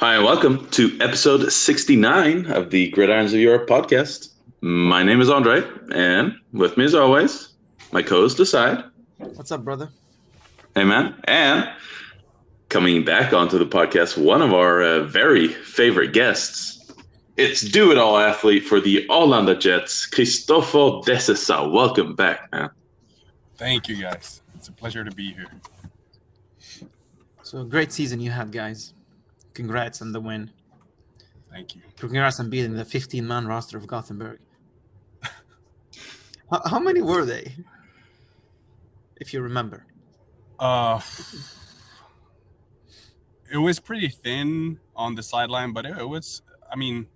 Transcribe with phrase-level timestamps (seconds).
[0.00, 4.30] Hi, and welcome to episode 69 of the Gridirons of Europe podcast.
[4.62, 7.50] My name is Andre, and with me, as always,
[7.92, 8.82] my co host Aside.
[9.18, 9.90] What's up, brother?
[10.74, 11.20] Hey, man.
[11.24, 11.68] And
[12.70, 16.94] coming back onto the podcast, one of our uh, very favorite guests.
[17.36, 21.70] It's do it all athlete for the Arlanda Jets, Christoffer Dessezar.
[21.70, 22.70] Welcome back, man.
[23.58, 24.40] Thank you, guys.
[24.54, 25.60] It's a pleasure to be here.
[27.42, 28.94] So great season you had, guys.
[29.60, 30.50] Congrats on the win.
[31.52, 31.82] Thank you.
[31.98, 34.38] Congrats on beating the 15 man roster of Gothenburg.
[36.50, 37.54] how, how many were they?
[39.16, 39.84] If you remember.
[40.58, 40.98] Uh,
[43.52, 46.40] it was pretty thin on the sideline, but it, it was,
[46.72, 47.06] I mean,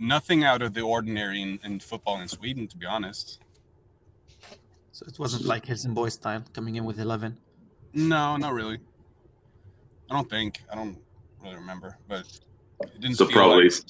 [0.00, 3.38] nothing out of the ordinary in, in football in Sweden, to be honest.
[4.90, 7.38] So it wasn't like Helsingborg style coming in with 11.
[7.94, 8.80] No, not really.
[10.10, 10.62] I don't think.
[10.70, 10.98] I don't
[11.42, 12.26] really remember, but
[12.82, 13.82] it didn't So feel probably like-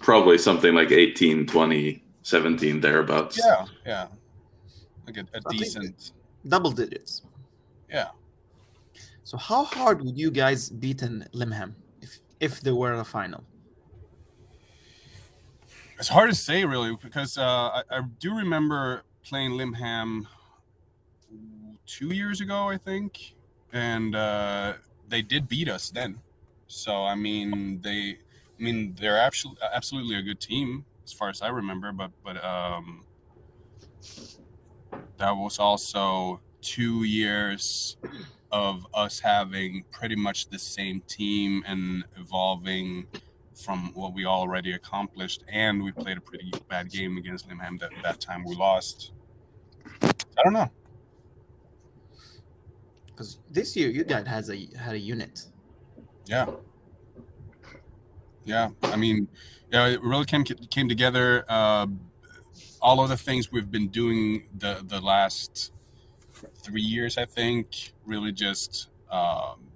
[0.00, 3.38] probably something like 18, 20, 17, thereabouts.
[3.38, 4.06] yeah, yeah.
[5.06, 6.12] Like a, a I a decent,
[6.46, 7.22] Double digits.
[7.88, 8.08] yeah.
[9.24, 13.44] So how hard would you guys beat in Limhamn if if there were a final?
[15.98, 20.26] It's hard to say really because uh, I, I do remember playing Limhamn
[21.86, 23.34] two years ago, I think,
[23.72, 24.74] and uh,
[25.12, 26.18] they did beat us then.
[26.66, 28.18] So I mean, they,
[28.58, 31.92] I mean, they're absolutely absolutely a good team as far as I remember.
[31.92, 33.04] But but um,
[35.18, 37.96] that was also two years
[38.50, 43.06] of us having pretty much the same team and evolving
[43.54, 47.90] from what we already accomplished, and we played a pretty bad game against Limhamn that
[48.02, 49.12] that time we lost.
[50.02, 50.70] I don't know.
[53.14, 55.46] Because this year you guys has a had a unit.
[56.26, 56.46] Yeah,
[58.44, 58.70] yeah.
[58.82, 59.28] I mean,
[59.70, 61.44] yeah, it really came came together.
[61.48, 61.86] Uh,
[62.80, 65.72] all of the things we've been doing the the last
[66.62, 69.68] three years, I think, really just um,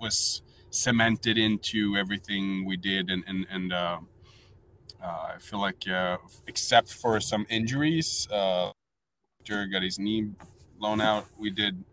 [0.00, 3.98] was cemented into everything we did, and and and uh,
[5.02, 8.70] uh, I feel like, uh, except for some injuries, uh,
[9.38, 10.30] Victor got his knee
[10.80, 11.26] blown out.
[11.38, 11.84] We did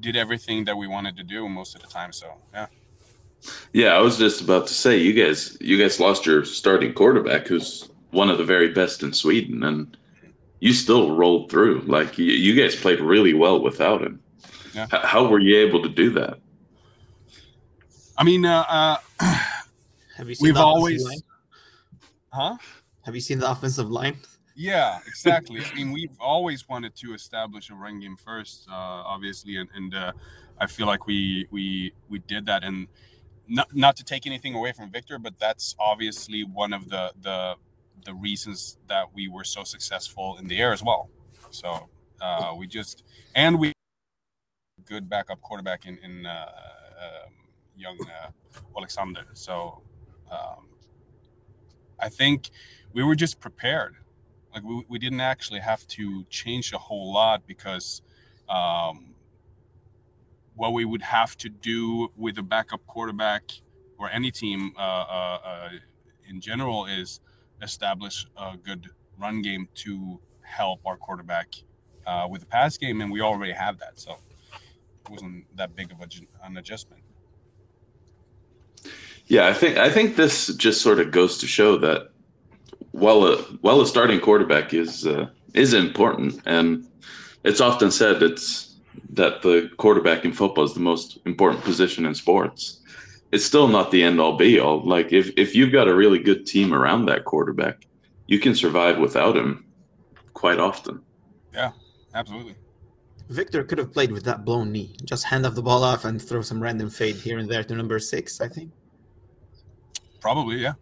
[0.00, 2.12] did everything that we wanted to do most of the time.
[2.12, 2.66] So yeah,
[3.72, 7.48] Yeah, I was just about to say you guys you guys lost your starting quarterback
[7.48, 9.96] who's one of the very best in Sweden and
[10.60, 11.80] you still rolled through.
[11.86, 14.20] Like you, you guys played really well without him.
[14.74, 14.84] Yeah.
[14.92, 16.38] H- how were you able to do that?
[18.16, 18.96] I mean, uh, uh,
[20.16, 21.22] Have you seen We've the offensive always- line?
[22.32, 22.56] huh?
[23.04, 24.16] Have you seen the offensive line?
[24.58, 25.64] Yeah, exactly.
[25.64, 29.94] I mean, we've always wanted to establish a run game first, uh, obviously, and, and
[29.94, 30.12] uh,
[30.58, 32.64] I feel like we we we did that.
[32.64, 32.88] And
[33.46, 37.54] not not to take anything away from Victor, but that's obviously one of the the
[38.04, 41.08] the reasons that we were so successful in the air as well.
[41.50, 41.88] So
[42.20, 43.04] uh, we just
[43.36, 43.72] and we
[44.86, 46.46] good backup quarterback in in uh,
[47.04, 47.32] um,
[47.76, 48.30] young uh,
[48.76, 49.24] Alexander.
[49.34, 49.82] So
[50.32, 50.66] um,
[52.00, 52.50] I think
[52.92, 53.94] we were just prepared
[54.58, 58.02] like we, we didn't actually have to change a whole lot because
[58.48, 59.14] um,
[60.54, 63.50] what we would have to do with a backup quarterback
[63.98, 65.68] or any team uh, uh, uh,
[66.28, 67.20] in general is
[67.62, 71.54] establish a good run game to help our quarterback
[72.06, 74.12] uh, with the pass game, and we already have that, so
[74.52, 76.08] it wasn't that big of a,
[76.44, 77.02] an adjustment.
[79.26, 82.12] Yeah, I think I think this just sort of goes to show that
[82.92, 86.86] while a while a starting quarterback is uh, is important, and
[87.44, 88.76] it's often said it's
[89.10, 92.82] that the quarterback in football is the most important position in sports.
[93.32, 94.80] It's still not the end all be all.
[94.86, 97.86] Like if if you've got a really good team around that quarterback,
[98.26, 99.66] you can survive without him
[100.34, 101.00] quite often.
[101.52, 101.72] Yeah,
[102.14, 102.56] absolutely.
[103.28, 104.96] Victor could have played with that blown knee.
[105.04, 107.74] Just hand off the ball off and throw some random fade here and there to
[107.74, 108.72] number six, I think.
[110.20, 110.74] Probably, yeah.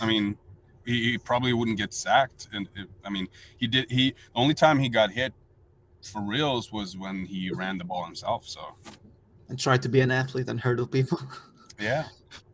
[0.00, 0.36] I mean,
[0.84, 3.90] he, he probably wouldn't get sacked, and it, I mean, he did.
[3.90, 5.32] He the only time he got hit
[6.02, 8.46] for reals was when he ran the ball himself.
[8.46, 8.60] So
[9.48, 11.20] And tried to be an athlete and hurdle people.
[11.80, 12.06] yeah,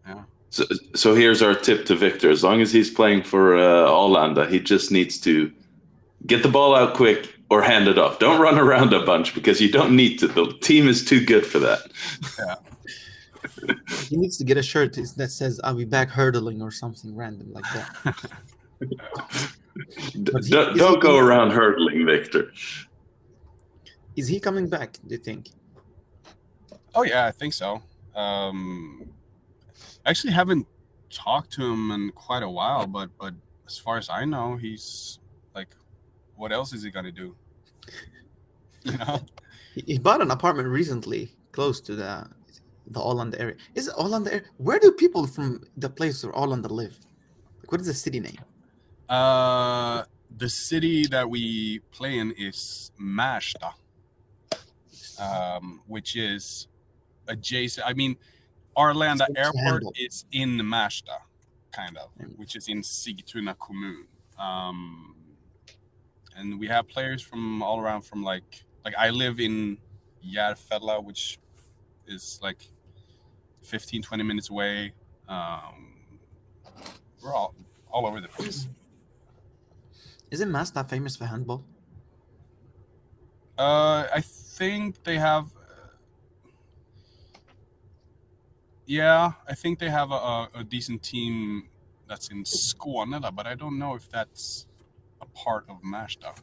[0.06, 0.22] yeah.
[0.50, 0.64] So,
[0.94, 4.60] so here's our tip to Victor: as long as he's playing for uh, Arlanda, he
[4.60, 5.52] just needs to
[6.26, 8.18] get the ball out quick or hand it off.
[8.18, 10.28] Don't run around a bunch because you don't need to.
[10.28, 11.90] The team is too good for that.
[14.08, 17.52] He needs to get a shirt that says "I'll be back hurdling" or something random
[17.52, 18.16] like that.
[18.80, 18.96] D-
[20.12, 22.52] he- don't is he- go around hurdling, Victor.
[24.16, 24.94] Is he coming back?
[25.06, 25.50] Do you think?
[26.94, 27.82] Oh yeah, I think so.
[28.14, 29.08] Um,
[30.04, 30.66] I actually haven't
[31.10, 33.34] talked to him in quite a while, but but
[33.66, 35.18] as far as I know, he's
[35.54, 35.68] like,
[36.36, 37.34] what else is he gonna do?
[38.82, 39.20] You know?
[39.74, 42.26] He, he bought an apartment recently close to the
[42.90, 43.56] the Hollanda area.
[43.74, 44.42] Is it Hollanda area?
[44.58, 46.98] Where do people from the place where Hollanda live?
[47.60, 48.38] Like, what is the city name?
[49.08, 50.04] Uh,
[50.36, 53.72] the city that we play in is Märsta,
[55.18, 56.68] um, which is
[57.28, 57.86] adjacent.
[57.86, 58.16] I mean,
[58.76, 61.18] Arlanda It's Airport is in Märsta,
[61.72, 62.38] kind of, Mm.
[62.38, 64.06] which is in Sigtuna kommun.
[64.38, 65.16] Um,
[66.36, 68.02] and we have players from all around.
[68.02, 69.78] From like, like I live in
[70.24, 71.38] Järfälla, which
[72.06, 72.68] is like
[73.62, 74.92] 15, 20 minutes away.
[75.28, 75.94] Um,
[77.22, 77.54] we're all
[77.90, 78.68] all over the place.
[80.30, 81.64] Isn't Märsta famous for handball?
[83.58, 85.50] Uh, I think they have.
[88.86, 91.68] Yeah, I think they have a, a, a decent team
[92.08, 94.66] that's in Skåne, but I don't know if that's
[95.20, 96.36] a part of Märsta.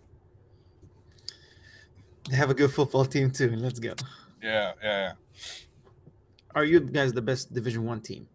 [2.29, 3.49] They have a good football team too.
[3.55, 3.93] Let's go.
[4.41, 5.11] Yeah, yeah, yeah.
[6.57, 8.25] Are you guys the best Division One team?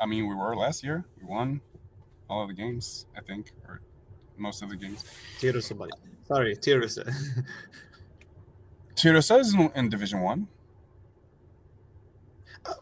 [0.00, 1.04] I mean, we were last year.
[1.20, 1.60] We won
[2.30, 3.82] all of the games, I think, or
[4.38, 5.04] most of the games.
[5.38, 5.90] Tyresö, buddy.
[6.26, 7.04] Sorry, Tyresö.
[8.96, 10.48] Tyresö is in, in Division One.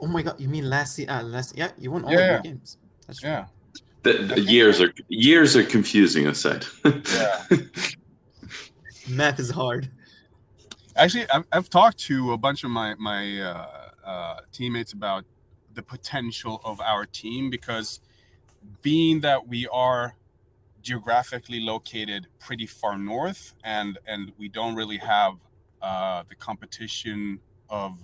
[0.00, 1.10] oh my god, you mean last year?
[1.10, 2.32] Uh, last yeah, you won all Yeah, of yeah.
[2.34, 2.76] your games.
[3.08, 3.30] That's true.
[3.30, 3.46] Yeah,
[4.04, 6.64] The, the years are years are confusing aside.
[6.84, 7.44] yeah.
[9.08, 9.90] Math is hard.
[10.98, 13.66] Actually, I've, I've talked to a bunch of my my uh,
[14.04, 15.24] uh, teammates about
[15.74, 18.00] the potential of our team because
[18.82, 20.16] being that we are
[20.82, 25.34] geographically located pretty far north and and we don't really have
[25.82, 27.38] uh, the competition
[27.70, 27.96] of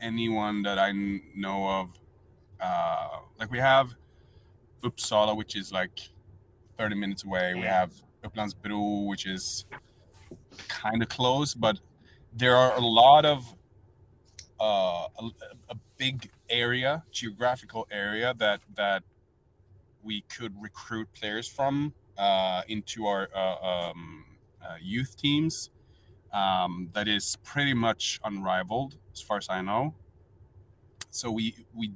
[0.00, 0.92] anyone that I
[1.34, 1.90] know of.
[2.58, 3.08] Uh,
[3.38, 3.94] like we have
[4.82, 6.00] Uppsala, which is like
[6.78, 7.52] 30 minutes away.
[7.54, 7.92] We have
[8.24, 9.66] Upplandsbro, which is
[10.68, 11.78] kind of close, but
[12.32, 13.54] there are a lot of
[14.60, 15.30] uh, a,
[15.70, 19.02] a big area, geographical area that that
[20.02, 24.24] we could recruit players from uh, into our uh, um,
[24.62, 25.70] uh, youth teams.
[26.32, 29.94] Um, that is pretty much unrivaled, as far as I know.
[31.10, 31.92] So we we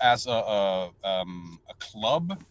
[0.00, 2.42] as a a, um, a club.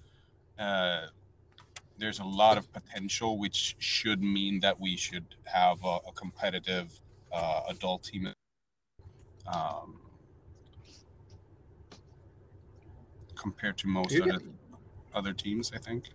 [1.98, 7.00] There's a lot of potential, which should mean that we should have a, a competitive
[7.34, 8.32] uh, adult team.
[9.52, 10.00] Um,
[13.36, 14.40] compared to most other,
[15.14, 16.10] other teams, I think.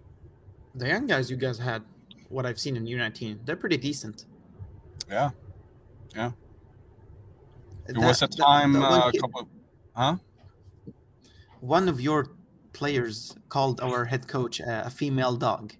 [0.74, 1.82] the young guys you guys had,
[2.28, 4.24] what I've seen in U19, they're pretty decent.
[5.08, 5.30] Yeah,
[6.14, 6.32] there
[7.86, 9.48] That- was a time that uh, a kid- couple.
[9.96, 10.16] Huh?
[11.60, 12.26] one of your
[12.72, 15.74] players called our head coach uh, a female dog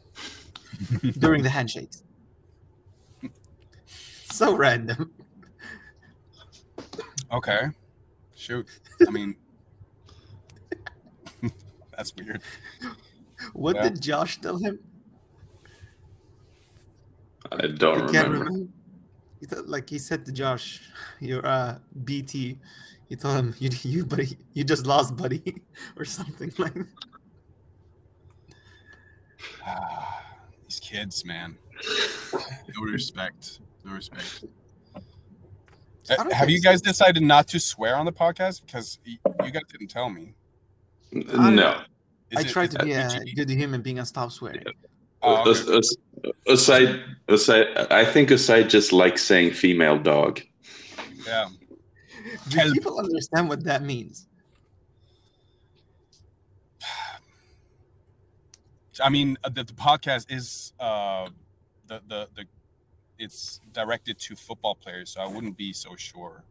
[1.18, 2.02] during the handshakes.
[4.30, 5.10] so random.
[7.32, 7.68] Okay,
[8.34, 8.66] shoot.
[9.06, 9.36] I mean,
[11.96, 12.42] that's weird.
[13.52, 13.82] What Yeah.
[13.88, 14.78] did Josh tell him?
[17.52, 18.38] I don't I remember.
[18.44, 18.72] remember.
[19.40, 20.80] He thought, like he said to Josh,
[21.20, 22.58] "You're a BT."
[23.10, 25.42] He told him, "You, you, buddy, you just lost, buddy,"
[25.98, 26.72] or something like.
[26.72, 26.86] that.
[29.66, 30.22] Ah,
[30.62, 31.58] these kids, man.
[32.76, 33.60] No respect.
[33.84, 34.44] No respect.
[36.08, 36.70] I don't Uh, Have think you so.
[36.70, 38.62] guys decided not to swear on the podcast?
[38.64, 39.18] Because you
[39.50, 40.34] guys didn't tell me.
[41.12, 41.82] No.
[42.30, 44.62] Is I it- try to that be a good human being and stop swearing.
[45.22, 45.80] Oh, okay.
[46.48, 50.40] aside, aside, I think aside just likes saying female dog.
[51.26, 51.48] Yeah.
[52.48, 52.72] Do Kelp.
[52.74, 54.26] people understand what that means?
[59.02, 61.28] I mean, uh, the, the podcast is uh,
[61.86, 62.44] the the the
[63.18, 66.44] it's directed to football players, so I wouldn't be so sure.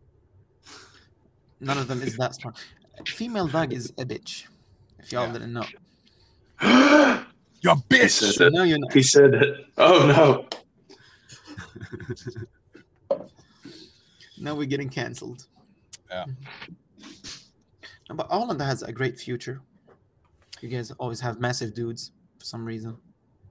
[1.60, 2.58] None of them is that smart.
[3.06, 4.46] Female dog is a bitch.
[5.00, 5.34] If y'all Yeah.
[5.34, 5.66] didn't know,
[7.62, 8.34] You He bitch.
[8.34, 8.94] said no, you're not.
[8.94, 9.66] He said it.
[9.78, 10.46] Oh
[13.12, 13.18] no.
[14.38, 15.46] Now we're getting cancelled.
[16.10, 16.26] Yeah.
[18.10, 19.62] No, but Holland has a great future.
[20.62, 22.98] You guys always have massive dudes for some reason.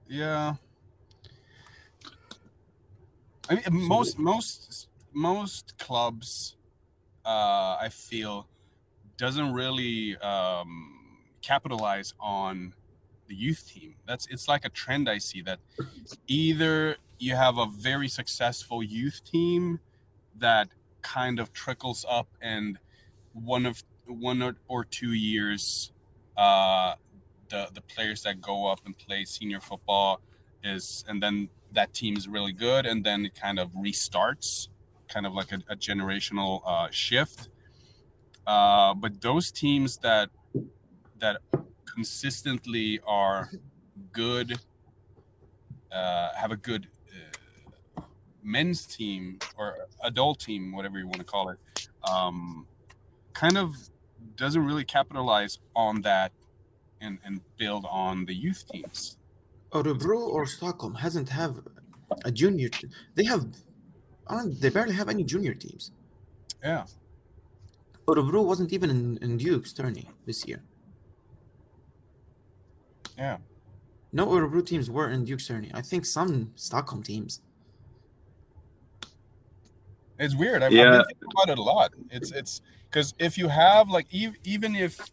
[0.07, 0.55] Yeah.
[3.49, 6.55] I mean, most most most clubs,
[7.25, 8.47] uh, I feel,
[9.17, 12.73] doesn't really um, capitalize on
[13.27, 13.95] the youth team.
[14.05, 15.59] That's it's like a trend I see that
[16.27, 19.79] either you have a very successful youth team
[20.37, 20.69] that
[21.01, 22.77] kind of trickles up and
[23.33, 25.91] one of one or, two years
[26.35, 26.95] uh
[27.49, 30.19] the the players that go up and play senior football
[30.63, 34.69] is and then that team is really good and then it kind of restarts
[35.09, 37.49] kind of like a, a generational uh, shift.
[38.47, 40.29] Uh, but those teams that
[41.19, 41.41] that
[41.85, 43.51] consistently are
[44.13, 44.57] good
[45.91, 46.87] uh, have a good
[48.55, 49.67] men's team or
[50.03, 51.59] adult team whatever you want to call it
[52.11, 52.65] um,
[53.33, 53.75] kind of
[54.35, 56.31] doesn't really capitalize on that
[57.01, 59.17] and, and build on the youth teams
[59.71, 61.59] Örebro or Stockholm hasn't have
[62.25, 62.69] a junior.
[62.69, 63.45] T- they have,
[64.59, 65.91] they barely have any junior teams.
[66.63, 66.85] yeah
[68.07, 70.63] Örebro wasn't even in, in Duke's tourney this year.
[73.17, 73.37] yeah
[74.11, 75.69] No Örebro teams were in Duke's tourney.
[75.73, 77.41] I think some Stockholm teams.
[80.19, 80.61] It's weird.
[80.61, 80.83] I've, Yeah.
[80.83, 81.93] I've been thinking about it a lot.
[82.11, 85.11] It's it's because if you have like ev- even if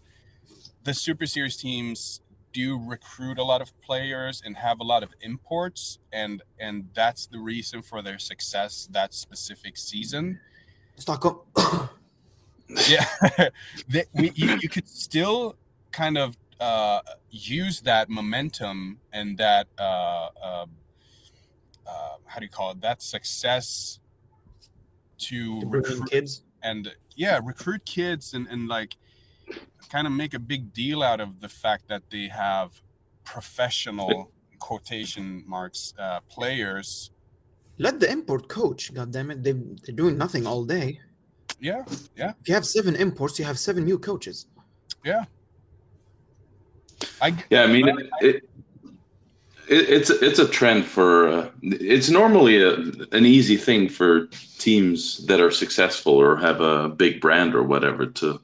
[0.85, 2.21] the Super Series teams
[2.53, 7.27] do recruit a lot of players and have a lot of imports, and and that's
[7.27, 10.41] the reason for their success that specific season.
[10.97, 11.41] Stockholm.
[12.89, 13.05] Yeah,
[13.91, 15.55] that we you, you could still
[15.93, 16.99] kind of uh,
[17.31, 19.83] use that momentum and that uh,
[20.43, 20.67] uh,
[21.87, 24.01] uh, how do you call it that success
[25.19, 26.43] to to recruit kids.
[26.63, 28.97] and yeah recruit kids and, and like
[29.89, 32.81] kind of make a big deal out of the fact that they have
[33.25, 37.11] professional quotation marks uh, players
[37.79, 38.93] Let the import coach.
[38.95, 40.99] God damn it, they they're doing nothing all day.
[41.61, 41.85] yeah
[42.17, 42.33] yeah.
[42.41, 44.47] If you have seven imports, you have seven new coaches.
[45.05, 45.25] Yeah.
[47.21, 48.37] I Yeah, I mean, it, it,
[49.69, 51.29] it, it's it's a trend for.
[51.29, 52.75] Uh, it's normally a,
[53.13, 54.27] an easy thing for
[54.59, 58.41] teams that are successful or have a big brand or whatever to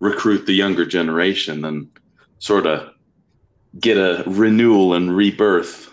[0.00, 1.88] recruit the younger generation and
[2.38, 2.90] sort of
[3.78, 5.90] get a renewal and rebirth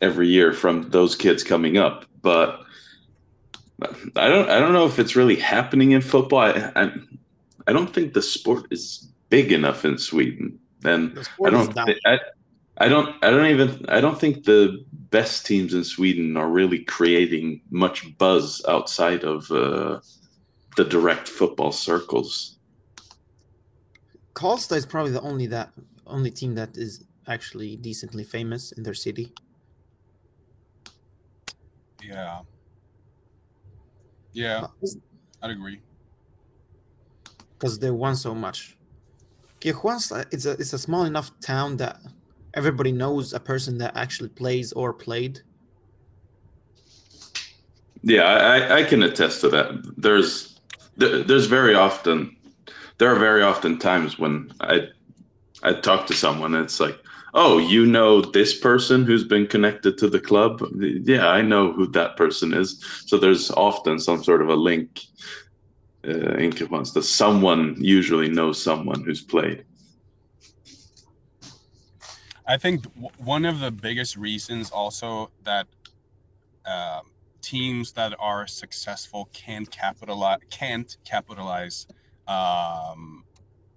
[0.00, 2.06] every year from those kids coming up.
[2.22, 2.60] But
[4.16, 6.40] I don't I don't know if it's really happening in football.
[6.40, 6.92] I I,
[7.66, 10.58] I don't think the sport is big enough in Sweden.
[10.84, 11.78] And The I don't.
[12.06, 12.18] I,
[12.78, 13.14] I don't.
[13.22, 13.84] I don't even.
[13.88, 19.50] I don't think the best teams in Sweden are really creating much buzz outside of
[19.50, 20.00] uh,
[20.76, 22.56] the direct football circles.
[24.34, 25.72] Karlstad is probably the only that
[26.06, 29.32] only team that is actually decently famous in their city.
[32.02, 32.40] yeah
[34.34, 34.66] yeah
[35.42, 35.80] i'd agree
[37.64, 38.76] because they won so much.
[39.60, 41.98] Kristianstad, it's a it's a small enough town that
[42.54, 45.40] everybody knows a person that actually plays or played.
[48.02, 49.94] Yeah, I, I can attest to that.
[49.96, 50.60] There's
[50.96, 52.36] there's very often
[52.98, 54.88] there are very often times when I
[55.62, 56.98] I talk to someone and it's like,
[57.32, 60.62] oh, you know this person who's been connected to the club?
[60.78, 62.84] Yeah, I know who that person is.
[63.06, 65.00] So there's often some sort of a link
[66.06, 67.02] uh, in Kristianstad.
[67.02, 69.64] Someone usually knows someone who's played.
[72.46, 72.84] I think
[73.16, 75.66] one of the biggest reasons also that
[76.66, 77.10] um,
[77.40, 81.86] teams that are successful can capitalize can't capitalize
[82.28, 83.24] um,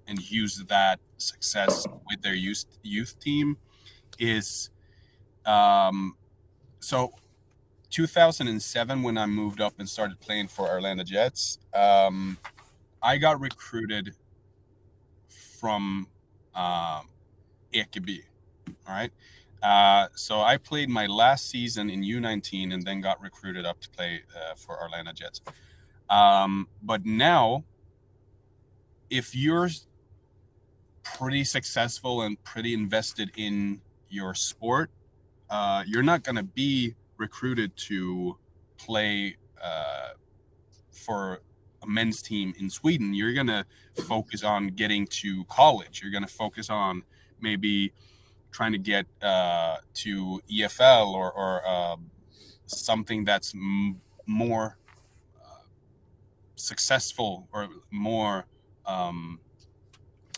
[0.05, 3.57] and use that success with their youth youth team
[4.19, 4.69] is
[5.45, 6.15] um,
[6.79, 7.13] so
[7.89, 12.37] 2007 when I moved up and started playing for Arlanda Jets um,
[13.01, 14.13] I got recruited
[15.59, 16.07] from
[16.53, 17.07] um,
[17.73, 18.23] Ekeby
[18.87, 19.11] all right.
[19.61, 23.89] Uh, so I played my last season in U19 and then got recruited up to
[23.89, 25.41] play uh, for Arlanda Jets.
[26.09, 27.63] Um, but now,
[29.09, 29.69] if you're
[31.03, 34.91] pretty successful and pretty invested in your sport,
[35.49, 38.37] uh, you're not going to be recruited to
[38.77, 40.09] play uh,
[40.91, 41.41] for
[41.81, 43.13] a men's team in Sweden.
[43.13, 43.65] You're going to
[44.03, 46.01] focus on getting to college.
[46.01, 47.03] You're going to focus on
[47.41, 47.91] maybe
[48.51, 51.97] trying to get uh, to EFL or, or uh,
[52.67, 54.77] something that's m- more
[55.37, 55.63] uh,
[56.55, 58.45] successful or more
[58.85, 59.39] um,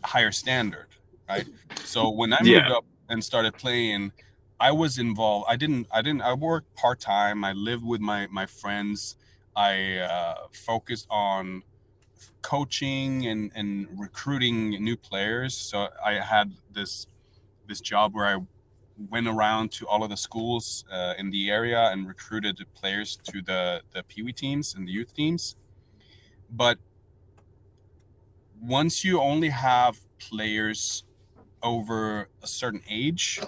[0.03, 0.87] higher standard,
[1.27, 1.47] right?
[1.83, 2.71] So when I moved Yeah.
[2.71, 4.11] up and started playing,
[4.59, 5.45] I was involved.
[5.49, 5.87] I didn't.
[5.91, 6.21] I didn't.
[6.21, 7.43] I worked part time.
[7.43, 9.15] I lived with my my friends.
[9.55, 11.63] I uh, focused on
[12.41, 15.55] coaching and and recruiting new players.
[15.55, 17.07] So I had this
[17.69, 18.37] this job where I
[19.09, 23.41] went around to all of the schools uh, in the area and recruited players to
[23.41, 25.55] the the Pee Wee teams and the youth teams.
[26.51, 26.77] But
[28.61, 31.03] once you only have players
[31.63, 33.39] over a certain age,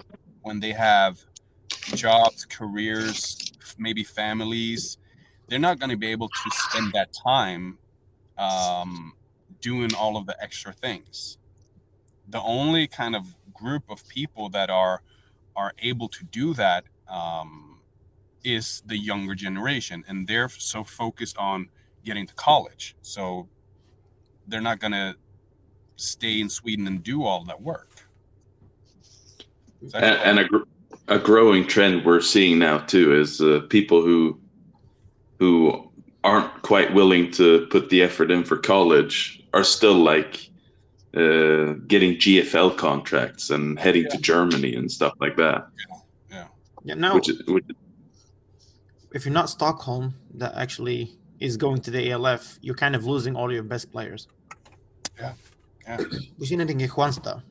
[0.41, 1.19] when they have
[1.95, 4.97] jobs, careers, maybe families,
[5.47, 7.77] they're not going to be able to spend that time
[8.37, 9.13] um,
[9.59, 11.37] doing all of the extra things.
[12.29, 13.25] The only kind of
[13.61, 15.01] group of people that are
[15.55, 17.79] are able to do that um,
[18.43, 21.69] is the younger generation, and they're so focused on
[22.03, 22.95] getting to college.
[23.01, 23.47] So
[24.47, 25.15] they're not going to
[25.95, 27.89] stay in Sweden and do all that work.
[29.93, 30.63] And, and a, gr-
[31.07, 34.39] a growing trend we're seeing now too is uh, people who
[35.39, 35.91] who
[36.23, 40.50] aren't quite willing to put the effort in for college are still like
[41.15, 45.67] uh, getting GFL contracts and heading to Germany and stuff like that.
[46.31, 46.47] Yeah.
[46.83, 46.93] Yeah.
[46.95, 47.65] Now, Which is, which,
[49.13, 53.35] if you're not Stockholm, that actually is going to the ELF, you're kind of losing
[53.35, 54.27] all your best players.
[55.19, 55.33] Yeah.
[55.85, 55.97] Yeah.
[56.37, 57.43] We've seen it in Juansta.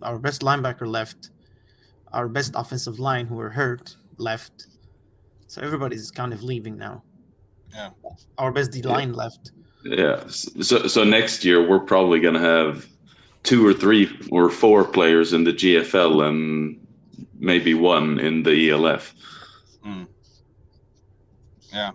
[0.00, 1.30] Our best linebacker left.
[2.12, 4.66] Our best offensive line, who were hurt, left.
[5.48, 7.02] So everybody's kind of leaving now.
[7.74, 7.90] Yeah.
[8.38, 9.52] Our best D line left.
[9.84, 10.26] yeah.
[10.28, 12.86] So so next year we're probably gonna have
[13.42, 16.78] two or three or four players in the GFL and
[17.38, 19.14] maybe one in the ELF.
[19.84, 20.06] Mm.
[21.72, 21.90] Yeah.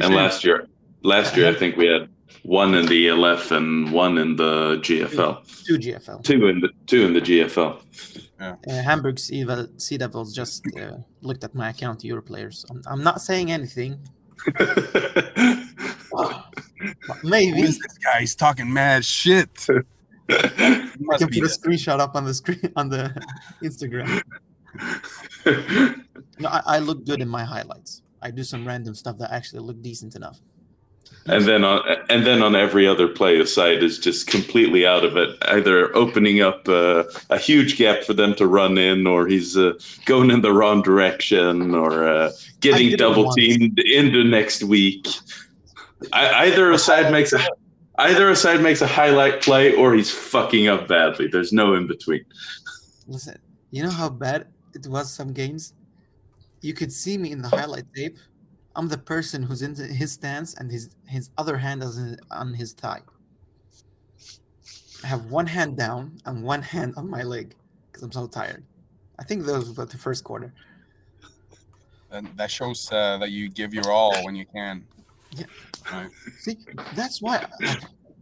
[0.00, 0.68] And last year,
[1.02, 2.08] last year I think we had
[2.42, 5.64] one in the ELF and one in the GFL.
[5.64, 6.22] Two GFL.
[6.24, 7.80] Two in the two in the GFL.
[8.40, 12.64] Uh, Hamburg Sea, sea Devils just uh, looked at my account, Euro players.
[12.70, 14.00] I'm, I'm not saying anything.
[14.56, 14.66] but
[17.22, 18.20] maybe is this guy?
[18.20, 19.66] He's talking mad shit.
[20.28, 23.14] He I can be put a screenshot up on the screen on the
[23.62, 24.22] Instagram.
[26.38, 28.02] No, I, I look good in my highlights.
[28.22, 30.40] I do some random stuff that actually look decent enough.
[31.26, 35.04] and then on and then on every other play, the side is just completely out
[35.04, 35.36] of it.
[35.42, 39.72] Either opening up uh, a huge gap for them to run in, or he's uh,
[40.06, 42.30] going in the wrong direction, or uh,
[42.60, 43.36] getting double once.
[43.36, 45.06] teamed into next week.
[46.12, 47.38] I, either a side makes a
[48.08, 51.26] either a side makes a highlight play, or he's fucking up badly.
[51.28, 52.24] There's no in between.
[53.06, 53.38] Listen,
[53.70, 55.74] you know how bad it was some games?
[56.60, 58.18] You could see me in the highlight tape.
[58.76, 62.72] I'm the person who's in his stance and his his other hand is on his
[62.72, 63.02] thigh.
[65.04, 67.54] I have one hand down and one hand on my leg
[67.86, 68.64] because I'm so tired.
[69.18, 70.54] I think those were the first quarter.
[72.10, 74.84] And that shows uh, that you give your all when you can.
[75.34, 75.46] Yeah.
[75.90, 76.10] Right.
[76.40, 76.56] See,
[76.94, 77.46] that's why.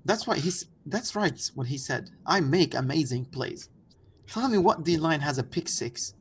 [0.04, 0.66] That's why he's.
[0.86, 1.38] That's right.
[1.54, 2.10] What he said.
[2.26, 3.68] I make amazing plays.
[4.26, 6.14] Tell me what D line has a pick six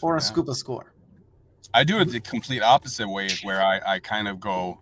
[0.00, 0.24] or a Yeah.
[0.24, 0.92] scuba score.
[1.74, 4.80] I do it the complete opposite way, where I, I kind of go,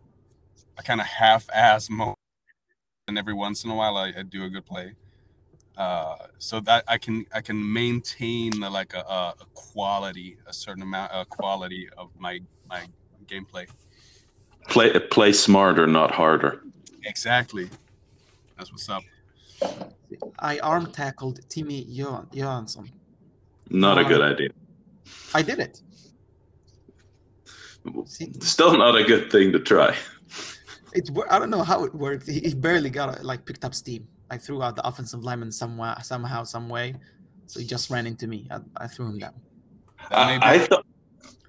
[0.78, 2.14] I kind of half-ass mode,
[3.08, 4.94] and every once in a while I, I do a good play,
[5.76, 10.52] uh, so that I can I can maintain the, like a, a, a quality, a
[10.52, 12.84] certain amount of quality of my my
[13.26, 13.66] gameplay.
[14.68, 16.62] Play play smarter, not harder.
[17.05, 17.68] Exactly,
[18.57, 19.03] that's what's up.
[20.38, 22.90] I arm tackled Timmy Johan- Johansson.
[23.70, 24.48] Not a Uh, good idea.
[25.35, 25.81] I did it.
[28.07, 29.94] See, Still not a good thing to try.
[30.94, 31.11] it.
[31.31, 32.27] I don't know how it worked.
[32.27, 34.07] He, he barely got it, like picked up steam.
[34.31, 36.94] I threw out the offensive lineman somewhere, somehow, some way.
[37.46, 38.48] So he just ran into me.
[38.50, 39.35] I, I threw him down.
[40.11, 40.87] That may be- I, I thought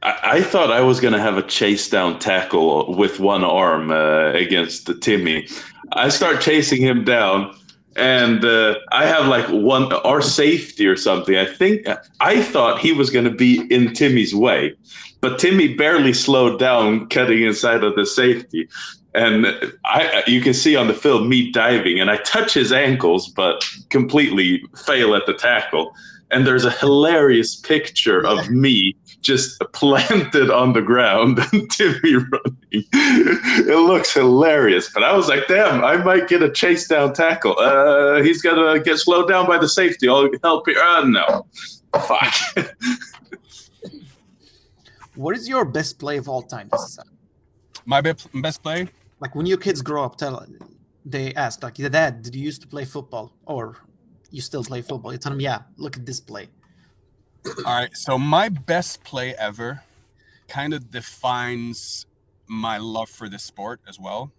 [0.06, 4.32] I, thought I was going to have a chase down tackle with one arm uh,
[4.34, 5.48] against Timmy.
[5.94, 7.56] I start chasing him down,
[7.96, 11.36] and uh, I have like one our safety or something.
[11.36, 11.88] I think
[12.20, 14.76] I thought he was going to be in Timmy's way,
[15.22, 18.68] but Timmy barely slowed down, cutting inside of the safety.
[19.16, 19.48] And
[19.86, 23.66] I, you can see on the film me diving, and I touch his ankles, but
[23.90, 25.94] completely fail at the tackle.
[26.32, 32.86] And there's a hilarious picture of me just planted on the ground and Timmy running.
[32.92, 34.92] It looks hilarious.
[34.94, 37.58] But I was like, damn, I might get a chase down tackle.
[37.60, 40.08] Uh, he's gonna get slowed down by the safety.
[40.08, 40.80] I'll help you.
[40.80, 41.46] Uh, no.
[41.94, 42.36] Fuck.
[45.16, 46.68] What is your best play of all time?
[46.74, 47.00] This is,
[47.86, 48.90] my best best play.
[49.22, 50.46] like when your kids grow up, tell
[51.06, 53.78] they ask like, "Dad, did you used to play football, or
[54.30, 56.50] you still play football?" You tell them, "Yeah, look at this play."
[57.48, 57.96] All right.
[57.96, 59.84] So my best play ever
[60.48, 62.06] kind of defines
[62.48, 64.32] my love for this sport as well.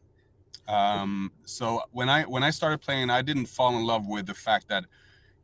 [0.69, 4.35] Um, so when I when I started playing, I didn't fall in love with the
[4.35, 4.85] fact that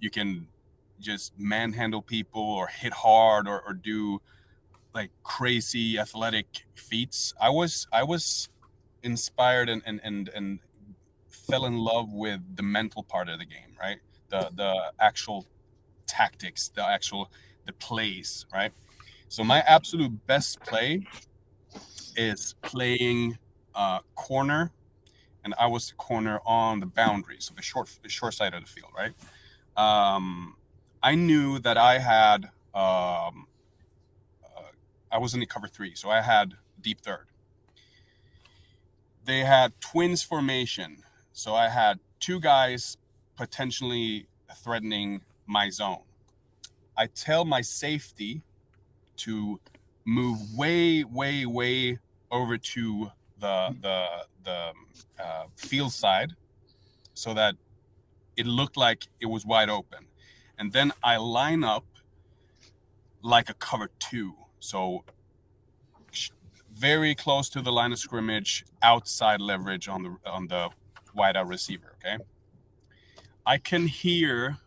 [0.01, 0.49] you can
[1.01, 4.21] just manhandle people or hit hard or, or do
[4.95, 7.33] like crazy athletic feats.
[7.41, 8.49] I was I was
[9.03, 10.59] inspired and and and and
[11.29, 13.99] fell in love with the mental part of the game, right?
[14.31, 15.47] The the actual
[16.07, 17.31] tactics, the actual
[17.67, 18.73] the plays, right?
[19.29, 21.07] So my absolute best play
[22.17, 23.39] is playing
[23.75, 24.73] uh, corner,
[25.45, 28.63] and I was the corner on the boundary, so the short the short side of
[28.63, 29.13] the field, right?
[29.77, 30.57] Um,
[31.03, 32.45] I knew that I had
[32.75, 33.47] um,
[34.45, 34.71] uh,
[35.11, 37.27] I was in the cover three, so I had deep third.
[39.25, 42.97] They had twins formation, so I had two guys
[43.37, 46.03] potentially threatening my zone.
[46.97, 48.43] I tell my safety
[49.19, 49.61] to
[50.05, 51.99] move way, way, way
[52.31, 54.07] over to the the
[54.45, 54.73] the
[55.23, 56.33] uh, field side,
[57.15, 57.57] so that
[58.37, 60.07] it looked like it was wide open,
[60.59, 61.85] and then I line up
[63.23, 65.05] like a cover two, so
[66.73, 70.71] very close to the line of scrimmage, outside leverage on the on the
[71.15, 71.97] wide out receiver.
[71.97, 72.23] Okay,
[73.47, 74.59] I can hear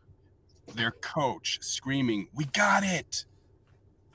[0.73, 3.25] their coach screaming, "We got it!"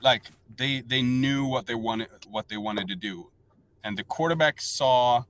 [0.01, 0.23] Like
[0.55, 3.31] they they knew what they wanted what they wanted to do,
[3.83, 5.23] and the quarterback saw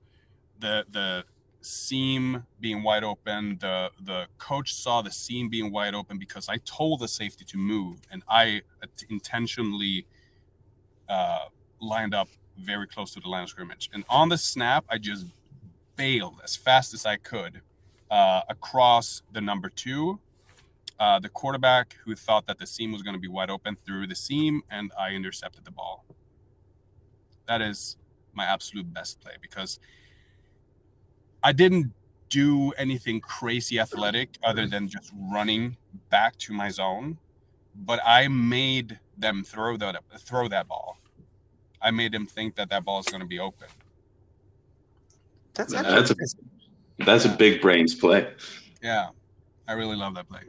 [0.58, 1.24] the the
[1.60, 3.58] seam being wide open.
[3.60, 7.56] The the coach saw the seam being wide open because I told the safety to
[7.56, 8.62] move, and I
[9.08, 10.06] intentionally
[11.08, 11.46] uh,
[11.80, 13.90] lined up very close to the line of scrimmage.
[13.92, 15.26] And on the snap, I just
[15.96, 17.60] bailed as fast as I could
[18.10, 20.20] uh, across the number two
[20.98, 24.06] uh, the quarterback who thought that the seam was going to be wide open threw
[24.06, 26.04] the seam, and I intercepted the ball.
[27.46, 27.96] That is
[28.34, 29.78] my absolute best play because
[31.42, 31.92] I didn't
[32.28, 35.76] do anything crazy athletic other than just running
[36.08, 37.18] back to my zone,
[37.74, 40.96] but I made them throw that throw that ball.
[41.82, 43.68] I made them think that that ball is going to be open.
[45.54, 46.14] That's that's a
[47.04, 48.32] that's a big brains play.
[48.82, 49.08] Yeah,
[49.68, 50.40] I really love that play.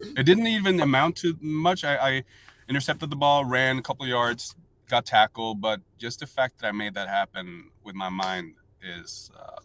[0.00, 1.84] It didn't even amount to much.
[1.84, 2.24] I, I
[2.68, 4.54] intercepted the ball, ran a couple yards,
[4.88, 9.30] got tackled, but just the fact that I made that happen with my mind is
[9.38, 9.60] uh,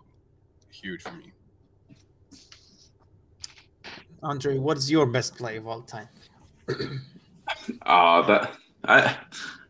[0.72, 1.32] huge for me.
[4.24, 6.08] Andre, what's your best play of all time?
[7.86, 8.52] uh, that
[8.86, 9.16] I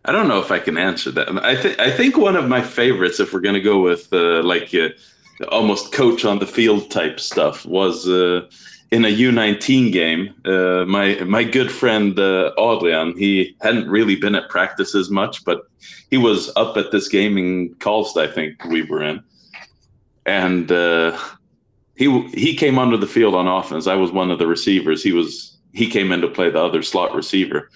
[0.05, 1.27] I don't know if I can answer that.
[1.43, 4.73] I think I think one of my favorites, if we're gonna go with uh, like
[4.73, 4.89] uh,
[5.49, 8.47] almost coach on the field type stuff, was uh,
[8.91, 14.35] in a U19 game, uh, my my good friend uh, Adrian, he hadn't really been
[14.35, 15.61] at practices much, but
[16.11, 19.23] he was up at this game in Karlstad, I think we were in,
[20.25, 21.17] and uh,
[21.95, 23.87] he he came onto the field on offense.
[23.87, 25.03] I was one of the receivers.
[25.03, 27.69] He was he came in to play the other slot receiver,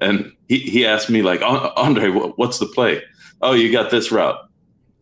[0.00, 3.02] and he he asked me like, Andre, what's the play?
[3.42, 4.38] Oh, you got this route.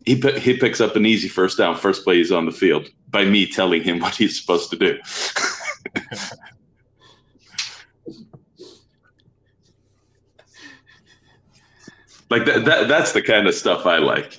[0.05, 1.75] He he picks up an easy first down.
[1.77, 4.97] First play, he's on the field by me telling him what he's supposed to do.
[12.29, 14.35] like that, that that's the kind of stuff I like.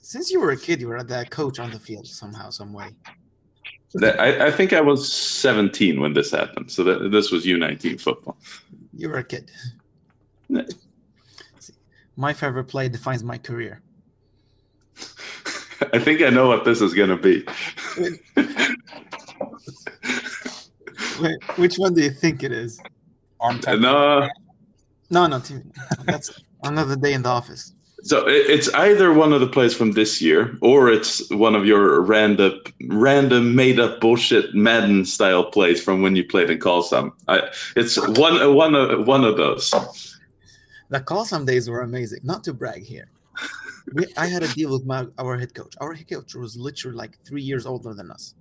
[0.00, 2.90] Since you were a kid, you were the coach on the field somehow, some way.
[3.94, 6.70] That, I, I think I was 17 when this happened.
[6.70, 8.36] So that, this was U19 football.
[8.96, 9.50] You were a kid.
[12.16, 13.80] My favorite play defines my career.
[15.92, 17.44] I think I know what this is going to be.
[21.20, 22.80] Wait, which one do you think it is?
[23.40, 23.80] Arm time.
[23.80, 24.28] No.
[25.10, 25.40] No, no,
[26.04, 27.72] that's another day in the office.
[28.04, 32.02] So it's either one of the plays from this year, or it's one of your
[32.02, 37.12] random, random made up bullshit Madden style plays from when you played in Karlshamn.
[37.28, 39.72] I, it's one, one, of, one of those.
[40.88, 42.20] The Karlshamn days were amazing.
[42.22, 43.08] Not to brag here.
[43.92, 45.74] We, I had a deal with my our head coach.
[45.80, 48.34] Our head coach was literally like three years older than us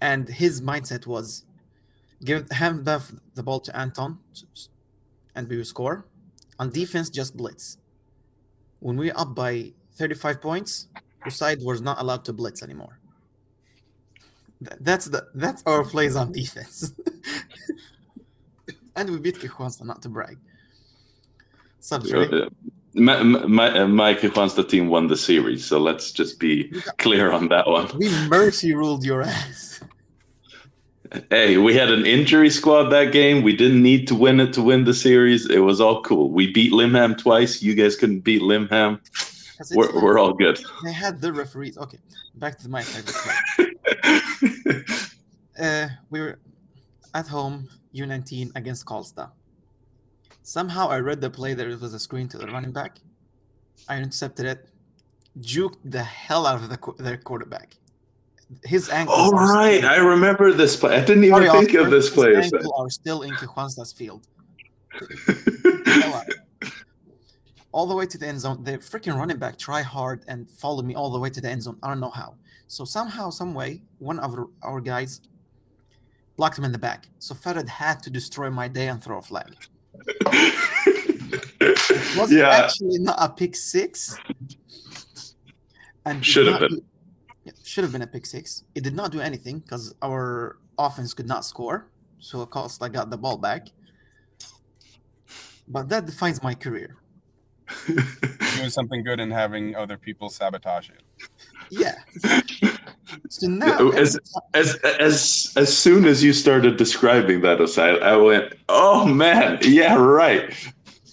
[0.00, 1.44] and his mindset was
[2.24, 3.02] give hand the,
[3.34, 4.18] the ball to Anton
[5.34, 6.06] and we will score.
[6.58, 7.78] On defense, just blitz.
[8.80, 10.88] When we're up by 35 points,
[11.28, 12.98] side was not allowed to blitz anymore.
[14.60, 16.92] That's the that's our plays on defense.
[19.00, 20.38] and we beat Kristianstad, not to brag.
[21.90, 22.52] Right?
[22.94, 27.66] my, my, my Kristianstad team won the series, so let's just be clear on that
[27.66, 27.88] one.
[27.96, 29.80] We mercy ruled your ass.
[31.30, 33.42] Hey, we had an injury squad that game.
[33.42, 35.50] We didn't need to win it to win the series.
[35.50, 36.30] It was all cool.
[36.30, 37.60] We beat Limhamn twice.
[37.62, 39.00] You guys couldn't beat Limhamn.
[39.74, 40.60] We're, we're all good.
[40.84, 41.76] They had the referees.
[41.78, 41.98] Okay,
[42.36, 43.74] back to my favorite.
[45.60, 46.38] uh, we were
[47.14, 49.30] at home, U19 against Karlstad.
[50.42, 52.98] Somehow I read the play that it was a screen to the running back.
[53.88, 54.68] I intercepted it,
[55.40, 57.76] juked the hell out of the, their quarterback.
[58.64, 59.14] His ankle.
[59.14, 60.96] All right, I remember this play.
[60.96, 62.34] I didn't even think of this his play.
[62.34, 64.26] ankles are still in Kristianstad's field.
[67.72, 68.64] All the way to the end zone.
[68.64, 71.62] The freaking running back try hard and follow me all the way to the end
[71.62, 71.78] zone.
[71.84, 72.34] I don't know how.
[72.66, 75.20] So somehow, some way, one of our guys
[76.40, 77.06] blocked him in the back.
[77.18, 79.50] So Ferred had to destroy my day and throw a flag.
[81.60, 84.16] It was yeah, actually not a pick six.
[86.06, 86.76] And Should have been.
[86.76, 86.84] do-
[87.44, 88.64] yeah, should have been a pick six.
[88.74, 91.90] It did not do anything because our offense could not score.
[92.20, 93.68] So Costa got the ball back.
[95.68, 96.96] But that defines my career.
[98.56, 101.02] Doing something good and having other people sabotage it.
[101.70, 101.96] Yeah.
[103.40, 104.18] So now, As-
[104.52, 109.94] as as as soon as you started describing that aside, I went, "Oh man, yeah,
[109.94, 110.52] right."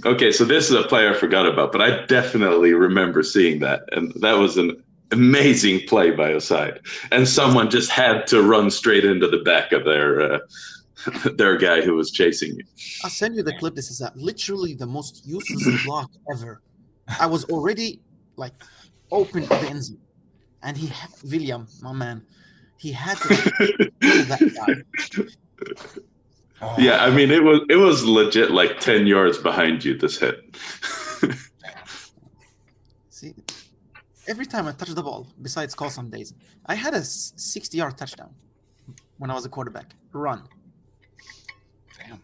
[0.06, 3.84] Okay, so this is a player I forgot about, but I definitely remember seeing that,
[3.94, 6.80] and that was an amazing play by Oside.
[7.14, 10.40] And someone just had to run straight into the back of their uh,
[11.38, 12.66] their guy who was chasing you.
[13.06, 13.74] I'll send you the clip.
[13.74, 16.62] This is a, literally the most useless block ever.
[17.22, 18.02] I was already
[18.36, 18.54] like
[19.12, 19.98] open to the end zone,
[20.68, 22.22] and he, ha- William, my man,
[22.78, 23.28] he had to
[24.32, 24.74] that guy.
[26.62, 29.98] Oh, Yeah, I mean it was it was legit like ten yards behind you.
[29.98, 30.36] This hit.
[33.18, 33.34] See,
[34.28, 36.34] every time I touch the ball, besides Karlshamn days,
[36.66, 38.32] I had a 60 yard touchdown
[39.18, 39.96] when I was a quarterback.
[40.12, 40.44] Run.
[41.98, 42.22] damn.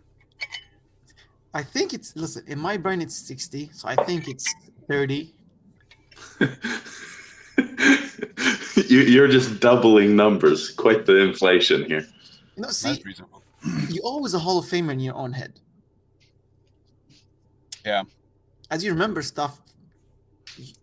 [1.53, 4.45] I think it's, listen, in my brain it's 60, so I think it's
[4.87, 5.33] 30.
[8.89, 10.71] you, you're just doubling numbers.
[10.71, 12.05] Quite the inflation here.
[12.55, 13.43] You know, see, That's reasonable.
[13.89, 15.59] you're always a Hall of Famer in your own head.
[17.85, 18.03] Yeah.
[18.71, 19.59] As you remember stuff,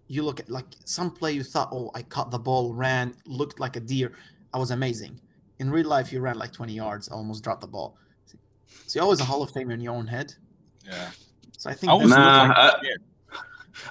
[0.08, 3.60] you look at like some play you thought, oh, I caught the ball, ran, looked
[3.60, 4.12] like a deer.
[4.52, 5.20] I was amazing.
[5.60, 7.96] In real life, you ran like 20 yards, almost dropped the ball.
[8.86, 10.34] So you're always a Hall of Famer in your own head.
[10.84, 11.10] Yeah.
[11.58, 12.94] So I think I was Nah, like, I- yeah.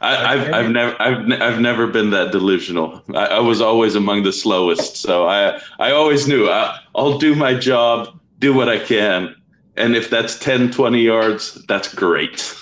[0.02, 3.04] I, I've, I've never I've, ne- I've never been that delusional.
[3.14, 7.36] I, I was always among the slowest, so I I always knew I, I'll do
[7.36, 9.36] my job, do what I can,
[9.76, 12.56] and if that's 10, 20 yards, that's great.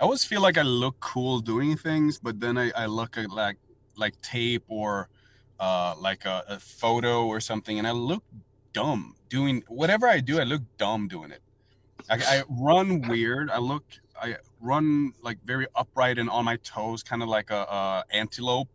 [0.00, 3.30] I always feel like I look cool doing things, but then I, I look at
[3.30, 3.56] like
[3.96, 5.08] like tape or
[5.58, 8.22] uh, like a, a photo or something, and I look
[8.72, 10.38] dumb doing whatever I do.
[10.40, 11.42] I look dumb doing it.
[12.08, 13.50] I, I run weird.
[13.50, 13.84] I look
[14.20, 18.68] I run like very upright and on my toes, kind of like a, a antelope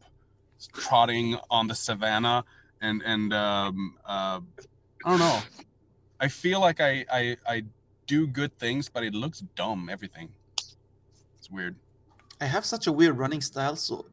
[0.74, 2.46] trotting on the savannah,
[2.82, 4.39] and and um, uh,
[5.06, 5.39] I don't know.
[6.19, 7.63] I feel like I, I I
[8.08, 9.89] do good things, but it looks dumb.
[9.91, 10.30] Everything.
[11.38, 11.76] It's weird.
[12.39, 14.06] I have such a weird running style, so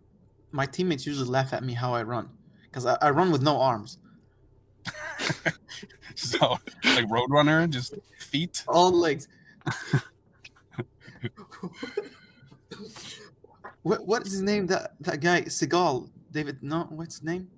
[0.52, 2.30] my teammates usually laugh at me how I run
[2.64, 3.98] because I, I run with no arms,
[6.14, 8.64] So like Roadrunner, just feet.
[8.68, 9.28] all legs.
[13.82, 14.66] what what is his name?
[14.66, 16.62] That that guy Seagal, David?
[16.62, 17.48] No, what's his name?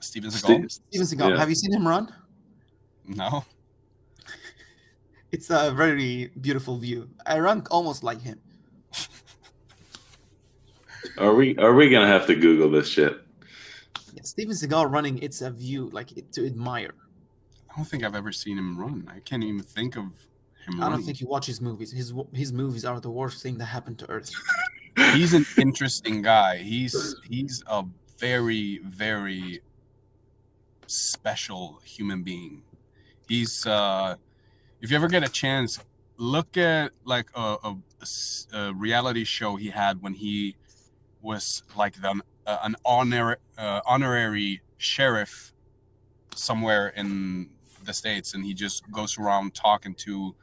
[0.00, 0.70] Steven Seagal.
[0.70, 1.30] Steven Seagal.
[1.30, 1.38] Yeah.
[1.38, 2.12] Have you seen him run?
[3.06, 3.44] No.
[5.32, 7.08] It's a very beautiful view.
[7.26, 8.40] I run almost like him.
[11.18, 13.20] Are we are we gonna have to Google this shit?
[14.14, 16.94] Yeah, Steven Seagal running, it's a view like it, to admire.
[17.70, 19.06] I don't think I've ever seen him run.
[19.14, 20.14] I can't even think of him
[20.80, 21.92] I don't think he watches movies.
[21.92, 24.32] His his movies are the worst thing that happened to Earth.
[25.12, 26.58] he's an interesting guy.
[26.58, 27.84] He's he's a
[28.18, 29.60] very very
[30.86, 32.62] special human being.
[33.28, 34.16] He's uh
[34.80, 35.80] if you ever get a chance,
[36.16, 37.76] look at like a
[38.74, 40.56] reality show he had when he
[41.22, 45.52] was like the, uh, an honor uh, honorary sheriff
[46.34, 47.48] somewhere in
[47.84, 50.34] the states, and he just goes around talking to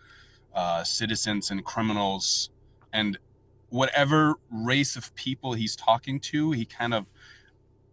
[0.54, 2.50] uh, citizens and criminals
[2.94, 3.18] and
[3.70, 7.06] whatever race of people he's talking to, he kind of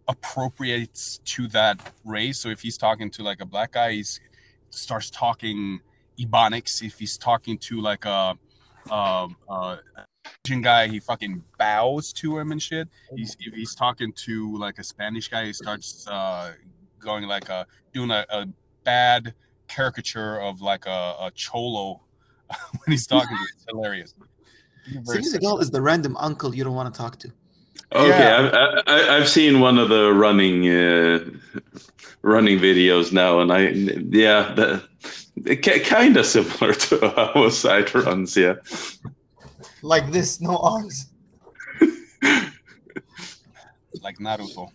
[0.07, 2.39] appropriates to that race.
[2.39, 4.05] So if he's talking to like a black guy, he
[4.69, 5.79] starts talking
[6.19, 6.83] Ebonics.
[6.83, 8.37] If he's talking to like a,
[8.91, 9.77] um uh,
[10.45, 12.87] Asian guy, he fucking bows to him and shit.
[13.15, 16.53] He's if he's talking to like a Spanish guy, he starts uh,
[16.99, 18.47] going like a doing a, a
[18.83, 19.33] bad
[19.67, 22.01] caricature of like a, a cholo
[22.85, 23.29] when he's talking.
[23.29, 23.47] to him.
[23.55, 24.13] It's hilarious.
[24.87, 27.31] Very Steven Seagal is the random uncle you don't want to talk to.
[27.93, 28.73] Okay, Yeah.
[28.77, 31.25] I've, I, I've seen one of the running uh,
[32.21, 34.83] running videos now, and I yeah, the,
[35.57, 38.37] kind of similar to how a side runs.
[38.37, 38.55] Yeah,
[39.81, 41.07] Like this, no arms.
[44.01, 44.69] like Naruto.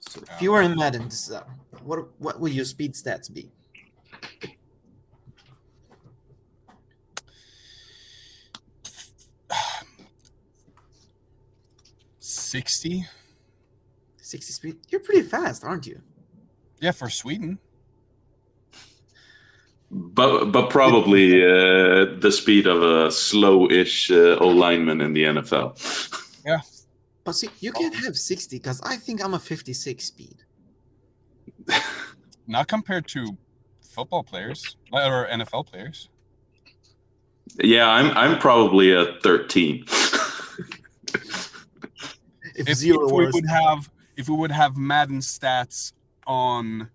[0.00, 1.42] So if you were in Madden, this uh,
[1.82, 3.50] what what would your speed stats be?
[12.46, 13.04] Sixty.
[14.18, 14.76] 60 speed.
[14.88, 16.00] You're pretty fast, aren't you?
[16.80, 17.58] Yeah, for Sweden.
[19.90, 25.74] but but probably uh, the speed of a slow-ish uh, O lineman in the NFL.
[26.46, 26.60] Yeah.
[27.24, 30.36] But see, you can't have 60 because I think I'm a 56 speed.
[32.46, 33.36] Not compared to
[33.82, 36.08] football players or NFL players.
[37.60, 39.84] yeah, I'm I'm probably a 13.
[42.56, 45.92] If, If, zero if we would have if we would have Madden stats
[46.26, 46.88] on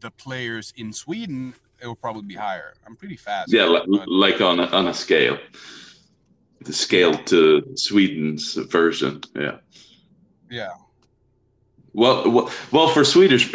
[0.00, 2.74] the players in Sweden, it would probably be higher.
[2.86, 3.52] I'm pretty fast.
[3.52, 5.38] yeah, like, but- like on a, on a scale.
[6.60, 9.22] The scale to Sweden's version.
[9.34, 9.58] Yeah.
[10.50, 10.70] yeah.
[11.92, 13.52] Well, well, well, for Swedish,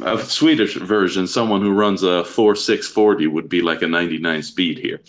[0.00, 4.18] a Swedish version, someone who runs a four six forty would be like a ninety
[4.18, 5.00] nine speed here.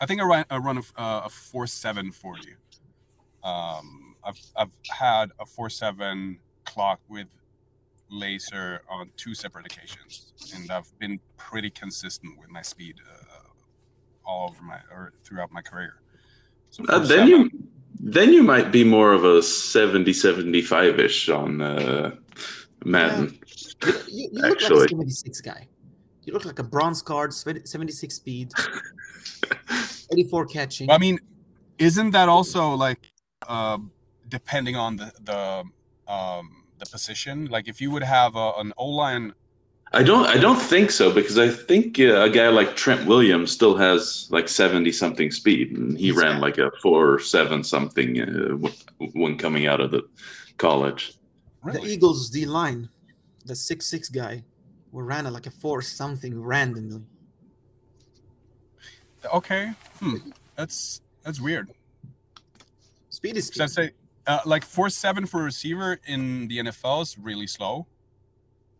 [0.00, 2.54] I think I run, I run a, uh, a four seven forty.
[3.42, 7.28] Um, I've I've had a four seven clock with
[8.10, 13.48] laser on two separate occasions, and I've been pretty consistent with my speed uh,
[14.24, 16.00] all over my or throughout my career.
[16.70, 17.50] So Uh, then you,
[17.98, 22.14] then you might be more of a 70, 75 ish on uh,
[22.84, 23.38] Madden.
[23.84, 24.80] you, you, you look Actually.
[24.80, 25.68] like a 76 guy.
[26.24, 28.50] You look like a bronze card, 76 speed,
[30.12, 30.90] 84 catching.
[30.90, 31.18] I mean,
[31.78, 33.10] isn't that also like
[33.48, 33.78] uh,
[34.28, 37.46] depending on the the um, the position?
[37.46, 39.32] Like if you would have a, an O line
[39.92, 43.52] I don't, I don't think so because I think uh, a guy like Trent Williams
[43.52, 46.42] still has like seventy something speed, and he He's ran fast.
[46.42, 48.68] like a four or seven something uh,
[49.14, 50.02] when coming out of the
[50.58, 51.14] college.
[51.64, 52.88] The Eagles D line,
[53.44, 54.42] the six six guy,
[54.92, 57.02] who ran it like a four something randomly.
[59.34, 59.72] Okay.
[60.00, 60.16] Hmm.
[60.56, 61.70] That's that's weird.
[63.10, 63.90] Speed is 'Cause I'd say
[64.26, 67.86] uh, like four seven for a receiver in the NFL is really slow,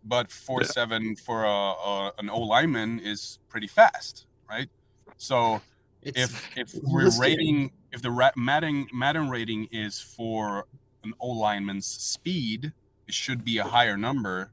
[0.04, 4.68] but four seven for a, a an O lineman is pretty fast, right?
[5.16, 5.61] So
[6.02, 7.22] it's if if we're listed.
[7.22, 10.66] rating if the ra- Madden Madden rating is for
[11.04, 12.72] an O lineman's speed,
[13.06, 14.50] it should be a higher number.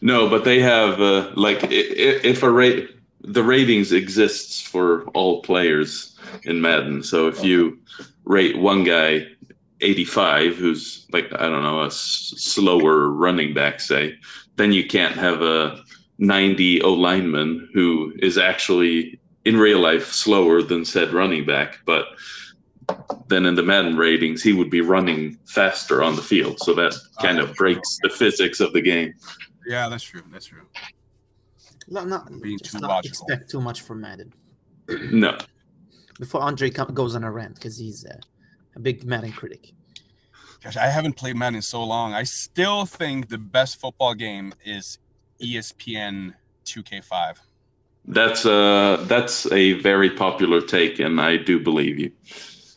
[0.00, 2.90] No, but they have uh, like i- i- if a rate
[3.22, 7.02] the ratings exists for all players in Madden.
[7.02, 7.78] So if you
[8.24, 9.26] rate one guy
[9.80, 14.16] 85 who's like I don't know a s- slower running back say,
[14.56, 15.82] then you can't have a
[16.18, 22.06] 90 O lineman who is actually in real life slower than said running back, but
[23.28, 26.58] then in the Madden ratings he would be running faster on the field.
[26.60, 29.14] So that kind of breaks the physics of the game.
[29.66, 30.22] Yeah, that's true.
[30.30, 30.62] That's true.
[31.92, 33.26] Not, not, being just too not logical.
[33.26, 34.32] expect too much from Madden.
[34.88, 35.38] No.
[36.18, 38.16] Before Andre goes on a rant because he's uh,
[38.76, 39.72] a big Madden critic.
[40.62, 42.14] Gosh, I haven't played Madden in so long.
[42.14, 44.98] I still think the best football game is
[45.40, 47.36] ESPN 2K5.
[48.04, 52.10] That's uh that's a very popular take, and I do believe you.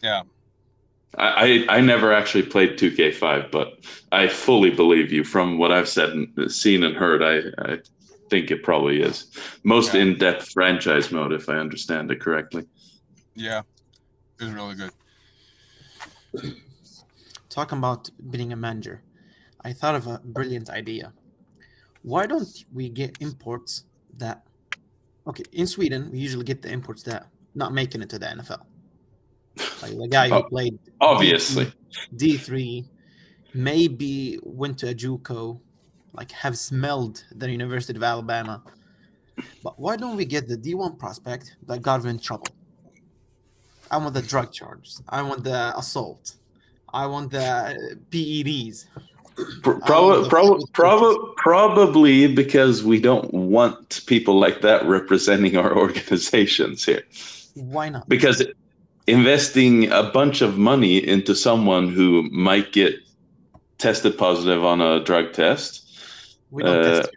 [0.03, 0.21] Yeah.
[1.17, 3.79] I, I I never actually played 2K5, but
[4.11, 7.23] I fully believe you from what I've said and seen and heard.
[7.23, 7.79] I, I
[8.29, 9.27] think it probably is
[9.63, 10.01] most Yeah.
[10.01, 12.65] in-depth franchise mode, if I understand it correctly.
[13.35, 13.61] Yeah,
[14.39, 14.91] it was really good.
[17.49, 19.01] Talking about being a manager,
[19.61, 21.13] I thought of a brilliant idea.
[22.01, 23.85] Why don't we get imports
[24.17, 24.43] that?
[25.27, 28.65] Okay, in Sweden we usually get the imports that not making it to the NFL.
[29.81, 31.71] Like the guy who Oh, played Obviously,
[32.15, 32.85] D three,
[33.53, 35.59] maybe went to a JUCO,
[36.17, 38.61] like have smelled the University of Alabama.
[39.63, 42.47] But why don't we get the D one prospect that got in trouble?
[43.91, 45.01] I want the drug charges.
[45.09, 46.35] I want the assault.
[46.93, 48.85] I want the PEDs.
[49.61, 54.85] Pr- Oh, prob- the prob- food prob- probably because we don't want people like that
[54.85, 57.03] representing our organizations here.
[57.55, 58.07] Why not?
[58.09, 58.43] because
[59.07, 62.95] investing a bunch of money into someone who might get
[63.77, 65.84] tested positive on a drug test
[66.51, 67.09] We don't uh, test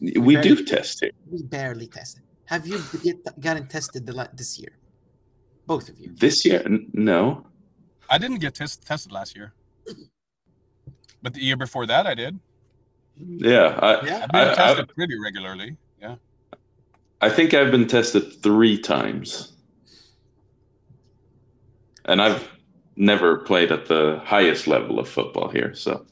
[0.00, 0.18] it.
[0.20, 2.22] we Very- do test it We barely test it.
[2.46, 4.72] Have you get, gotten tested the, this year?
[5.66, 6.12] Both of you.
[6.14, 7.44] This year, N- no.
[8.08, 9.52] I didn't get test- tested last year,
[11.22, 12.38] but the year before that I did.
[13.18, 14.20] Yeah, I, Yeah.
[14.24, 15.76] I've been I, I, tested pretty regularly.
[16.00, 16.16] Yeah.
[17.20, 19.54] I think I've been tested three times,
[22.04, 22.48] and I've
[22.94, 25.74] never played at the highest level of football here.
[25.74, 26.06] So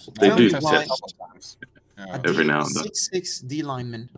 [0.00, 0.50] So They tell do me
[1.96, 2.24] tested a couple times.
[2.24, 2.30] Yeah.
[2.30, 2.82] a Every D- now and then.
[2.84, 4.10] Six six D lineman,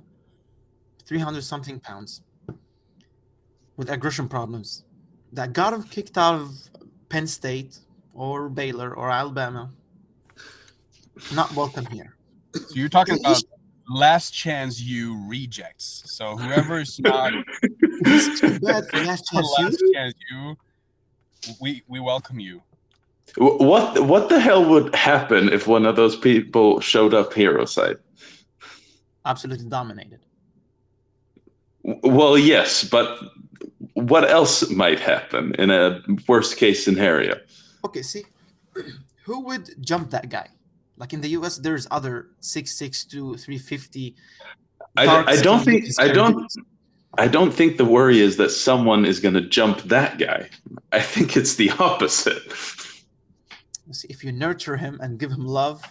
[1.04, 2.22] three hundred something pounds,
[3.76, 4.84] with aggression problems,
[5.32, 6.50] that got him kicked out of
[7.08, 7.78] Penn State
[8.14, 9.70] or Baylor or Alabama.
[11.34, 12.14] Not welcome here.
[12.54, 13.42] So you're talking about
[13.88, 16.02] Last Chance U rejects.
[16.06, 19.54] So whoever's not It's too bad for last chance.
[19.58, 19.92] last you.
[19.94, 20.56] chance you,
[21.60, 22.62] we we welcome you.
[23.36, 27.64] Wh- what what the hell would happen if one of those people showed up hero
[27.64, 27.96] side?
[29.24, 30.20] Absolutely dominated.
[31.82, 33.18] Well, yes, but
[33.94, 37.38] what else might happen in a worst case scenario?
[37.84, 38.24] Okay, see,
[39.24, 40.48] who would jump that guy?
[40.96, 44.16] Like in the US, there's other 6'6", 350.
[44.96, 46.52] I, I don't think I don't.
[47.16, 50.48] I don't think the worry is that someone is going to jump that guy.
[50.92, 52.42] I think it's the opposite.
[53.90, 55.82] See, if you nurture him and give him love,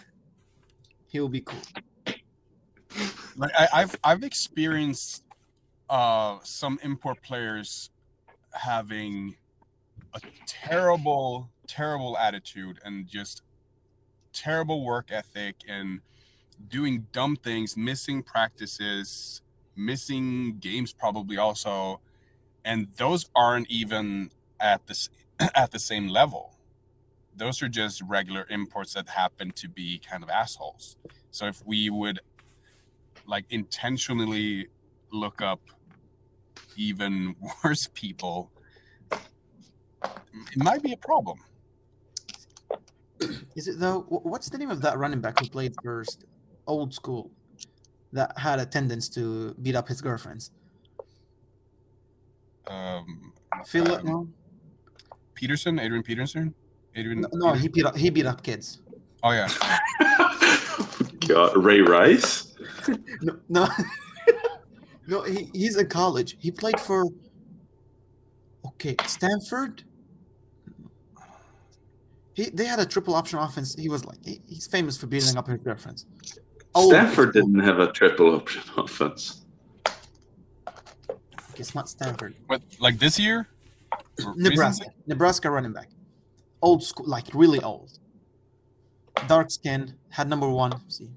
[1.08, 1.58] he will be cool.
[3.36, 5.24] Like I, I've I've experienced
[5.90, 7.90] uh some import players
[8.52, 9.36] having
[10.14, 13.42] a terrible terrible attitude and just
[14.32, 16.00] terrible work ethic and
[16.68, 19.42] doing dumb things missing practices
[19.76, 22.00] missing games probably also
[22.64, 24.30] and those aren't even
[24.60, 25.08] at this
[25.54, 26.57] at the same level
[27.38, 30.96] those are just regular imports that happen to be kind of assholes
[31.30, 32.20] so if we would
[33.26, 34.68] like intentionally
[35.12, 35.60] look up
[36.76, 37.34] even
[37.64, 38.50] worse people
[40.32, 41.38] it might be a problem
[43.56, 44.02] Is it though?
[44.08, 46.24] What's the name of that running back who played first,
[46.66, 47.32] old school,
[48.12, 50.52] that had a tendency to beat up his girlfriends?
[52.68, 53.32] um
[53.66, 54.28] Phil, Um, no,
[55.34, 56.54] peterson adrian peterson
[56.98, 58.80] adrian no, no, he beat up, he beat up kids.
[59.22, 59.48] oh yeah
[61.28, 62.54] God, Ray Rice.
[63.20, 63.68] No, no,
[65.06, 65.22] no.
[65.22, 66.36] He, he's in college.
[66.40, 67.04] He played for.
[68.66, 69.84] Okay, Stanford.
[72.34, 73.74] He they had a triple option offense.
[73.74, 76.06] He was like he, he's famous for beating up his girlfriends.
[76.74, 79.44] Old Stanford didn't have a triple option offense.
[81.56, 82.36] It's not Stanford.
[82.48, 83.48] but like this year
[84.36, 84.84] Nebraska.
[84.84, 84.92] recently?
[85.06, 85.90] Nebraska running back.
[86.60, 87.98] Old school, like really old.
[89.26, 90.72] Dark skin, had number one.
[90.88, 91.08] See,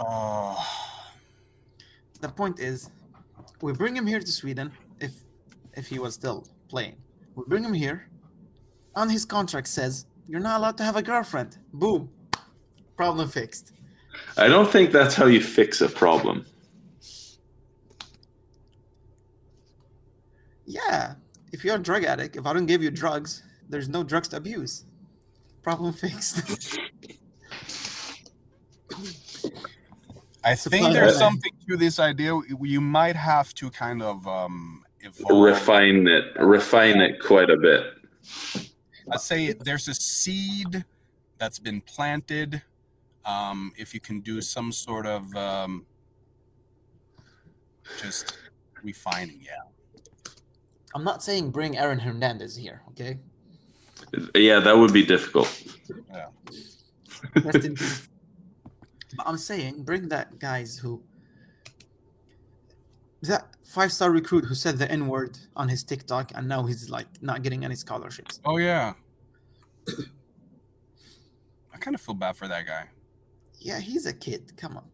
[0.00, 0.64] Oh,
[2.20, 2.90] the point is,
[3.60, 4.70] we bring him here to Sweden
[5.00, 5.12] if
[5.74, 6.96] if he was still playing.
[7.34, 8.08] We bring him here.
[8.94, 11.58] On his contract says you're not allowed to have a girlfriend.
[11.72, 12.10] Boom,
[12.96, 13.72] problem fixed.
[14.36, 16.46] I don't think that's how you fix a problem.
[20.64, 21.14] Yeah,
[21.58, 24.36] if you're a drug addict, if I don't give you drugs, there's no drugs to
[24.36, 24.84] abuse.
[25.60, 26.38] Problem fixed.
[30.44, 32.40] I think there's something to this idea.
[32.62, 35.42] You might have to kind of um, evolve.
[35.42, 37.82] Refine it, refine it quite a bit.
[39.10, 40.84] I'd say there's a seed
[41.38, 42.62] that's been planted.
[43.26, 45.84] Um, if you can do some sort of um,
[48.00, 48.38] just
[48.84, 49.67] refining, yeah.
[50.94, 53.18] I'm not saying bring Aaron Hernandez here, okay?
[54.34, 55.48] Yeah, that would be difficult.
[57.34, 58.08] Rest in peace.
[59.16, 61.02] But I'm saying bring that guys who
[63.22, 66.88] that five star recruit who said the N word on his TikTok and now he's
[66.88, 68.40] like not getting any scholarships.
[68.44, 68.94] Oh yeah.
[71.72, 72.84] I kind of feel bad for that guy.
[73.58, 74.56] Yeah, he's a kid.
[74.56, 74.84] Come on.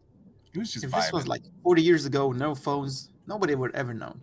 [0.51, 3.93] He was just If this was like 40 years ago, no phones, nobody would ever
[3.93, 4.21] known.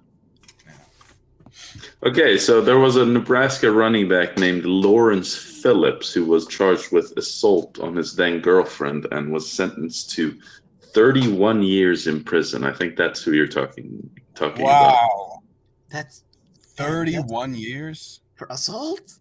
[2.05, 7.17] Okay, so there was a Nebraska running back named Lawrence Phillips who was charged with
[7.17, 10.39] assault on his then girlfriend and was sentenced to
[10.95, 12.65] 31 years in prison.
[12.65, 14.95] I think that's who you're talking talking about.
[14.95, 15.43] wow,
[15.91, 16.25] That's
[16.77, 18.21] 31 years.
[18.35, 19.19] for assault.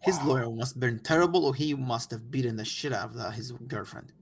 [0.00, 0.26] His Wow.
[0.28, 3.34] lawyer must have been terrible, or he must have beaten the shit out of that,
[3.34, 4.12] his girlfriend.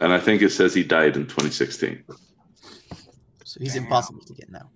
[0.00, 2.02] And I think it says he died in 2016.
[3.50, 3.82] So he's Damn.
[3.82, 4.70] impossible to get now.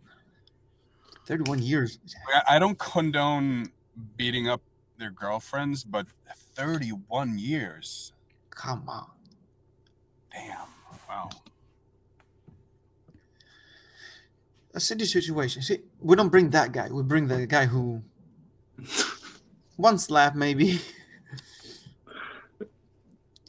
[1.26, 2.00] 31 years.
[2.48, 3.70] I- don't condone
[4.16, 4.62] beating up
[4.98, 6.08] their girlfriends, but
[6.56, 8.12] 31 years.
[8.50, 9.10] come on.
[10.32, 10.66] Damn.
[11.08, 11.30] Wow.
[14.74, 15.62] A city situation.
[15.62, 16.88] See, we don't bring that guy.
[16.90, 18.02] We bring the guy who
[19.76, 20.80] one slap maybe.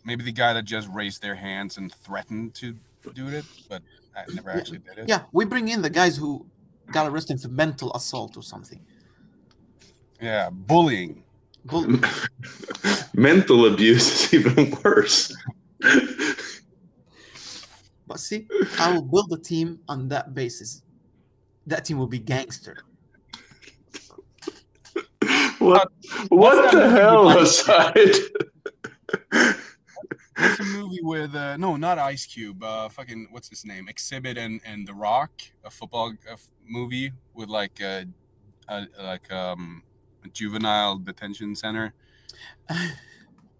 [0.03, 2.75] Maybe the guy that just raised their hands and threatened to
[3.15, 3.81] do it, but
[4.15, 4.57] I never Yeah.
[4.57, 5.09] actually did it.
[5.09, 6.45] Yeah, we bring in the guys who
[6.91, 8.79] got arrested for mental assault or something.
[10.21, 10.49] Yeah.
[10.51, 11.23] Bullying.
[11.65, 11.99] Bull-
[13.13, 15.35] Mental abuse is even worse.
[18.07, 18.47] But see,
[18.79, 20.83] I will build a team on that basis.
[21.65, 22.77] That team will be gangster.
[25.57, 25.89] what
[26.29, 28.15] what the hell with aside?
[30.37, 32.61] What's a movie with uh, no, not Ice Cube.
[32.61, 33.87] Uh, fucking what's his name?
[33.87, 35.31] Xzibit and and The Rock,
[35.63, 38.05] a football a f- movie with like a,
[38.67, 39.83] a like um
[40.23, 41.93] a juvenile detention center.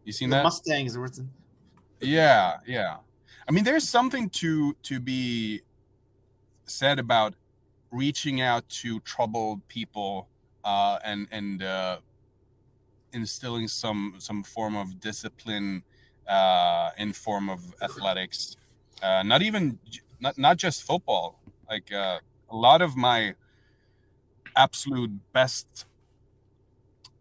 [0.04, 0.44] You seen the that?
[0.44, 1.32] Mustangs written.
[2.02, 2.98] Yeah, yeah.
[3.48, 5.62] I mean, there's something to to be
[6.66, 7.36] said about
[7.92, 10.28] reaching out to troubled people
[10.64, 12.00] uh, and and uh,
[13.14, 15.84] instilling some some form of discipline
[16.28, 18.58] uh, in form of athletics.
[19.02, 19.80] Uh, not even
[20.20, 21.40] not not just football.
[21.70, 22.20] Like uh,
[22.50, 23.36] a lot of my
[24.56, 25.86] absolute best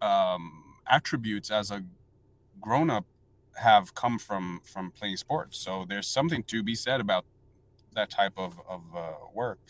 [0.00, 1.82] um, attributes as a
[2.60, 3.04] grown up
[3.56, 5.58] have come from from playing sports.
[5.58, 7.24] So there's something to be said about
[7.94, 9.60] that type of of uh, work.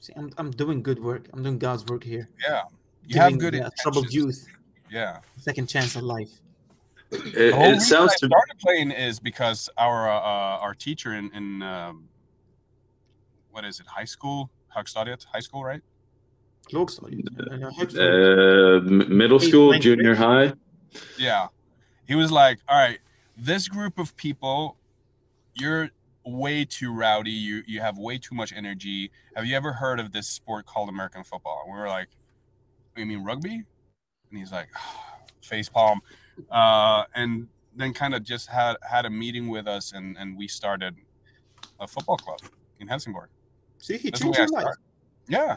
[0.00, 1.28] See, I'm, I'm doing good work.
[1.32, 2.28] I'm doing God's work here.
[2.40, 2.62] Yeah,
[3.06, 4.46] you have Giving good the troubled youth
[4.90, 6.30] Yeah, second chance of life.
[7.12, 10.74] It, The whole it sounds I to started playing is because our uh, uh, our
[10.74, 12.08] teacher in in um,
[13.50, 14.50] what is it high school?
[14.76, 15.24] Högstadiet?
[15.32, 15.82] High school right?
[16.72, 17.28] Lågstadiet.
[17.38, 18.86] Uh, högstadiet.
[18.86, 20.52] m- middle school, junior high.
[21.18, 21.46] yeah.
[22.06, 22.98] He was like all right
[23.36, 24.76] this group of people
[25.54, 25.90] you're
[26.24, 27.30] way too rowdy.
[27.30, 29.10] You you have way too much energy.
[29.36, 31.62] Have you ever heard of this sport called american football?
[31.64, 32.08] And we were like
[32.96, 33.62] you mean rugby?
[34.30, 34.68] And he's like
[35.42, 36.00] face palm
[36.50, 40.46] uh and then kind of just had had a meeting with us and and we
[40.48, 40.94] started
[41.80, 42.40] a football club
[42.80, 43.28] in helsingborg
[43.78, 44.62] See, he That's changed your life.
[44.62, 44.80] started.
[45.28, 45.56] yeah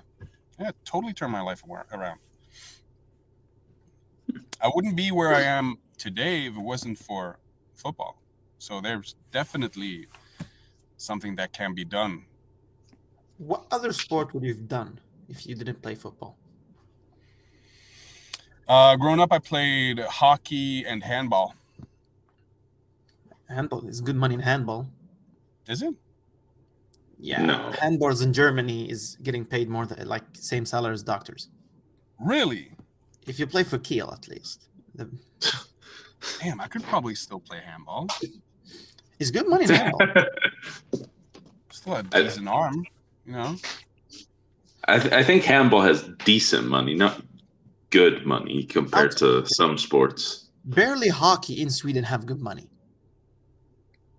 [0.59, 1.63] yeah totally turned my life
[1.93, 2.19] around
[4.61, 7.39] i wouldn't be where i am today if it wasn't for
[7.75, 8.21] football
[8.57, 10.07] so there's definitely
[10.97, 12.25] something that can be done
[13.37, 14.99] What other sport would you have done
[15.29, 16.35] if you didn't play football?
[18.69, 21.53] Uh growing up i played hockey and handball
[23.49, 24.87] Handball is good money in handball.
[25.67, 25.95] is it
[27.19, 27.71] Yeah, No.
[27.81, 31.49] handballs in Germany is getting paid more than like same salary as doctors.
[32.19, 32.71] really
[33.25, 35.09] If you play for Kiel, at least, the,
[36.39, 38.05] damn i could probably still play handball
[39.19, 40.07] it's good money in handball.
[41.71, 42.85] still a I- decent arm
[43.25, 43.55] you know
[44.87, 47.21] I, th- I think handball has decent money, not
[47.89, 50.49] good money compared to some sports.
[50.65, 52.69] Barely hockey in Sweden have good money.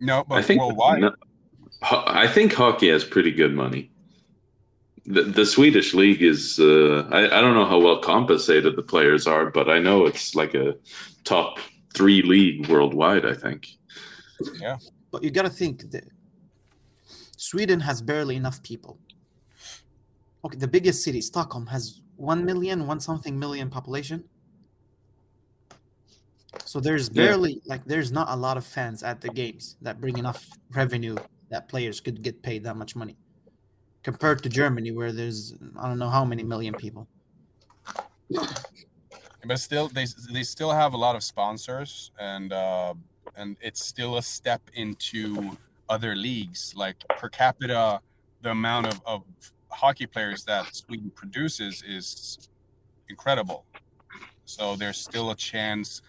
[0.00, 1.14] no but I think worldwide no-
[1.82, 3.90] I think hockey has pretty good money.
[5.06, 9.26] The, the Swedish league is uh, I, I don't know how well compensated the players
[9.26, 10.74] are, but I know it's like a
[11.24, 11.58] top
[11.94, 13.24] three league worldwide.
[13.24, 13.66] I think.
[14.60, 14.76] Yeah.
[15.10, 16.04] But you got to think that
[17.36, 18.98] Sweden has barely enough people.
[20.44, 24.28] Okay, the biggest city, Stockholm, has 1 million, one something million population.
[26.66, 27.26] So there's Yeah.
[27.26, 31.16] barely, like, there's not a lot of fans at the games that bring enough revenue
[31.50, 33.16] that players could get paid that much money.
[34.04, 37.08] Compared to Germany, where there's, I don't know how many million people.
[39.46, 42.94] but still they they still have a lot of sponsors and uh
[43.36, 45.56] and it's still a step into
[45.88, 48.00] other leagues like per capita
[48.42, 49.22] the amount of, of
[49.70, 52.48] hockey players that sweden produces is
[53.08, 53.64] incredible
[54.44, 56.02] so there's still a chance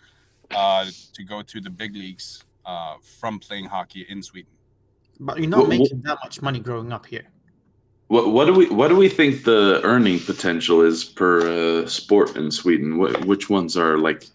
[0.56, 4.52] uh to go to the big leagues uh from playing hockey in sweden
[5.20, 7.28] But you're not Wh- wh- making that much money growing up here.
[8.08, 12.36] What what do we what do we think the earning potential is per uh, sport
[12.36, 12.98] in Sweden?
[12.98, 14.26] What, which ones are like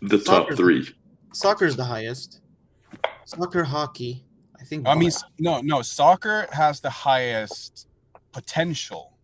[0.00, 0.88] the top three?
[1.34, 2.40] Soccer is the highest.
[3.24, 4.24] Soccer, hockey,
[4.60, 4.86] I think.
[4.86, 7.86] i mean no no soccer has the highest
[8.32, 9.16] potential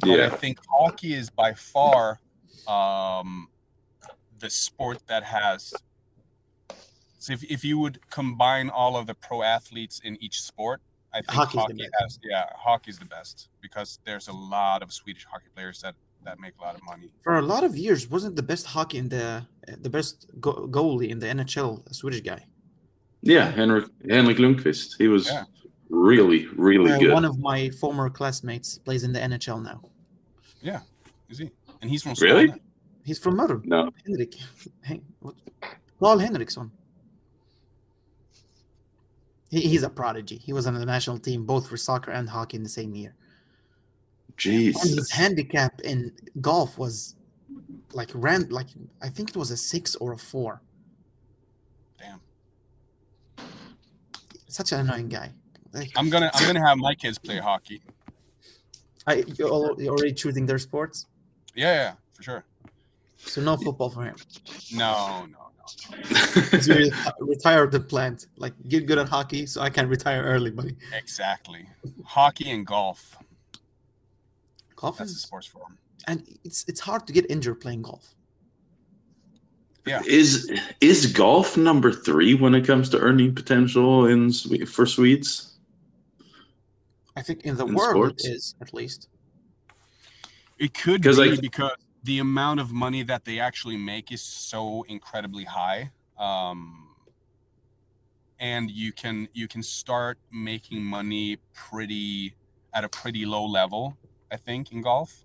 [0.00, 2.20] But I think hockey is by far
[2.66, 3.48] um,
[4.38, 5.74] the sport that has.
[7.18, 10.80] So if, if you would combine all of the pro athletes in each sport,
[11.12, 11.94] I think Hockey's hockey best.
[12.00, 16.38] has yeah hockey's the best because there's a lot of Swedish hockey players that that
[16.38, 17.10] make a lot of money.
[17.24, 19.26] for a lot of years wasn't the best hockey in the
[19.86, 22.40] the best go- goalie in the NHL a Swedish guy
[23.22, 23.86] Yeah, Henrik
[24.16, 24.88] Henrik Lundqvist.
[25.02, 25.44] He was Yeah.
[25.90, 27.12] Really, really Uh, good.
[27.12, 29.82] one of my former classmates plays in the NHL now.
[30.62, 30.80] Yeah,
[31.28, 31.50] is he?
[31.80, 32.52] And he's from Really?
[33.04, 33.64] He's from Mörrum.
[33.64, 34.34] no, Henrik.
[34.82, 35.34] Hey, what?
[35.98, 36.70] Carl Henriksson.
[39.50, 40.36] He, he's a prodigy.
[40.36, 43.14] He was on the national team both for soccer and hockey in the same year.
[44.44, 47.16] And his handicap in golf was
[47.92, 48.68] like ran like
[49.02, 50.60] I think it was a six or a four.
[51.98, 52.20] Damn.
[54.48, 55.32] Such an annoying guy.
[55.72, 57.82] Like, I'm gonna I'm gonna have my kids play hockey.
[59.06, 61.06] I, you're al- you're already choosing their sports,
[61.54, 62.44] Yeah, yeah, for sure.
[63.18, 64.16] so no football for him.
[64.74, 65.64] No, no, no.
[66.50, 68.26] He's really retired the plant.
[68.36, 70.76] Like get good at hockey, so I can retire early, buddy.
[70.96, 71.68] Exactly.
[72.04, 73.16] Hockey and golf.
[74.76, 75.78] Golf That's the is, sports for him.
[76.06, 78.14] and it's it's hard to get injured playing golf.
[79.86, 80.02] Yeah.
[80.06, 80.50] Is
[80.82, 84.30] is golf number three when it comes to earning potential in
[84.66, 85.47] for Swedes?
[87.18, 88.24] I think in the In world sports?
[88.24, 89.08] it is at least.
[90.58, 91.72] It could 'Cause, be like- because
[92.04, 95.90] the amount of money that they actually make is so incredibly high.
[96.18, 96.84] Um,
[98.40, 102.34] and you can you can start making money pretty
[102.72, 103.96] at a pretty low level,
[104.30, 105.24] I think, in golf.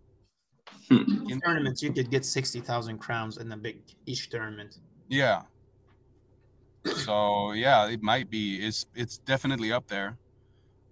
[0.89, 1.29] Hmm.
[1.29, 4.79] In- Tournaments you could get sixty thousand crowns in a big each tournament.
[5.09, 5.43] Yeah.
[7.05, 8.57] So yeah, it might be.
[8.67, 10.17] It's it's definitely up there.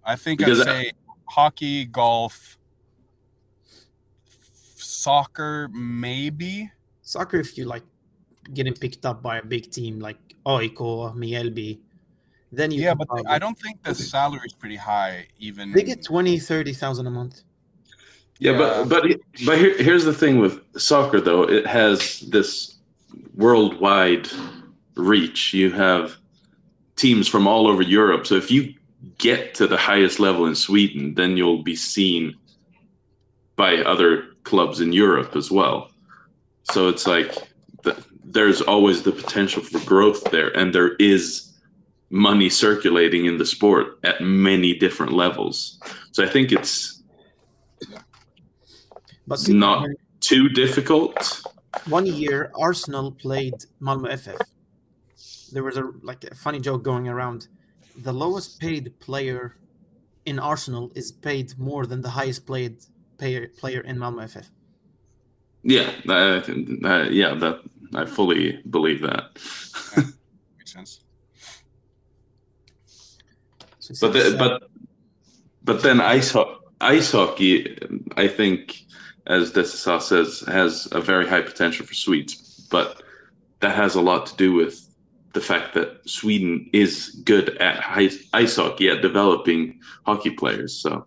[0.04, 0.92] I think Because I'd I- say
[1.30, 2.58] hockey, golf,
[4.76, 6.72] soccer, maybe.
[7.02, 7.84] Soccer, if you like
[8.54, 11.80] getting picked up by a big team like Oiko, Mjällby,
[12.52, 15.28] then you yeah, but probably- I don't think the salary is pretty high.
[15.40, 17.44] Even they get 20, 30,000 a month.
[18.40, 18.58] Yeah, Yeah.
[18.58, 22.76] but but but here, here's the thing with soccer though it has this
[23.36, 24.28] worldwide
[24.96, 25.54] reach.
[25.54, 26.18] You have
[26.96, 28.26] teams from all over Europe.
[28.28, 28.74] So if you
[29.18, 32.36] get to the highest level in Sweden, then you'll be seen
[33.56, 35.90] by other clubs in Europe as well.
[36.64, 37.34] So it's like
[37.84, 41.52] th- there's always the potential for growth there, and there is
[42.10, 45.80] money circulating in the sport at many different levels.
[46.12, 46.98] So I think it's
[49.28, 49.88] But Not-
[50.20, 51.42] too difficult.
[51.88, 54.42] one year Arsenal played Malmö FF.
[55.54, 57.48] There was a like a funny joke going around.
[57.98, 59.56] The lowest paid player
[60.26, 62.78] in Arsenal is paid more than the highest paid
[63.18, 64.50] player player in Malmö FF.
[65.64, 67.60] Yeah, I, think- uh, yeah, that
[67.96, 69.24] I fully believe that.
[70.58, 71.02] makes sense.
[73.80, 74.64] So But the, uh, but
[75.64, 77.78] but then ice ho- ice hockey,
[78.16, 78.82] I think,
[79.28, 82.68] as Dessezar says, has a very high potential for Swedes.
[82.72, 83.04] But
[83.60, 84.88] that has a lot to do with
[85.34, 90.74] the fact that Sweden is good at ice, ice hockey, at developing hockey players.
[90.82, 91.06] So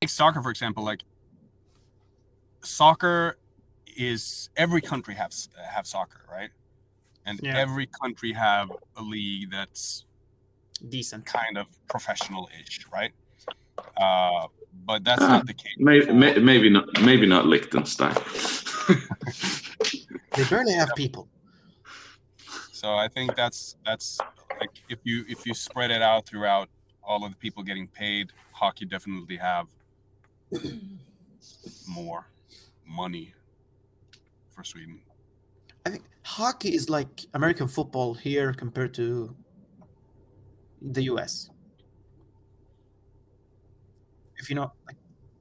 [0.00, 0.82] Take soccer for example.
[0.82, 1.04] Like
[2.64, 3.38] soccer
[3.96, 6.50] is every country has have soccer, right?
[7.24, 7.56] And Yeah.
[7.56, 10.04] every country have a league that's
[10.88, 11.24] decent.
[11.24, 13.12] kind of professional-ish, right?
[13.96, 14.48] Uh,
[14.84, 15.76] but that's Ah, not the case.
[15.78, 18.16] maybe, maybe not maybe not Liechtenstein.
[20.36, 21.28] They barely have people.
[22.72, 24.18] So I think that's that's
[24.58, 26.68] like if you if you spread it out throughout
[27.02, 29.66] all of the people getting paid, hockey definitely have
[31.86, 32.26] more
[32.86, 33.34] money
[34.54, 35.00] for Sweden.
[35.84, 39.36] I think hockey is like American football here compared to
[40.80, 41.50] the US.
[44.38, 44.96] If you know, like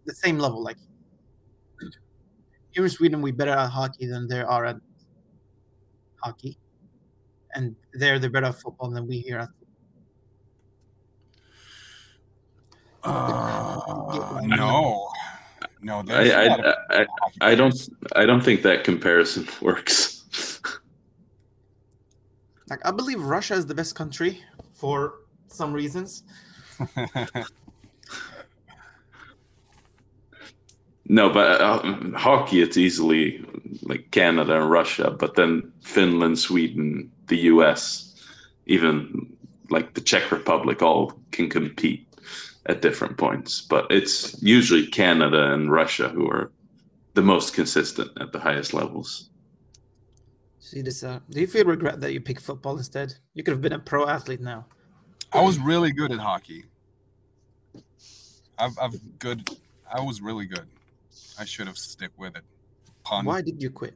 [0.06, 0.78] the same level, like
[2.72, 4.78] here in Sweden, we're better at hockey than they are at
[6.18, 6.58] hockey,
[7.54, 9.50] and there they're better at football than we here at.
[13.04, 15.10] Uh, no,
[15.82, 16.00] no.
[16.00, 17.02] I, there's a lot of I,
[17.42, 17.90] I, I don't.
[18.16, 20.60] I don't think that comparison works.
[22.70, 24.42] Like I believe Russia is the best country
[24.72, 25.16] for
[25.48, 26.24] some reasons.
[31.08, 31.82] No, but uh,
[32.16, 33.44] hockey, it's easily
[33.82, 38.16] like Canada and Russia, but then Finland, Sweden, the US,
[38.66, 39.36] even
[39.70, 42.08] like the Czech Republic, all can compete
[42.68, 43.62] at different points.
[43.62, 46.52] But it's usually Canada and Russia who are
[47.14, 49.30] the most consistent at the highest levels.
[50.60, 51.04] See this?
[51.04, 53.16] Uh, do you feel regret that you picked football instead?
[53.34, 54.68] You could have been a pro athlete now.
[55.34, 56.66] I was really good at hockey.
[58.58, 59.50] I've, I've good.
[59.92, 60.68] I was really good.
[61.38, 62.44] I should have stick with it.
[63.04, 63.26] Pun.
[63.26, 63.96] Why did you quit?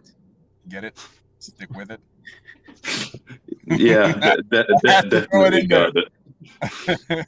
[0.67, 0.97] Get it?
[1.39, 2.01] Stick with it.
[3.65, 5.91] yeah, that, that, I had that to throw it definitely in there.
[5.91, 5.95] got
[7.09, 7.27] it.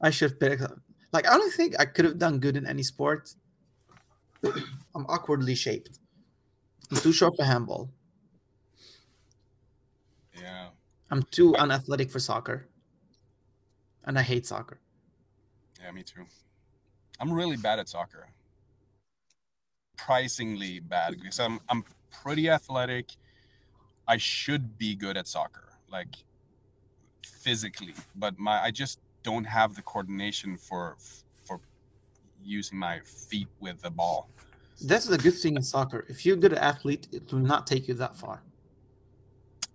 [0.00, 0.60] I should pick.
[1.12, 3.34] Like I don't think I could have done good in any sport.
[4.94, 5.98] I'm awkwardly shaped.
[6.90, 7.90] I'm too short for handball.
[10.38, 10.68] yeah.
[11.10, 12.68] I'm too unathletic for soccer.
[14.04, 14.80] And I hate soccer.
[15.80, 16.26] Yeah, me too.
[17.20, 18.28] I'm really bad at soccer.
[19.96, 23.12] Pricingly bad because I'm I'm pretty athletic.
[24.08, 26.16] I should be good at soccer, like
[27.24, 30.96] physically, but my I just don't have the coordination for
[31.44, 31.60] for
[32.42, 34.28] using my feet with the ball.
[34.84, 36.04] That's the good thing in soccer.
[36.08, 38.42] If you're a good athlete, it will not take you that far.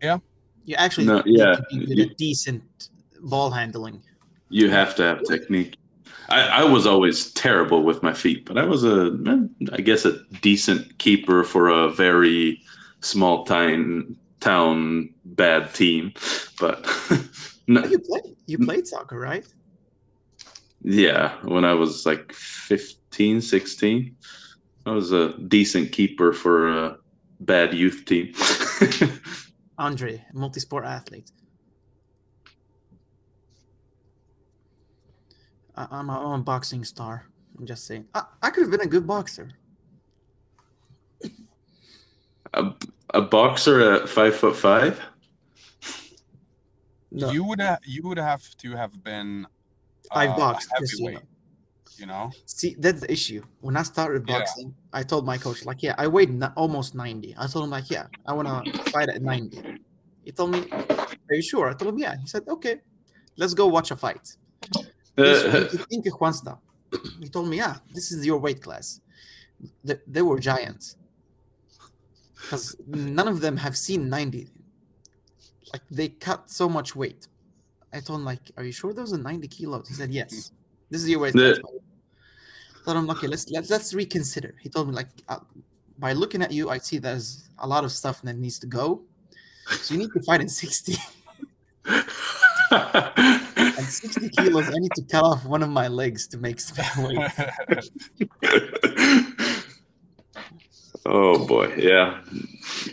[0.02, 0.18] Yeah.
[0.66, 2.90] You actually No, need yeah, to be good you- at decent
[3.22, 4.04] ball handling.
[4.50, 5.78] You have to have technique.
[6.30, 10.05] I, I was always terrible with my feet, but I was a, eh, I guess,
[10.05, 12.62] a decent keeper for a very
[13.01, 16.14] small time town bad team.
[16.60, 16.86] But
[17.68, 19.45] no, You played you played soccer, right?
[20.84, 24.16] yeah, when I was like 15, 16,
[24.86, 26.97] I was a decent keeper for a
[27.41, 28.34] bad youth team.
[29.78, 31.32] Andre, multi-sport athlete.
[35.78, 37.26] I, I'm, a, I'm a boxing star.
[37.58, 38.06] I'm just saying.
[38.14, 39.50] I, I could have been a good boxer.
[42.54, 42.74] a,
[43.14, 45.00] a boxer at five foot five.
[47.12, 49.48] No, You would have you would have to have been
[50.12, 50.70] I uh, a boxed.
[50.80, 51.22] just so you know.
[51.98, 52.32] you know.
[52.46, 53.44] See, that's the issue.
[53.62, 54.40] When I started Yeah.
[54.40, 57.36] boxing, I told my coach, like, yeah, I weighed n- almost 90.
[57.38, 59.64] I told him, like, yeah, I want to fight at 90.
[60.24, 61.70] He told me, are you sure?
[61.70, 62.16] I told him, yeah.
[62.20, 62.78] He said, okay,
[63.38, 64.36] let's go watch a fight.
[65.18, 66.57] This was the Inca Juansta.
[67.20, 69.01] He told me, yeah, this is your weight class.
[69.84, 70.95] They, they were giants.
[72.36, 74.47] Because none of them have seen 90.
[75.74, 77.28] Like, they cut so much weight.
[77.91, 79.88] I told him, like, are you sure those are 90 kilos?
[79.88, 80.51] He said, yes.
[80.89, 81.57] This is your weight class.
[81.57, 84.53] I told him, okay, let's, let's, let's reconsider.
[84.61, 85.39] He told me, like, uh,
[85.97, 89.01] by looking at you, I see there's a lot of stuff that needs to go.
[89.82, 90.95] So you need to fight in 60.
[92.72, 96.97] At 60 kilos, I need to cut off one of my legs to make space
[96.97, 97.18] weight.
[101.05, 102.22] oh boy, yeah.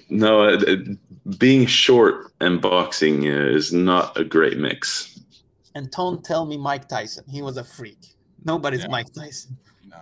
[0.08, 0.98] No, it, it-
[1.38, 5.18] being short and boxing uh, is not a great mix.
[5.74, 7.24] And don't tell me Mike Tyson.
[7.26, 8.14] He was a freak.
[8.44, 8.88] Nobody's Yeah.
[8.88, 9.56] Mike Tyson.
[9.88, 9.96] No.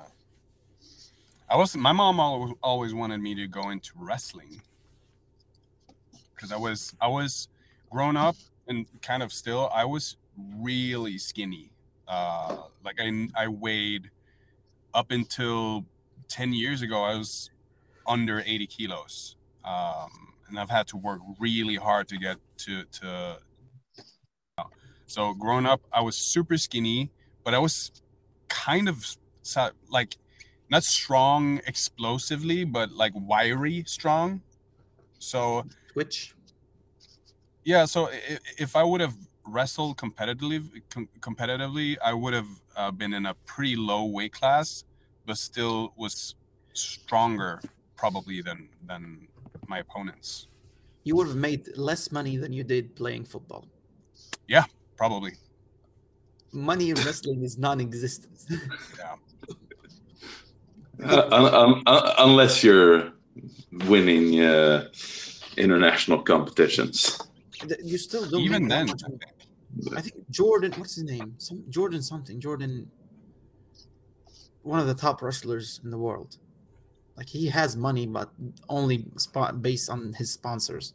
[1.48, 4.60] I was my mom always always wanted me to go into wrestling
[6.34, 7.46] because I was I was
[7.88, 8.34] grown up
[8.68, 10.16] and kind of still I was
[10.58, 11.72] really skinny.
[12.08, 14.10] Uh, like I I weighed
[14.94, 15.84] up until
[16.28, 17.50] ten years ago I was
[18.06, 23.38] under eighty kilos, um, and I've had to work really hard to get to to.
[25.06, 27.10] So growing up, I was super skinny,
[27.44, 27.92] but I was
[28.48, 29.04] kind of
[29.90, 30.16] like
[30.70, 34.40] not strong explosively, but like wiry strong.
[35.18, 36.34] So Twitch.
[37.64, 39.14] Yeah, so if, if I would have
[39.46, 44.84] wrestled competitively, com- competitively, I would have uh, been in a pretty low weight class,
[45.26, 46.34] but still was
[46.72, 47.60] stronger
[47.96, 49.28] probably than than
[49.68, 50.48] my opponents.
[51.04, 53.66] You would have made less money than you did playing football.
[54.46, 54.64] Yeah,
[54.96, 55.32] probably,
[56.52, 58.44] Money in wrestling is non-existent.
[58.98, 59.16] yeah.
[61.02, 63.12] Uh, un- un- un- unless you're
[63.88, 64.86] winning uh,
[65.56, 67.18] international competitions.
[67.68, 69.22] Th- you still don't Even then, I think.
[69.96, 71.34] I think Jordan, what's his name?
[71.38, 72.40] Some Jordan something.
[72.40, 72.90] Jordan,
[74.62, 76.36] one of the top wrestlers in the world.
[77.16, 78.30] Like he has money, but
[78.68, 80.94] only spot based on his sponsors.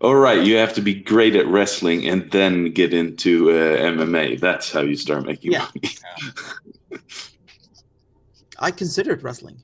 [0.00, 4.40] All right, you have to be great at wrestling and then get into uh, MMA.
[4.40, 5.66] That's how you start making Yeah.
[5.74, 7.00] money.
[8.58, 9.58] I considered wrestling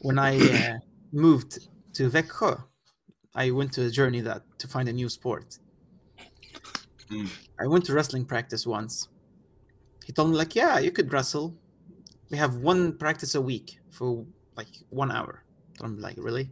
[0.00, 0.78] when I uh,
[1.12, 2.62] moved to Växjö.
[3.36, 5.58] I went to a journey that to find a new sport.
[7.10, 7.30] Mm.
[7.60, 9.08] I went to wrestling practice once.
[10.04, 11.54] He told me like, "Yeah, you could wrestle.
[12.30, 14.24] We have one practice a week for
[14.56, 15.44] like one hour."
[15.80, 16.50] I'm like, "Really?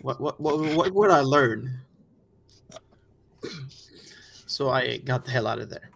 [0.00, 1.80] What what what what would I learn?"
[4.46, 5.90] So I got the hell out of there.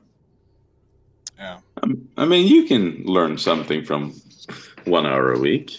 [1.38, 1.60] Yeah.
[1.82, 4.20] Um, I mean, you can learn something from
[4.84, 5.78] one hour a week,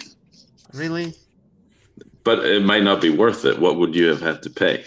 [0.73, 1.15] Really?
[2.23, 3.59] But it might not be worth it.
[3.59, 4.85] What would you have had to pay?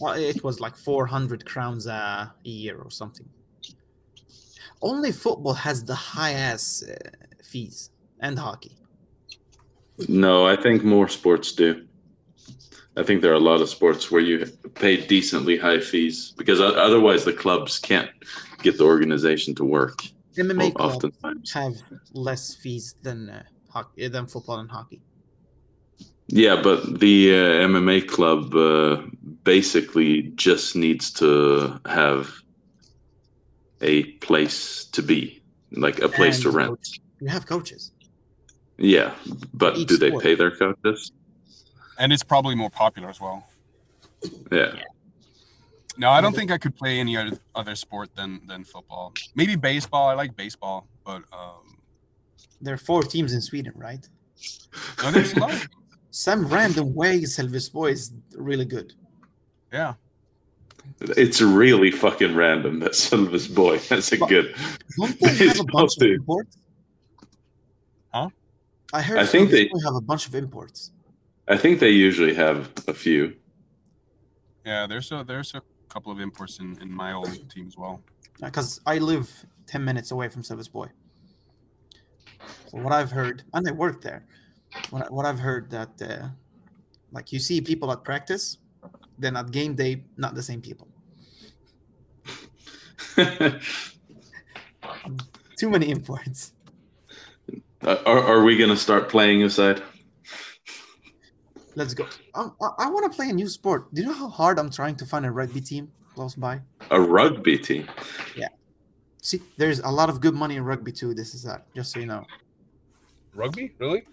[0.00, 3.28] Well, it was like 400 crowns a year or something.
[4.82, 6.94] Only football has the high ass uh,
[7.42, 8.76] fees and hockey.
[10.08, 11.86] No, I think more sports do.
[12.98, 16.60] I think there are a lot of sports where you pay decently high fees because
[16.60, 18.10] otherwise the clubs can't
[18.62, 20.02] get the organization to work.
[20.36, 21.76] MMA clubs have
[22.12, 25.00] less fees than uh, hockey, than football and hockey.
[26.28, 29.02] Yeah, but the uh, MMA club uh,
[29.44, 32.30] basically just needs to have
[33.80, 36.70] a place to be, like a place to rent.
[36.70, 37.92] coach- You have coaches.
[38.78, 39.14] Yeah,
[39.54, 40.24] but Each do they sport.
[40.24, 41.12] pay their coaches?
[41.98, 43.42] and it's probably more popular as well.
[44.52, 44.74] Yeah.
[45.96, 49.14] No, I don't think I could play any other other sport than than football.
[49.34, 50.08] Maybe baseball.
[50.08, 51.78] I like baseball, but um,
[52.60, 54.06] There are four teams in Sweden, right?
[55.02, 55.66] no, there's a lot.
[56.16, 57.24] Of- Some random way
[57.72, 58.94] Boy is really good.
[59.72, 59.94] Yeah,
[61.00, 63.86] It's really fucking random that Sölvesborg.
[63.88, 64.54] That's a But- good.
[64.98, 66.56] Don't they have a bunch of imports?
[68.14, 68.28] Huh?
[68.94, 70.92] I heard I think they- Sölvesborg have a bunch of imports.
[71.48, 73.36] I think they usually have a few.
[74.64, 74.86] yeah.
[74.88, 78.00] There's a there's a couple of imports in in my old team as well.
[78.40, 79.28] Because I live
[79.66, 80.90] 10 minutes away from Sölvesborg.
[82.70, 84.24] So what I've heard, and I work there,
[84.90, 86.28] what, I- what I've heard that, uh,
[87.12, 88.58] like, you see people at practice,
[89.18, 90.88] then at game day, not the same people.
[95.56, 96.52] Too many imports.
[97.82, 99.82] Uh, are, are we going to start playing aside?
[101.74, 102.06] Let's go.
[102.34, 103.92] Um, I, I want to play a new sport.
[103.94, 106.60] Do you know how hard I'm trying to find a rugby team close by?
[106.90, 107.88] A rugby team.
[108.36, 108.48] Yeah.
[109.22, 111.14] See, there's a lot of good money in rugby too.
[111.14, 112.24] This is that, just so you know.
[113.34, 114.04] Rugby, really?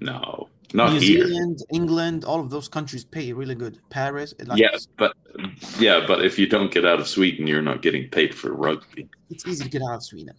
[0.00, 1.26] No, not New here.
[1.26, 3.78] Zealand, England, all of those countries pay really good.
[3.90, 5.14] Paris, it, like, Yeah, but
[5.78, 9.08] yeah, but if you don't get out of Sweden, you're not getting paid for rugby.
[9.30, 10.34] it's easy to get out of Sweden.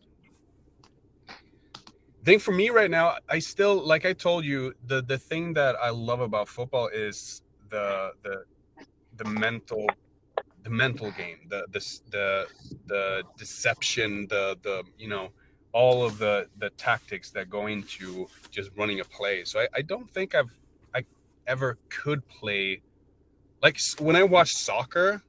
[1.30, 5.54] I think for me right now, I still like I told you the the thing
[5.54, 8.46] that I love about football is the the
[9.18, 9.88] the mental
[10.64, 11.80] the mental game, the the
[12.12, 12.48] the
[12.88, 15.32] the deception, the the you know
[15.74, 19.44] all of the the tactics that go into just running a play.
[19.44, 20.52] So I, I don't think I've
[20.96, 21.04] I
[21.48, 22.82] ever could play
[23.62, 25.22] like when I watch soccer,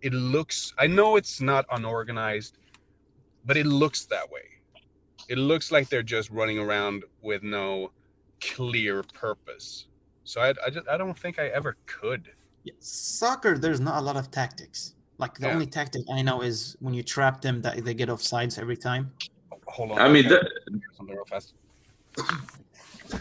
[0.00, 2.58] it looks I know it's not unorganized,
[3.44, 4.42] but it looks that way
[5.28, 7.90] it looks like they're just running around with no
[8.40, 9.86] clear purpose.
[10.24, 12.30] So I, I just I don't think I ever could.
[12.64, 12.74] Yeah.
[12.80, 14.94] Soccer, there's not a lot of tactics.
[15.18, 15.54] Like the Yeah.
[15.54, 18.76] only tactic I know is when you trap them, that they get off sides every
[18.76, 19.12] time.
[19.72, 19.98] Hold on.
[19.98, 20.40] I mean, okay.
[20.68, 21.54] th- something real fast.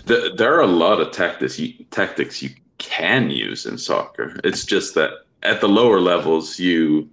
[0.06, 4.38] th- there are a lot of tactics you, tactics you can use in soccer.
[4.43, 5.12] It's just that
[5.43, 7.10] at the lower levels, you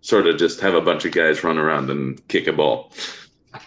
[0.00, 2.92] sort of just have a bunch of guys run around and kick a ball.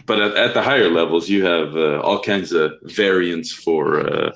[0.06, 4.36] But at, at the higher levels, you have uh, all kinds of variants for uh,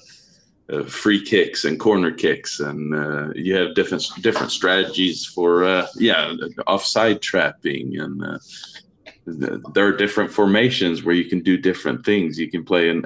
[0.71, 5.87] uh, free kicks and corner kicks, and uh, you have different different strategies for uh,
[5.95, 6.33] yeah
[6.67, 8.37] offside trapping, and uh,
[9.73, 12.39] there are different formations where you can do different things.
[12.39, 13.05] You can play in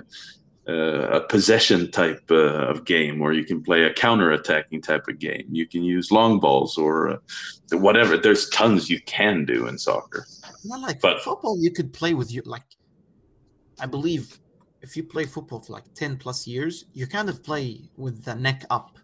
[0.68, 5.20] uh, a possession type uh, of game, or you can play a counter-attacking type of
[5.20, 5.46] game.
[5.52, 7.18] You can use long balls or uh,
[7.74, 8.16] whatever.
[8.18, 10.26] There's tons you can do in soccer.
[10.64, 12.42] Not like But- football, you could play with you.
[12.46, 12.64] Like,
[13.80, 14.40] I believe
[14.82, 18.36] if you play football for like 10 plus years, you kind of play with the
[18.36, 19.00] neck up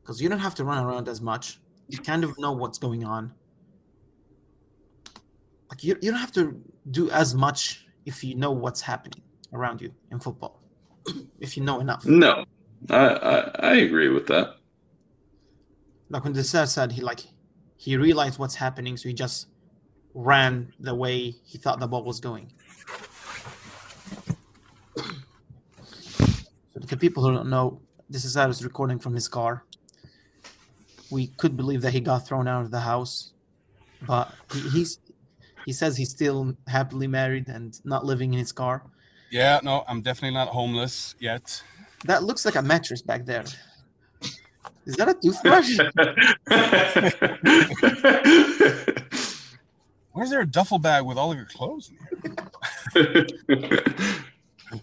[0.00, 1.60] because you don't have to run around as much.
[1.88, 3.32] You kind of know what's going on.
[5.72, 6.60] Like, you, you don't have to
[6.90, 9.22] do as much if you know what's happening
[9.54, 10.60] around you in football,
[11.40, 12.04] if you know enough.
[12.04, 12.44] No,
[12.90, 13.36] I I,
[13.70, 14.56] I agree with that.
[16.10, 17.20] like when Dessert said he like
[17.78, 19.46] he realized what's happening, so he just
[20.12, 22.52] ran the way he thought the ball was going.
[26.74, 29.64] So the people who don't know, this is is recording from his car.
[31.10, 33.32] We could believe that he got thrown out of the house,
[34.06, 34.98] but he, he's
[35.66, 38.82] he says he's still happily married and not living in his car.
[39.30, 41.62] Yeah, no, I'm definitely not homeless yet.
[42.04, 43.44] That looks like a mattress back there.
[44.84, 45.78] Is that a toothbrush?
[50.12, 51.98] Where's there a duffel bag with all of your clothes in
[52.94, 53.26] here?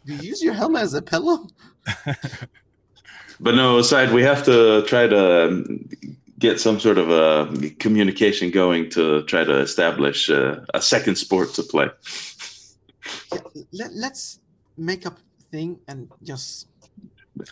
[0.06, 1.48] Do you use your helmet as a pillow?
[3.40, 5.64] but no, aside, we have to try to
[6.40, 11.54] get some sort of a communication going to try to establish uh, a second sport
[11.54, 11.90] to play.
[13.72, 14.40] Let, let's
[14.78, 16.68] make up a thing and just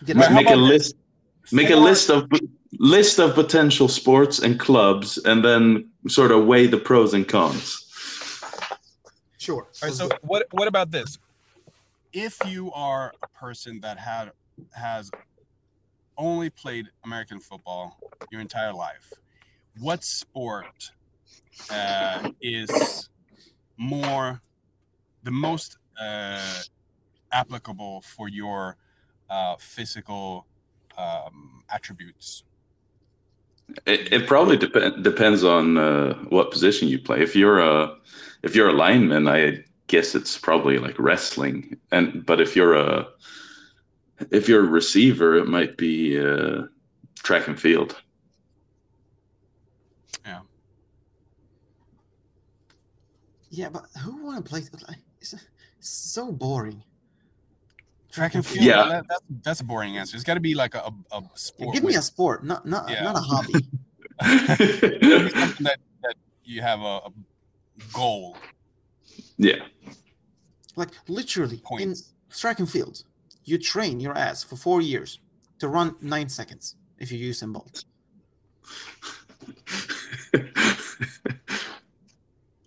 [0.06, 0.96] get Well, make a about list.
[1.52, 2.30] Make a list of
[2.80, 7.84] list of potential sports and clubs, and then sort of weigh the pros and cons.
[9.38, 9.68] Sure.
[9.82, 11.20] All right, so what what about this?
[12.12, 14.32] If you are a person that had
[14.72, 15.12] has
[16.18, 17.99] only played American football
[18.32, 19.13] your entire life,
[19.80, 20.91] what sport
[21.70, 23.09] uh, is
[23.78, 24.41] more
[25.24, 26.61] the most uh,
[27.32, 28.78] applicable for your
[29.30, 30.47] uh, physical
[30.97, 32.43] um, attributes?
[33.86, 37.22] It, it probably dep- depends on uh, what position you play.
[37.22, 37.95] If you're a
[38.43, 41.78] if you're a lineman, I guess it's probably like wrestling.
[41.91, 43.07] And but if you're a
[44.32, 46.63] if you're a receiver, it might be uh,
[47.24, 48.01] track and field.
[50.26, 50.39] Yeah.
[53.49, 54.61] Yeah, but who want to play?
[55.20, 55.45] It's, it's
[55.89, 56.84] so boring.
[58.11, 58.65] Track and field.
[58.65, 58.88] Yeah.
[58.89, 60.15] that- that's, that's a boring answer.
[60.15, 61.74] It's got to be like a, a, a sport.
[61.74, 63.03] Give me with- a sport, not not Yeah.
[63.03, 63.53] not a hobby.
[64.22, 67.11] Something that, that you have a, a
[67.93, 68.36] goal.
[69.38, 69.57] yeah.
[70.76, 72.13] like literally in Points.
[72.32, 73.03] track and field,
[73.48, 75.20] you train your ass for four years
[75.60, 77.86] to run nine seconds if you use Bolt.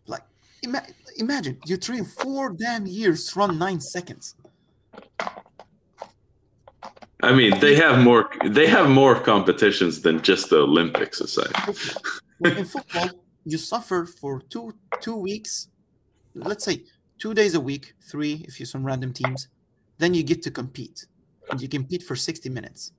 [0.07, 0.23] Like
[0.63, 0.87] ima-
[1.19, 4.35] imagine you train four damn years to run nine seconds.
[7.23, 8.31] I mean, they have more.
[8.47, 11.53] They have more competitions than just the Olympics aside.
[12.41, 13.11] Like in football,
[13.45, 14.73] you suffer for two
[15.03, 15.69] two weeks,
[16.35, 16.85] let's say
[17.19, 19.49] two days a week, three if you're some random teams.
[20.01, 21.07] Then you get to compete,
[21.51, 22.93] and you compete for sixty minutes.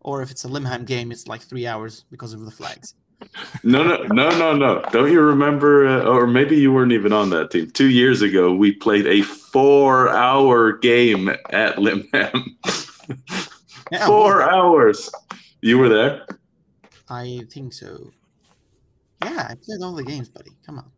[0.00, 2.94] Or if it's a Limhamn game, it's like three hours because of the flags.
[3.64, 4.82] No, no, no, no, no.
[4.92, 5.86] Don't you remember?
[5.88, 7.70] Uh, or maybe you weren't even on that team.
[7.70, 12.44] Two years ago, we played a four-hour game at Limhamn.
[13.92, 15.10] Yeah, Four well, hours.
[15.60, 16.26] You were there.
[17.08, 18.10] I think so.
[19.24, 20.50] Yeah, I played all the games, buddy.
[20.66, 20.90] Come on.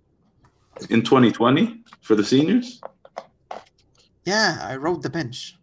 [0.89, 2.81] in 2020 for the seniors?
[4.29, 5.57] Yeah, I rode the bench.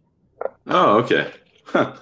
[0.66, 1.32] Oh, okay.
[1.66, 1.94] Huh.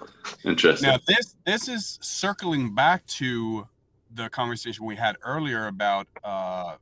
[0.46, 0.88] Interesting.
[0.88, 3.68] Now this this is circling back to
[4.14, 6.76] the conversation we had earlier about uh,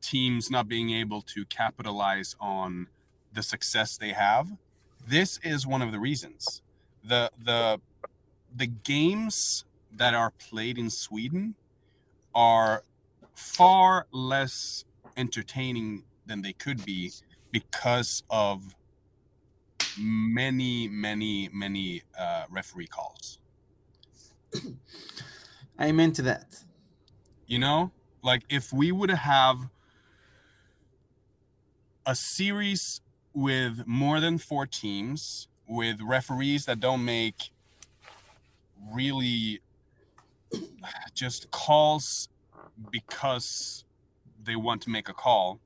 [0.00, 2.86] teams not being able to capitalize on
[3.32, 4.52] the success they have.
[5.04, 6.62] This is one of the reasons.
[7.02, 7.80] The the
[8.54, 9.64] the games
[9.96, 11.56] that are played in Sweden
[12.36, 12.84] are
[13.34, 14.84] far less
[15.16, 17.10] entertaining than they could be
[17.50, 18.76] because of
[19.98, 23.38] many, many, many uh, referee calls.
[25.78, 26.62] I'm into that.
[27.46, 27.92] You know,
[28.22, 29.68] like if we would have
[32.06, 33.00] a series
[33.34, 37.50] with more than four teams, with referees that don't make
[38.92, 39.60] really
[41.14, 42.28] just calls
[42.90, 43.84] because
[44.42, 45.60] they want to make a call,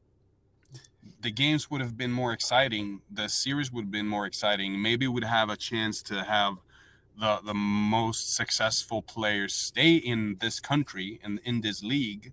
[1.21, 3.01] the games would have been more exciting.
[3.11, 4.81] The series would have been more exciting.
[4.81, 6.59] Maybe we'd have a chance to have
[7.19, 12.33] the the most successful players stay in this country and in this league.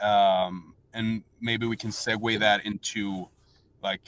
[0.00, 3.28] Um, and maybe we can segue that into
[3.82, 4.00] like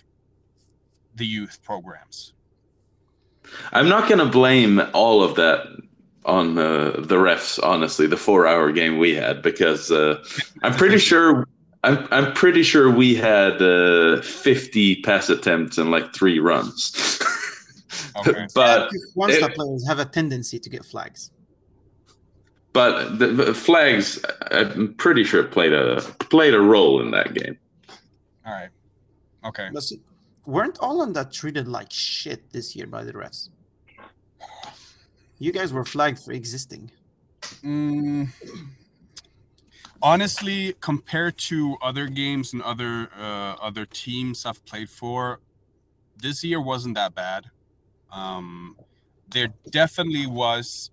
[1.16, 2.32] the youth programs.
[3.72, 5.66] I'm not going to blame all of that
[6.24, 7.58] on uh, the refs.
[7.62, 10.22] Honestly, the four-hour game we had because uh,
[10.62, 11.48] I'm pretty sure.
[11.82, 17.18] I'm I'm pretty sure we had uh, 50 pass attempts and like three runs.
[18.16, 18.46] Okay.
[18.54, 21.30] but Once it- the players have a tendency to get flags.
[22.72, 24.20] but the, the flags,
[24.52, 26.00] I'm pretty sure played a
[26.30, 27.58] played a role in that game.
[28.46, 28.68] All right.
[29.44, 29.68] Okay.
[29.72, 30.00] But see,
[30.46, 33.48] weren't all of that treated like shit this year by the refs?
[35.38, 36.90] You guys were flagged for existing.
[37.64, 38.28] Mm,
[40.02, 45.40] honestly, compared to other games and other uh, other teams I've played for,
[46.16, 47.46] this year wasn't that bad.
[48.12, 48.76] Um,
[49.28, 50.90] there definitely was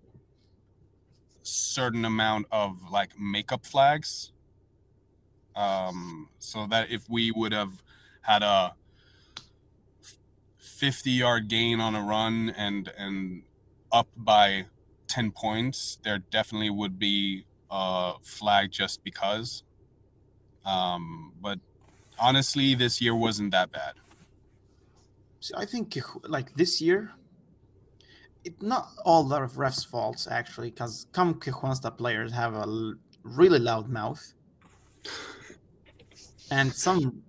[1.43, 4.31] certain amount of like makeup flags.
[5.55, 7.81] Um, so that if we would have
[8.21, 8.75] had a
[10.59, 13.41] 50 yard gain on a run and and
[13.91, 14.65] up by
[15.07, 19.63] 10 points, there definitely would be a flag just because.
[20.65, 21.59] Um, but
[22.19, 23.93] honestly, this year wasn't that bad.
[25.39, 27.11] So I think like this year,
[28.43, 33.59] it not all the refs' faults actually, because some Quijunsta players have a l- really
[33.59, 34.33] loud mouth,
[36.51, 37.23] and some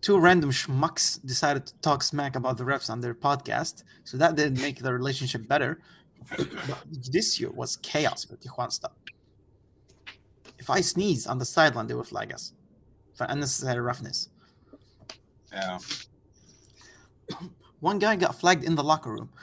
[0.00, 4.36] two random schmucks decided to talk smack about the refs on their podcast, so that
[4.36, 5.80] didn't make the relationship better.
[7.10, 8.90] this year was chaos for Quijunsta.
[10.62, 12.52] If I sneeze on the sideline, they will flag us
[13.14, 14.28] for unnecessary roughness.
[15.52, 15.78] Yeah.
[17.80, 19.28] One guy got flagged in the locker room.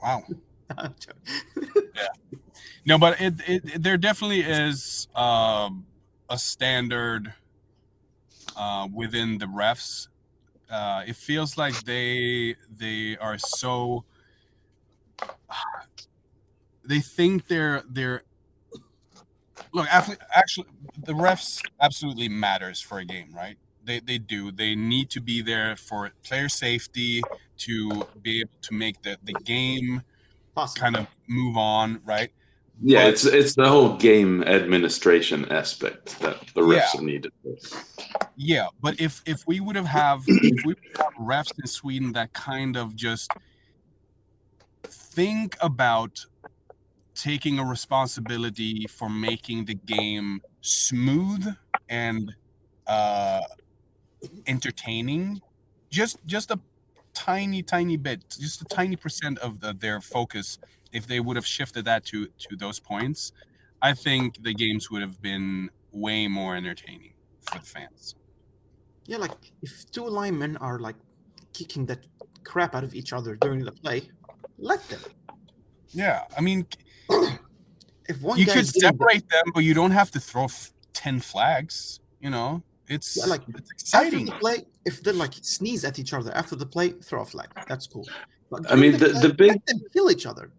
[0.00, 0.22] Wow.
[0.78, 1.90] I'm joking.
[2.86, 5.84] No, but it, it there definitely is um,
[6.30, 7.34] a standard
[8.56, 10.06] uh, within the refs.
[10.70, 14.04] Uh, it feels like they they are so
[16.84, 18.22] they think they're they're
[19.78, 20.66] look actually, actually
[21.04, 25.40] the refs absolutely matters for a game right they, they do they need to be
[25.42, 27.22] there for player safety
[27.56, 30.02] to be able to make the, the game
[30.54, 30.80] Possible.
[30.82, 32.30] kind of move on right
[32.80, 37.00] Yeah, But- it's it's the whole game administration aspect that the refs Yeah.
[37.00, 37.32] are needed.
[38.36, 42.12] Yeah, but if if we would have have if we would have refs in Sweden
[42.12, 43.30] that kind of just
[44.84, 46.24] think about
[47.18, 51.44] taking a responsibility for making the game smooth
[51.88, 52.34] and
[52.86, 53.40] uh
[54.46, 55.40] entertaining
[55.90, 56.58] just just a
[57.14, 60.58] tiny tiny bit just a tiny percent of the, their focus
[60.92, 63.32] if they would have shifted that to to those points
[63.82, 68.14] i think the games would have been way more entertaining for the fans
[69.08, 70.96] Yeah, like if two linemen are like
[71.54, 72.06] kicking that
[72.44, 74.10] crap out of each other during the play,
[74.58, 75.00] let them.
[75.92, 76.66] Yeah, I mean,
[78.08, 80.44] If one you guy could is getting separate them, but you don't have to throw
[80.44, 82.00] f- ten flags.
[82.20, 84.26] You know, it's Yeah, like, it's after exciting.
[84.26, 87.48] the play, if they like sneeze at each other after the play, throw a flag.
[87.68, 88.08] That's cool.
[88.50, 90.50] But I mean, during the- the play, big- let them kill each other.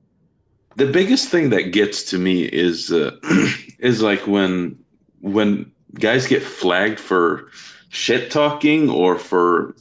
[0.76, 3.18] The biggest thing that gets to me is uh,
[3.80, 4.78] is like when
[5.22, 7.50] when guys get flagged for
[7.90, 9.76] shit talking or for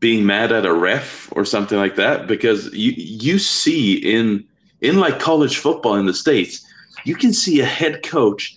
[0.00, 4.44] being mad at a ref or something like that because you you see in
[4.84, 6.64] in like college football in the states
[7.04, 8.56] you can see a head coach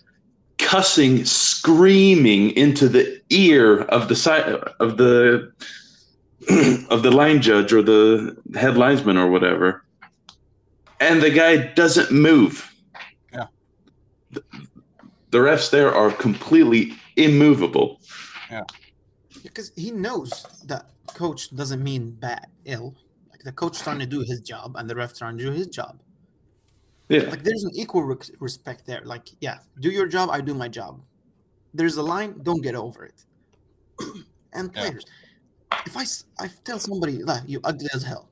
[0.58, 4.44] cussing screaming into the ear of the side
[4.80, 5.52] of the
[6.90, 9.84] of the line judge or the head linesman or whatever
[11.00, 12.70] and the guy doesn't move
[13.34, 13.48] Yeah.
[14.32, 14.44] the,
[15.32, 18.00] the refs there are completely immovable
[18.52, 18.64] Yeah,
[19.44, 20.30] Because he knows
[20.66, 22.96] that coach doesn't mean bad, ill.
[23.32, 25.68] Like the coach trying to do his job and the ref trying to do his
[25.68, 26.00] job.
[27.10, 29.02] Yeah Like there's an equal rec- respect there.
[29.04, 31.02] Like, yeah, do your job, I do my job.
[31.74, 33.20] There's a line, don't get over it.
[34.54, 34.82] and Yeah.
[34.82, 35.06] players,
[35.86, 38.30] if I tell somebody, like, you ugly as hell,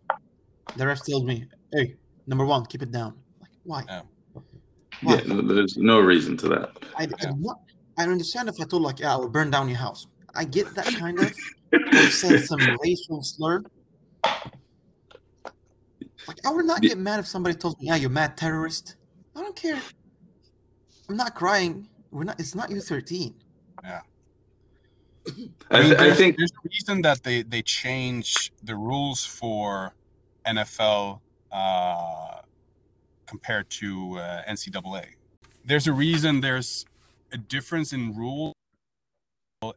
[0.76, 1.96] the ref tells me, hey,
[2.28, 3.14] number one, keep it down.
[3.40, 3.84] Like, why?
[3.88, 4.02] Yeah.
[5.02, 5.16] Why?
[5.16, 7.30] yeah no, there's no reason to that I, Yeah.
[7.30, 7.58] I'm not,
[7.98, 10.08] I understand if I told like, yeah, I will burn down your house.
[10.34, 11.34] I get that kind of.
[11.74, 13.64] or said some racial slur.
[16.28, 18.96] Like I would not get mad if somebody told me, "Yeah, you're mad terrorist."
[19.36, 19.82] I don't care.
[21.10, 21.88] I'm not crying.
[22.12, 22.40] We're not.
[22.40, 23.36] It's not you 13.
[25.72, 29.94] I, mean, I think there's a reason that they they change the rules for
[30.46, 31.20] NFL
[31.52, 32.42] uh,
[33.26, 35.06] compared to uh, NCAA.
[35.66, 36.86] There's a reason there's
[37.32, 38.54] a difference in rule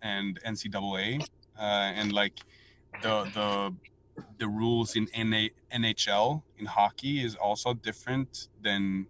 [0.03, 1.23] and NCAA,
[1.59, 2.35] uh, and like
[3.03, 3.75] the the
[4.39, 9.07] the rules in NA, NHL in hockey is also different than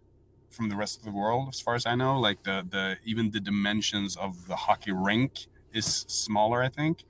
[0.50, 2.18] from the rest of the world, as far as I know.
[2.18, 7.04] Like the the even the dimensions of the hockey rink is smaller, I think,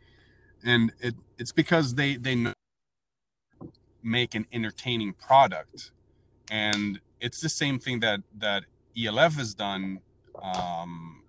[0.64, 2.52] and it it's because they they
[4.02, 5.92] make an entertaining product,
[6.50, 8.64] and it's the same thing that that
[8.96, 10.00] ELF has done
[10.42, 11.22] um,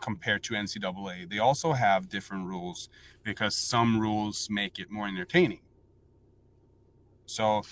[0.00, 1.28] compared to NCAA.
[1.28, 2.88] They also have different rules
[3.22, 5.60] because some rules make it more entertaining.
[7.32, 7.62] So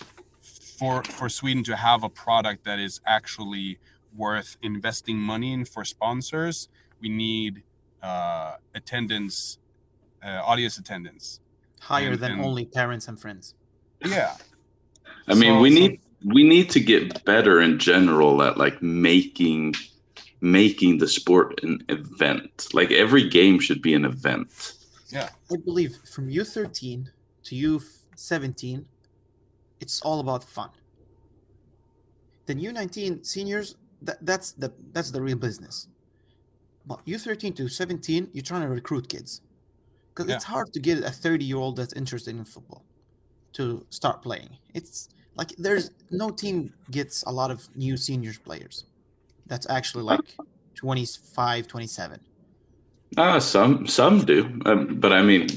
[0.79, 3.79] for for Sweden to have a product that is actually
[4.17, 6.69] worth investing money in for sponsors,
[7.01, 7.63] we need
[8.03, 9.59] uh, attendance,
[10.25, 11.41] uh, audience attendance.
[11.81, 13.55] Higher And- than and- only parents and friends.
[14.05, 14.37] Yeah,
[15.29, 18.81] I mean, So- we so- need we need to get better in general at like
[18.83, 19.75] making
[20.41, 22.69] making the sport an event.
[22.73, 24.49] Like every game should be an event.
[25.13, 27.11] Yeah, I believe from U13
[27.45, 28.85] to U17,
[29.81, 30.71] it's all about fun.
[32.47, 35.89] The U19 seniors, that, that's the that's the real business.
[36.87, 39.43] But U13 to 17, you're trying to recruit kids.
[40.15, 40.37] Because Yeah.
[40.37, 42.85] it's hard to get a 30 year old that's interested in football
[43.53, 44.51] to start playing.
[44.75, 48.85] It's like there's no team gets a lot of new seniors players.
[49.47, 50.37] That's actually like
[50.75, 52.21] 25, 27.
[53.17, 55.49] Ah, some some do, um, but I mean,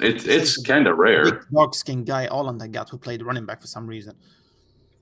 [0.00, 1.24] it's it's kind of rare.
[1.24, 4.14] Dark dog skin guy, all on that got who played running back for some reason.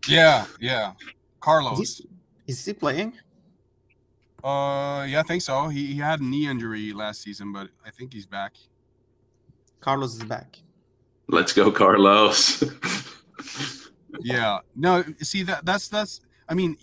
[0.09, 0.91] yeah, yeah.
[0.91, 1.99] Is Carlos.
[1.99, 2.09] he,
[2.47, 3.15] is he playing?
[4.43, 5.69] Uh, yeah, I think so.
[5.69, 8.55] He, he had a knee injury last season, but I think he's back.
[9.81, 10.59] Carlos is back.
[11.29, 12.63] Let's go, Carlos.
[14.21, 14.59] yeah.
[14.75, 16.21] No, see that that's that's.
[16.49, 16.77] I mean,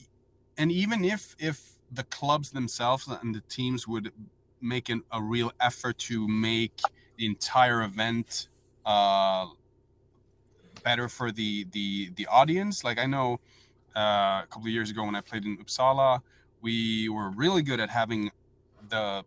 [0.57, 4.11] and even if if the clubs themselves and the teams would
[4.61, 6.80] make an, a real effort to make
[7.20, 8.48] the entire event
[8.86, 9.46] uh,
[10.84, 12.84] better for the the the audience.
[12.84, 13.40] Like I know
[13.96, 16.22] uh, a couple of years ago when I played in Uppsala,
[16.62, 18.32] we were really good at having
[18.88, 19.24] the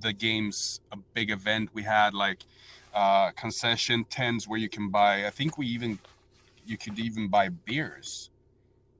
[0.00, 1.70] the games a big event.
[1.72, 2.44] We had like
[2.92, 5.26] uh, concession tents where you can buy.
[5.26, 6.00] I think we even
[6.66, 8.30] you could even buy beers,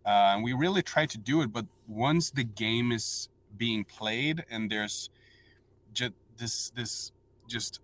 [0.06, 1.52] uh, and we really tried to do it.
[1.52, 5.10] But once the game is being played and there's
[5.92, 7.12] just this this
[7.48, 7.80] just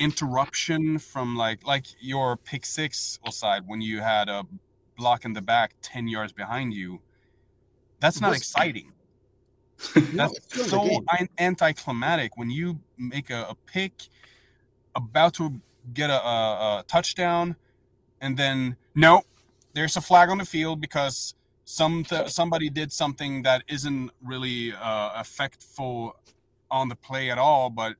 [0.00, 4.44] interruption from like like your pick six side when you had a
[4.96, 7.00] block in the back 10 yards behind you
[8.00, 8.92] that's not exciting.
[10.12, 11.02] That's so
[11.38, 13.92] anticlimactic when you make a, a pick
[14.94, 15.58] about to
[15.94, 17.56] get a, a, a, touchdown
[18.20, 19.22] and then no
[19.72, 25.22] there's a flag on the field because some somebody did something that isn't really uh,
[25.22, 26.12] effectful
[26.70, 27.94] on the play at all but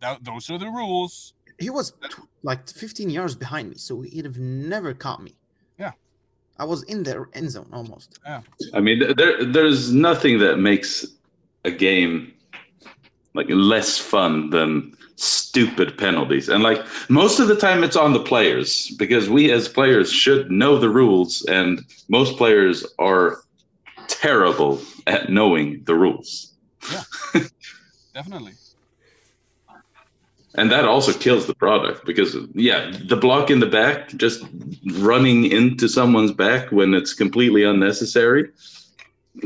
[0.00, 4.24] that, those are the rules he was t- like 15 yards behind me so he'd
[4.24, 5.34] have never caught me
[5.78, 5.92] yeah
[6.58, 8.42] i was in the end zone almost yeah
[8.74, 11.06] i mean there there's nothing that makes
[11.64, 12.32] a game
[13.34, 16.48] like less fun than stupid penalties.
[16.48, 20.50] And like most of the time it's on the players because we as players should
[20.50, 23.42] know the rules and most players are
[24.08, 26.54] terrible at knowing the rules.
[26.90, 27.02] Yeah.
[28.14, 28.52] definitely.
[30.56, 34.44] And that also kills the product because yeah, the block in the back just
[35.00, 38.50] running into someone's back when it's completely unnecessary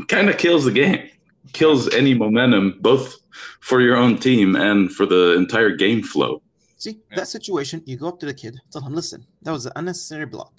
[0.07, 1.09] kind of kills the game
[1.53, 3.17] kills any momentum, both
[3.59, 6.41] for your own team and for the entire game flow.
[6.77, 7.17] See, yeah.
[7.17, 10.25] that situation, you go up to the kid, tell him, listen, that was an unnecessary
[10.25, 10.53] block.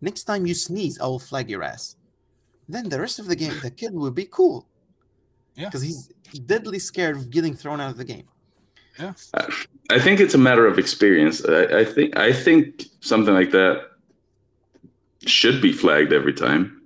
[0.00, 1.96] Next time you sneeze, I will flag your ass.
[2.68, 4.66] Then the rest of the game, the kid will be cool.
[5.54, 5.66] Yeah.
[5.66, 6.08] Because he's
[6.46, 8.26] deadly scared of getting thrown out of the game.
[8.98, 9.12] Yeah.
[9.34, 9.46] Uh,
[9.90, 11.44] I think it's a matter of experience.
[11.44, 13.90] I, I think I think something like that
[15.26, 16.82] should be flagged every time.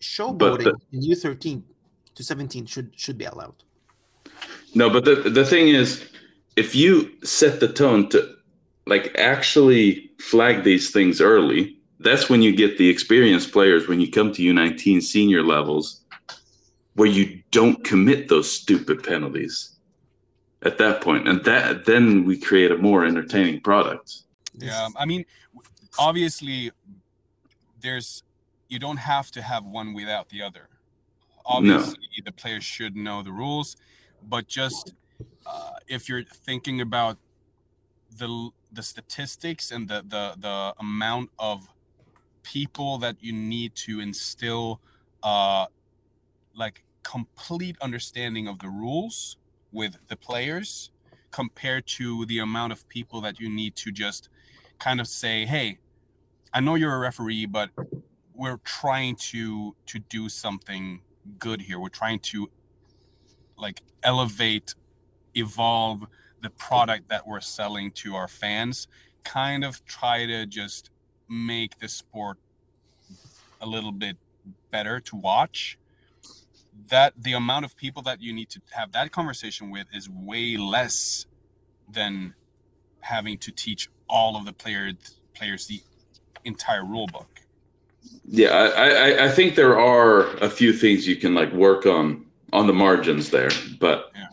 [0.00, 1.62] Showboating in U13
[2.14, 3.62] to 17 should should be allowed.
[4.74, 6.04] No, but the the thing is,
[6.56, 8.34] if you set the tone to
[8.86, 14.10] like actually flag these things early, that's when you get the experienced players when you
[14.10, 16.00] come to U19 senior levels
[16.94, 19.71] where you don't commit those stupid penalties
[20.64, 21.28] at that point.
[21.28, 24.22] And that then we create a more entertaining product.
[24.58, 25.24] Yeah i mean
[25.98, 26.70] obviously
[27.80, 28.22] there's
[28.68, 30.68] you don't have to have one without the other.
[31.44, 32.22] Obviously, no.
[32.24, 33.76] the players should know the rules,
[34.26, 34.94] but just
[35.44, 37.18] uh, if you're thinking about
[38.16, 41.68] the the statistics and the the the amount of
[42.42, 44.80] people that you need to instill
[45.22, 45.66] uh
[46.56, 49.36] like complete understanding of the rules
[49.72, 50.90] with the players
[51.30, 54.28] compared to the amount of people that you need to just
[54.78, 55.78] kind of say hey
[56.52, 57.70] i know you're a referee but
[58.34, 61.00] we're trying to to do something
[61.38, 61.78] good here.
[61.78, 62.50] We're trying to
[63.56, 64.74] like elevate,
[65.34, 66.06] evolve
[66.42, 68.88] the product that we're selling to our fans,
[69.24, 70.90] kind of try to just
[71.28, 72.38] make the sport
[73.60, 74.16] a little bit
[74.70, 75.78] better to watch.
[76.88, 80.56] That the amount of people that you need to have that conversation with is way
[80.56, 81.26] less
[81.90, 82.34] than
[83.00, 84.94] having to teach all of the players
[85.34, 85.80] players the
[86.44, 87.32] entire rule book
[88.24, 92.24] yeah, I, I, I think there are a few things you can like work on
[92.52, 93.50] on the margins there,
[93.80, 94.26] but yeah.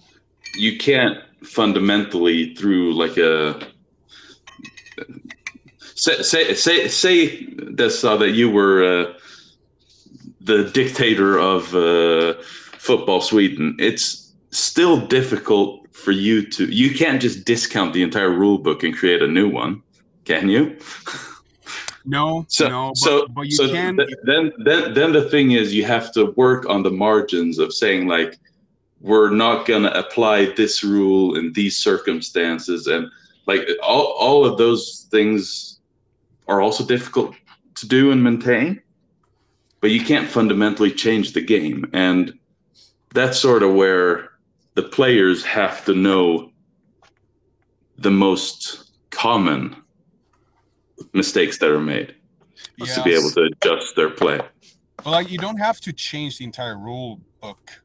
[0.55, 3.59] you can't fundamentally through like a
[5.95, 9.13] say say say say this uh, that you were uh,
[10.49, 12.33] the dictator of uh,
[12.77, 13.75] football Sweden.
[13.79, 16.65] It's still difficult for you to.
[16.65, 19.81] You can't just discount the entire rule book and create a new one,
[20.25, 20.77] can you?
[22.05, 23.97] No, so, no, but, so, but you so can.
[23.97, 27.73] Th- then, then, then the thing is, you have to work on the margins of
[27.73, 28.39] saying like,
[29.01, 33.07] we're not going to apply this rule in these circumstances, and
[33.45, 35.79] like all, all of those things
[36.47, 37.35] are also difficult
[37.75, 38.81] to do and maintain.
[39.81, 42.33] But you can't fundamentally change the game, and
[43.13, 44.29] that's sort of where
[44.75, 46.51] the players have to know
[47.97, 49.75] the most common
[51.13, 52.15] mistakes that are made
[52.77, 52.95] yes.
[52.95, 54.39] to be able to adjust their play.
[55.03, 57.81] Well, like you don't have to change the entire rule book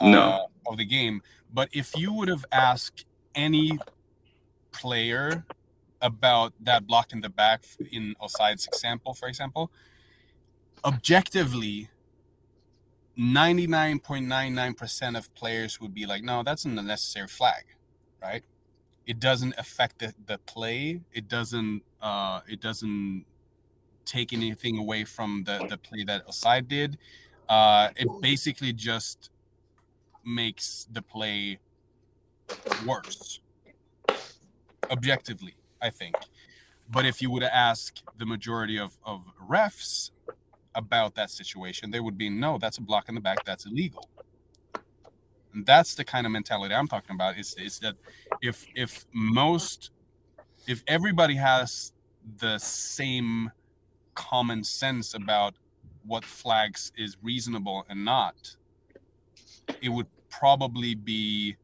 [0.00, 0.46] uh, no.
[0.66, 1.22] of the game,
[1.52, 3.78] but if you would have asked any
[4.72, 5.44] player
[6.02, 9.70] about that block in the back in Osside's example, for example,
[10.84, 11.90] objectively,
[13.18, 17.64] 99.99% of players would be like, no, that's an unnecessary flag,
[18.22, 18.42] right?
[19.06, 21.00] It doesn't affect the, the play.
[21.12, 23.24] It doesn't uh it doesn't
[24.06, 26.98] take anything away from the, the play that Oside did.
[27.48, 29.30] Uh it basically just
[30.24, 31.60] makes the play
[32.84, 33.40] worse.
[34.90, 36.14] Objectively, I think.
[36.90, 40.10] But if you would ask the majority of, of refs
[40.74, 44.08] about that situation, they would be no, that's a block in the back, that's illegal.
[45.52, 47.38] And that's the kind of mentality I'm talking about.
[47.38, 47.94] Is is that
[48.42, 49.90] if if most
[50.66, 51.92] if everybody has
[52.38, 53.52] the same
[54.14, 55.54] common sense about
[56.06, 58.56] what flags is reasonable and not,
[59.80, 61.56] it would probably be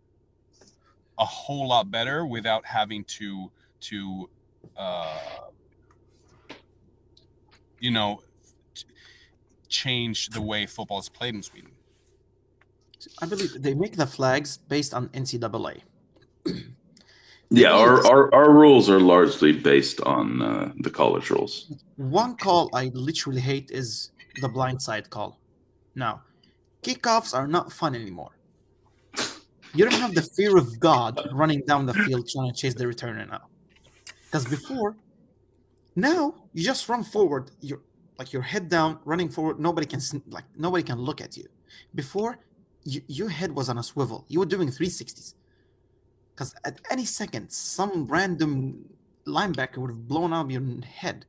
[1.18, 3.50] a whole lot better without having to
[3.80, 4.28] to
[4.76, 5.18] uh,
[7.78, 8.20] you know
[9.70, 11.70] change the way football is played in Sweden.
[13.22, 15.80] I believe they make the flags based on NCAA.
[17.50, 21.72] yeah, our, our, our rules are largely based on uh, the college rules.
[21.96, 24.10] One call I literally hate is
[24.42, 25.40] the blindside call.
[25.94, 26.22] Now,
[26.82, 28.32] kickoffs are not fun anymore.
[29.72, 32.84] You don't have the fear of God running down the field trying to chase the
[32.84, 33.46] returner now.
[34.24, 34.96] Because before,
[35.94, 37.52] now you just run forward.
[37.60, 37.80] You're
[38.20, 39.58] like your head down, running forward.
[39.58, 41.46] Nobody can like nobody can look at you.
[41.94, 42.32] Before,
[42.84, 44.26] you, your head was on a swivel.
[44.28, 45.32] You were doing 360s.
[46.30, 48.84] Because at any second, some random
[49.26, 51.24] linebacker would have blown out your head.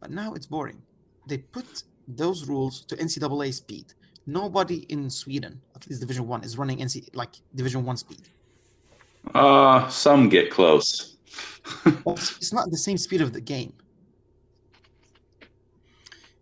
[0.00, 0.80] But now it's boring.
[1.28, 1.68] They put
[2.08, 3.86] those rules to NCAA speed.
[4.26, 8.24] Nobody in Sweden, at least Division One, is running NC like Division One speed.
[9.34, 11.18] Uh some get close.
[12.40, 13.74] it's not the same speed of the game.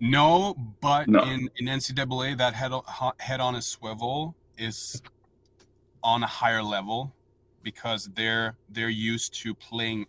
[0.01, 1.23] No, but no.
[1.23, 2.73] in in NCAA, that head
[3.19, 5.03] head on a swivel is
[6.03, 7.15] on a higher level
[7.63, 10.07] because they're they're used to playing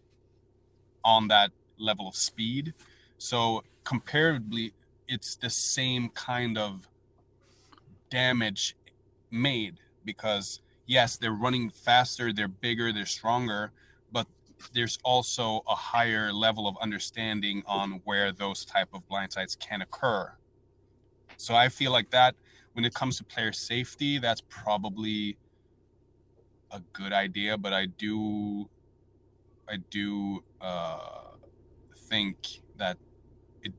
[1.04, 2.74] on that level of speed.
[3.18, 4.74] So comparatively,
[5.08, 6.88] it's the same kind of
[8.10, 8.76] damage
[9.30, 13.72] made because yes, they're running faster, they're bigger, they're stronger,
[14.74, 19.82] there's also a higher level of understanding on where those type of blind blindsides can
[19.82, 20.32] occur.
[21.38, 22.36] So I feel like that
[22.74, 25.38] when it comes to player safety, that's probably
[26.72, 27.58] a good idea.
[27.58, 28.70] But I do,
[29.70, 31.36] I do uh,
[32.10, 32.98] think that
[33.64, 33.74] it,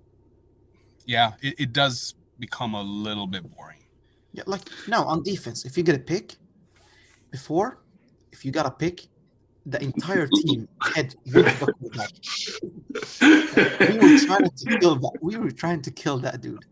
[1.07, 3.85] yeah, it, it does become a little bit boring.
[4.33, 6.37] Yeah, like no on defense, if you get a pick
[7.31, 7.83] before,
[8.33, 9.07] if you got a pick,
[9.67, 11.51] the entire team had we were
[14.19, 15.13] trying to kill that.
[15.21, 16.65] We were trying to kill that dude.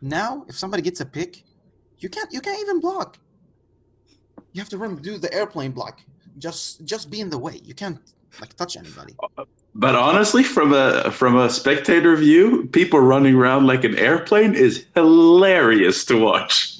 [0.00, 1.42] Now, if somebody gets a pick,
[1.98, 2.32] you can't.
[2.32, 3.18] You can't even block.
[4.52, 6.00] You have to run, do the airplane block.
[6.38, 7.60] Just, just be in the way.
[7.64, 7.98] You can't
[8.40, 9.14] like touch anybody.
[9.74, 14.86] But honestly, from a from a spectator view, people running around like an airplane is
[14.94, 16.78] hilarious to watch.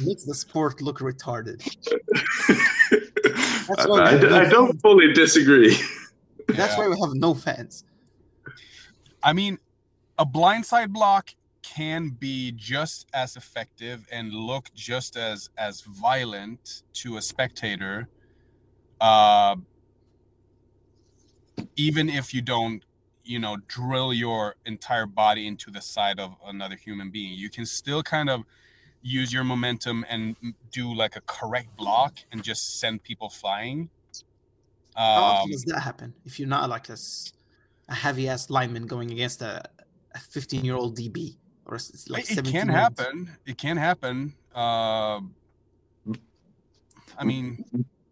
[0.00, 1.60] Makes the sport look retarded.
[3.76, 5.76] I, I, I don't fully disagree.
[6.48, 6.78] That's yeah.
[6.78, 7.84] why we have no fans.
[9.22, 9.58] I mean,
[10.18, 11.30] a blindside block
[11.62, 18.08] can be just as effective and look just as as violent to a spectator
[19.00, 19.54] uh,
[21.76, 22.84] even if you don't
[23.24, 27.66] you know drill your entire body into the side of another human being you can
[27.66, 28.44] still kind of
[29.08, 30.36] use your momentum and
[30.70, 33.90] do like a correct block and just send people flying.
[34.96, 36.14] Um, How often um, does that happen?
[36.24, 36.96] If you're not like a,
[37.88, 39.62] a heavy ass lineman going against a
[40.30, 41.36] 15 year old DB
[41.68, 43.30] or it's like it, it can happen.
[43.46, 44.34] It can happen.
[44.54, 45.20] Uh,
[47.18, 47.64] I mean,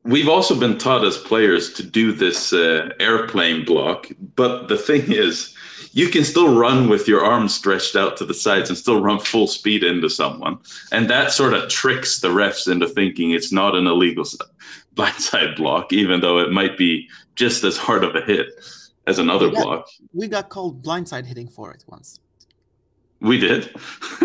[0.04, 5.10] we've also been taught as players to do this uh, airplane block, but the thing
[5.10, 5.54] is,
[5.96, 9.18] you can still run with your arms stretched out to the sides and still run
[9.18, 10.58] full speed into someone.
[10.92, 14.24] And that sort of tricks the refs into thinking it's not an illegal
[14.94, 18.48] blindside block, even though it might be just as hard of a hit
[19.06, 19.88] as another we got, block.
[20.12, 22.20] We got called blindside hitting for it once.
[23.20, 23.74] We did.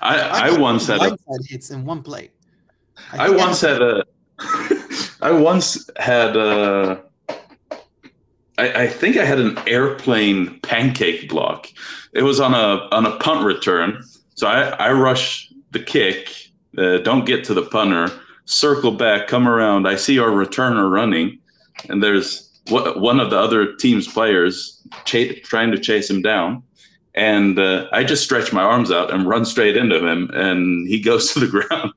[0.00, 2.30] I, I, I once had blindside a, hits in one play.
[3.10, 4.04] I, I once had a.
[5.20, 7.02] I once had a
[8.58, 11.68] I, I, think I had an airplane pancake block.
[12.12, 14.02] It was on a on a punt return.
[14.34, 18.08] So I, I rush the kick, uh, don't get to the punter,
[18.46, 19.86] circle back, come around.
[19.86, 21.38] I see our returner running.
[21.88, 26.62] and there's one of the other team's players ch- trying to chase him down.
[27.14, 31.00] And uh, I just stretch my arms out and run straight into him, and he
[31.00, 31.92] goes to the ground.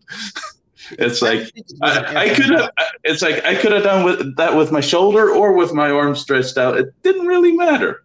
[0.92, 1.52] It's like
[1.82, 2.70] I, I could have.
[3.04, 6.16] It's like I could have done with that with my shoulder or with my arm
[6.16, 6.78] stretched out.
[6.78, 8.04] It didn't really matter.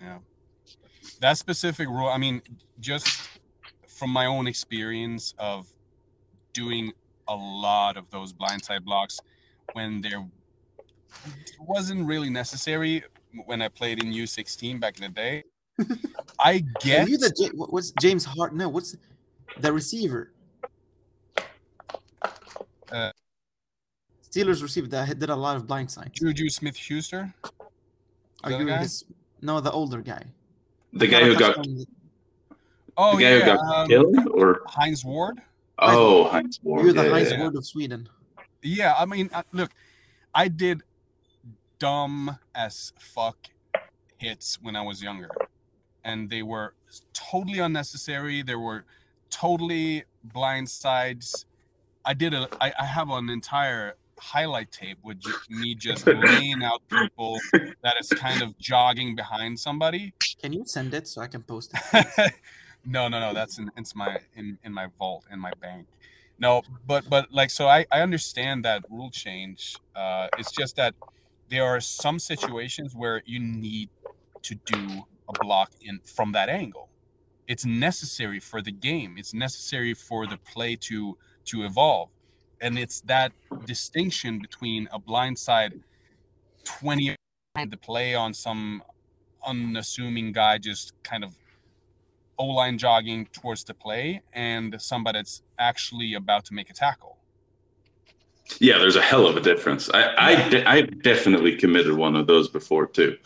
[0.00, 0.18] Yeah,
[1.20, 2.08] that specific rule.
[2.08, 2.42] I mean,
[2.80, 3.28] just
[3.86, 5.66] from my own experience of
[6.52, 6.92] doing
[7.26, 9.20] a lot of those blindside blocks
[9.72, 10.26] when there
[11.60, 13.02] wasn't really necessary
[13.46, 15.44] when I played in U16 back in the day.
[16.38, 17.06] I get.
[17.06, 18.54] Are you the what's James Hart?
[18.54, 18.96] No, what's
[19.60, 20.32] the receiver?
[22.90, 23.12] Uh,
[24.30, 27.32] Steelers received that did a lot of blind Juju Smith Schuster.
[28.44, 29.04] Are you his,
[29.42, 30.24] no the older guy?
[30.92, 31.66] The guy who got.
[32.96, 35.40] Oh the guy yeah, who got um, killed, or Hines Ward.
[35.78, 36.84] Oh, Hines Ward.
[36.84, 37.40] You're the yeah, Hines yeah.
[37.40, 38.08] Ward of Sweden.
[38.62, 39.70] Yeah, I mean, uh, look,
[40.34, 40.82] I did
[41.78, 43.48] dumb as fuck
[44.16, 45.30] hits when I was younger,
[46.04, 46.74] and they were
[47.12, 48.42] totally unnecessary.
[48.42, 48.84] There were
[49.30, 51.46] totally blind sides.
[52.08, 52.48] I did a.
[52.58, 55.20] I, I have an entire highlight tape with
[55.50, 57.38] me just laying out people
[57.82, 60.14] that is kind of jogging behind somebody.
[60.40, 62.32] Can you send it so I can post it?
[62.86, 63.34] no, no, no.
[63.34, 65.86] That's in it's my in in my vault in my bank.
[66.38, 69.76] No, but but like so I I understand that rule change.
[69.94, 70.94] Uh, it's just that
[71.50, 73.90] there are some situations where you need
[74.44, 76.88] to do a block in from that angle.
[77.46, 79.16] It's necessary for the game.
[79.18, 81.18] It's necessary for the play to
[81.48, 82.08] to evolve.
[82.60, 83.32] And it's that
[83.64, 85.80] distinction between a blindside
[86.64, 87.14] 20
[87.70, 88.82] the play on some
[89.44, 91.34] unassuming guy just kind of
[92.38, 97.18] O line jogging towards the play and somebody that's actually about to make a tackle.
[98.60, 99.90] Yeah, there's a hell of a difference.
[99.92, 103.16] I I, de- I definitely committed one of those before too.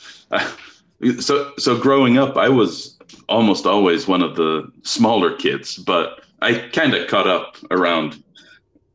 [1.20, 6.68] so so growing up, I was almost always one of the smaller kids, but I
[6.68, 8.22] kind of caught up around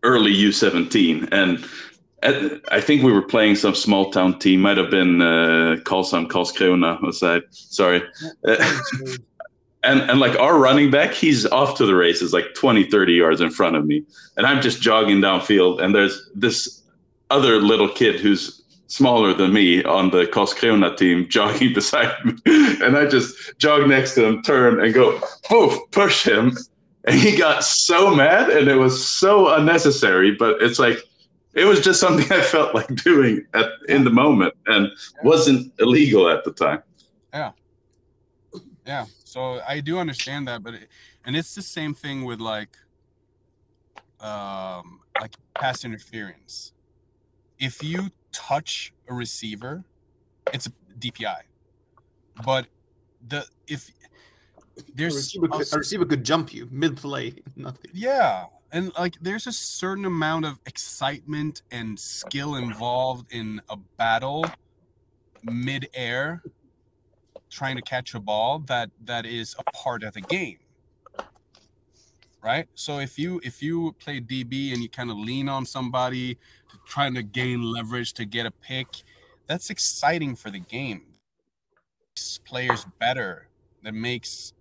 [0.04, 1.66] early U17, and
[2.24, 4.62] at, I think we were playing some small town team.
[4.62, 7.02] Might have been uh, Karlshamn Karlskrona.
[7.02, 8.04] Was sorry?
[9.84, 13.42] and and like our running back he's off to the races like 20 30 yards
[13.42, 14.04] in front of me
[14.36, 16.82] and i'm just jogging downfield and there's this
[17.30, 22.98] other little kid who's smaller than me on the Karlskrona team jogging beside me and
[22.98, 26.56] i just jog next to him turn and go poof push him
[27.08, 30.98] and he got so mad and it was so unnecessary but it's like
[31.54, 34.92] it was just something i felt like doing at in the moment and
[35.24, 36.84] wasn't illegal at the time
[37.34, 37.52] yeah
[38.86, 39.06] yeah
[39.38, 40.88] so I do understand that, but it,
[41.24, 42.76] and it's the same thing with like
[44.20, 46.74] um like pass interference.
[47.60, 49.84] If you touch a receiver,
[50.54, 51.42] it's a DPI.
[52.46, 52.66] But
[53.28, 53.92] the if
[54.96, 57.92] there's a receiver, could, a receiver could jump you mid play, nothing.
[57.94, 64.46] Yeah, and like there's a certain amount of excitement and skill involved in a battle
[65.44, 66.44] mid air
[67.50, 70.58] trying to catch a ball that that is a part of the game
[72.44, 72.68] right?
[72.76, 76.38] So if you if you play db and you kind of lean on somebody
[76.86, 78.88] trying to gain leverage to get a pick
[79.48, 81.04] that's exciting for the game.
[82.12, 83.48] Makes players better.
[83.84, 84.54] That makes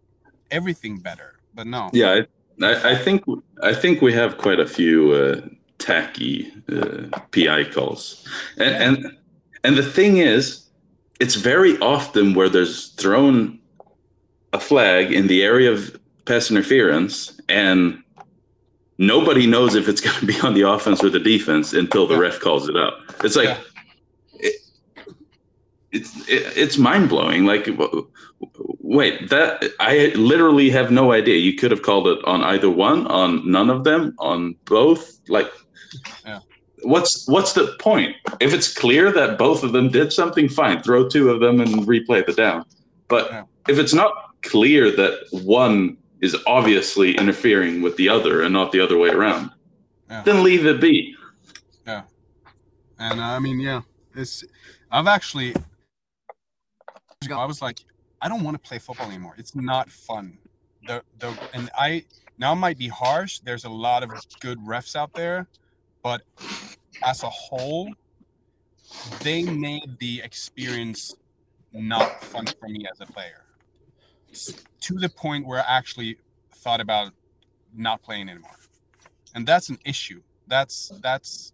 [0.50, 2.22] everything better but no yeah
[2.62, 3.24] i, I think
[3.62, 5.40] i think we have quite a few uh,
[5.78, 9.16] tacky uh, pi calls and, and
[9.64, 10.66] and the thing is
[11.20, 13.58] it's very often where there's thrown
[14.52, 18.02] a flag in the area of pass interference and
[18.98, 22.14] nobody knows if it's going to be on the offense or the defense until the
[22.14, 22.20] yeah.
[22.20, 22.94] ref calls it out.
[23.24, 23.60] It's like yeah.
[24.34, 24.54] it,
[25.92, 27.44] it's it, it's mind blowing.
[27.46, 27.68] Like,
[28.86, 31.36] wait, that I literally have no idea.
[31.36, 35.18] You could have called it on either one, on none of them, on both.
[35.28, 35.50] Like,
[36.24, 36.40] yeah
[36.86, 38.16] what's what's the point?
[38.40, 41.86] If it's clear that both of them did something, fine, throw two of them and
[41.86, 42.64] replay the down.
[43.08, 43.42] But yeah.
[43.68, 48.80] if it's not clear that one is obviously interfering with the other and not the
[48.80, 49.50] other way around,
[50.08, 50.22] yeah.
[50.22, 51.14] then leave it be.
[51.86, 52.02] Yeah,
[52.98, 53.82] and uh, I mean, yeah,
[54.14, 54.44] it's.
[54.90, 55.54] I've actually.
[57.32, 57.80] I was like,
[58.20, 59.34] I don't want to play football anymore.
[59.38, 60.38] It's not fun.
[60.86, 62.04] The the and I
[62.38, 63.40] now might be harsh.
[63.40, 64.10] There's a lot of
[64.40, 65.48] good refs out there,
[66.02, 66.22] but
[67.04, 67.92] as a whole,
[69.22, 71.14] they made the experience
[71.72, 73.44] not fun for me as a player.
[74.80, 76.18] To the point where I actually
[76.54, 77.12] thought about
[77.74, 78.56] not playing anymore.
[79.34, 80.22] And that's an issue.
[80.46, 81.52] That's that's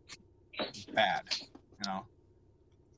[0.95, 2.07] bad, you know.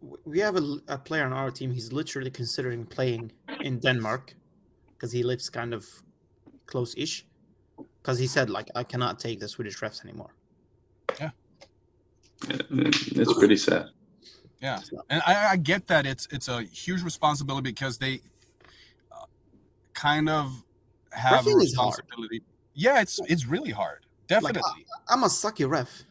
[0.04, 0.56] W- we have
[0.88, 1.70] a player on our team.
[1.70, 4.34] He's literally considering playing in Denmark
[4.92, 5.84] because he lives kind of
[6.66, 7.26] close-ish.
[8.02, 10.32] Because he said, like, I cannot take the Swedish refs anymore.
[11.20, 11.30] Yeah,
[12.48, 13.86] it's pretty sad.
[14.60, 18.20] Yeah, and I, I get that it's it's a huge responsibility because they
[19.12, 19.26] uh,
[19.92, 20.64] kind of
[21.10, 21.98] have a Reffing is hard.
[21.98, 22.42] responsibility.
[22.74, 24.06] Yeah, it's it's really hard.
[24.26, 24.86] Definitely.
[25.08, 26.04] I'm a sucky ref.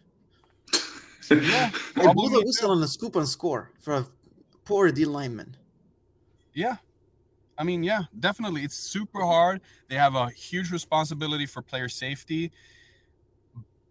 [1.29, 2.71] Yeah, I blew the whistle too.
[2.71, 4.07] on the scoop and score for a
[4.65, 5.57] poor D lineman.
[6.53, 6.77] Yeah.
[7.57, 8.63] I mean, yeah, definitely.
[8.63, 9.61] It's super hard.
[9.87, 12.51] They have a huge responsibility for player safety.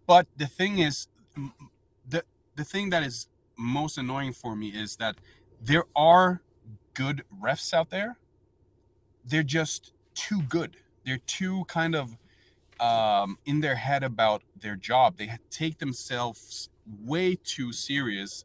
[0.06, 1.06] But the thing is,
[2.08, 2.24] the
[2.56, 5.16] the thing that is most annoying for me is that
[5.60, 6.42] there are
[6.94, 8.18] good refs out there.
[9.24, 10.76] They're just too good.
[11.04, 12.16] They're too kind of
[12.80, 15.16] um, in their head about their job.
[15.16, 16.68] They take themselves
[17.04, 18.44] way too serious.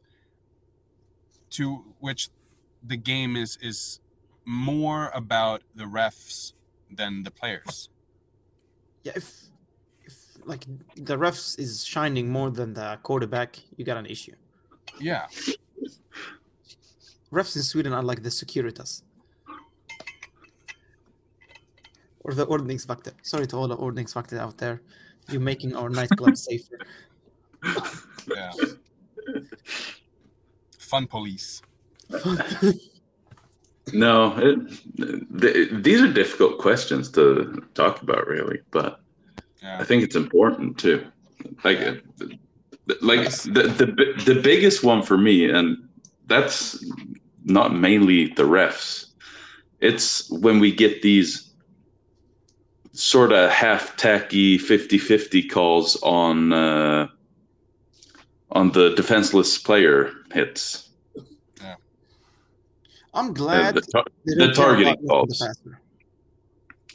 [1.50, 2.28] To which
[2.86, 4.00] the game is is
[4.44, 6.52] more about the refs
[6.90, 7.88] than the players.
[9.02, 9.44] Yeah, if,
[10.04, 10.66] if like
[10.96, 14.34] the refs is shining more than the quarterback, you got an issue.
[15.00, 15.26] Yeah,
[17.32, 19.02] Refs in Sweden are like the Securitas.
[22.20, 23.12] Or the Ordningsvakter.
[23.22, 24.82] Sorry to all the Ordningsvakter out there.
[25.30, 26.78] You're making our nightclub safer.
[28.34, 28.52] Yeah.
[30.78, 31.62] Fun police.
[33.92, 38.58] No, it, th- these are difficult questions to talk about, really.
[38.70, 39.00] But
[39.62, 41.06] Yeah, I think it's important too.
[41.64, 41.94] Like, Yeah.
[43.00, 45.76] like the, the the biggest one for me, and
[46.26, 46.84] that's
[47.44, 49.06] not mainly the refs.
[49.80, 51.50] It's when we get these
[52.92, 57.06] sort of half tacky 50-50 calls on uh,
[58.52, 60.88] on the defenseless player hits.
[63.14, 65.58] I'm Uh, glad the tar- the targeting about roughing the calls.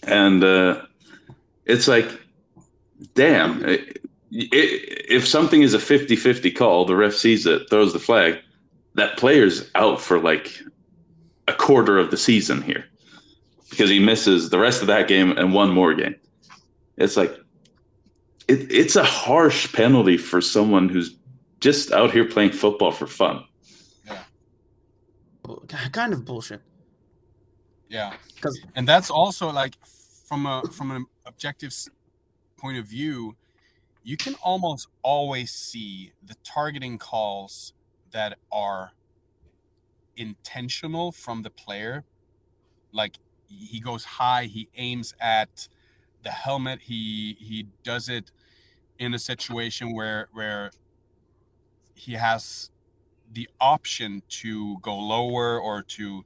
[0.04, 0.82] and uh,
[1.66, 2.08] it's like
[3.16, 3.80] damn i i
[4.32, 8.40] if something is a 50-50 call the ref sees it throws the flag
[8.96, 10.60] that player's out for like
[11.48, 12.86] a quarter of the season here
[13.70, 16.16] because he misses the rest of that game and one more game
[16.98, 17.34] it's like
[18.48, 21.16] it, it's a harsh penalty for someone who's
[21.64, 23.45] just out here playing football for fun
[25.44, 26.61] Bu- Kind of bullshit.
[27.90, 28.15] yeah.
[28.41, 29.76] 'Cause- And that's also like
[30.27, 31.73] from a from an objective
[32.57, 33.35] point of view,
[34.03, 37.73] you can almost always see the targeting calls
[38.11, 38.91] that are
[40.15, 42.03] intentional from the player.
[42.91, 43.18] Like
[43.48, 45.68] he goes high, he aims at
[46.23, 48.31] the helmet, he he does it
[48.98, 50.72] in a situation where where
[51.95, 52.70] he has
[53.32, 56.24] the option to go lower or to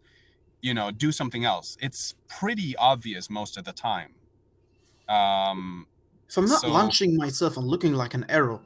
[0.61, 1.77] you know do something else.
[1.81, 4.15] It's pretty obvious most of the time.
[5.09, 5.87] Um
[6.29, 8.65] If I'm not So- launching myself and looking like an arrow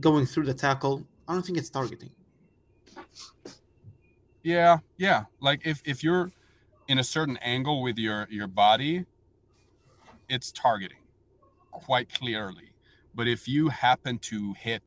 [0.00, 2.10] going through the tackle, I don't think it's targeting.
[4.42, 5.24] yeah yeah.
[5.40, 6.30] Like if if you're
[6.88, 9.06] in a certain angle with your your body
[10.28, 10.98] it's targeting
[11.70, 12.72] quite clearly.
[13.14, 14.82] But if you happen to hit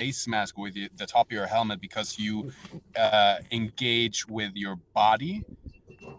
[0.00, 2.50] face mask with the, the top of your helmet because you
[2.96, 5.44] uh, engage with your body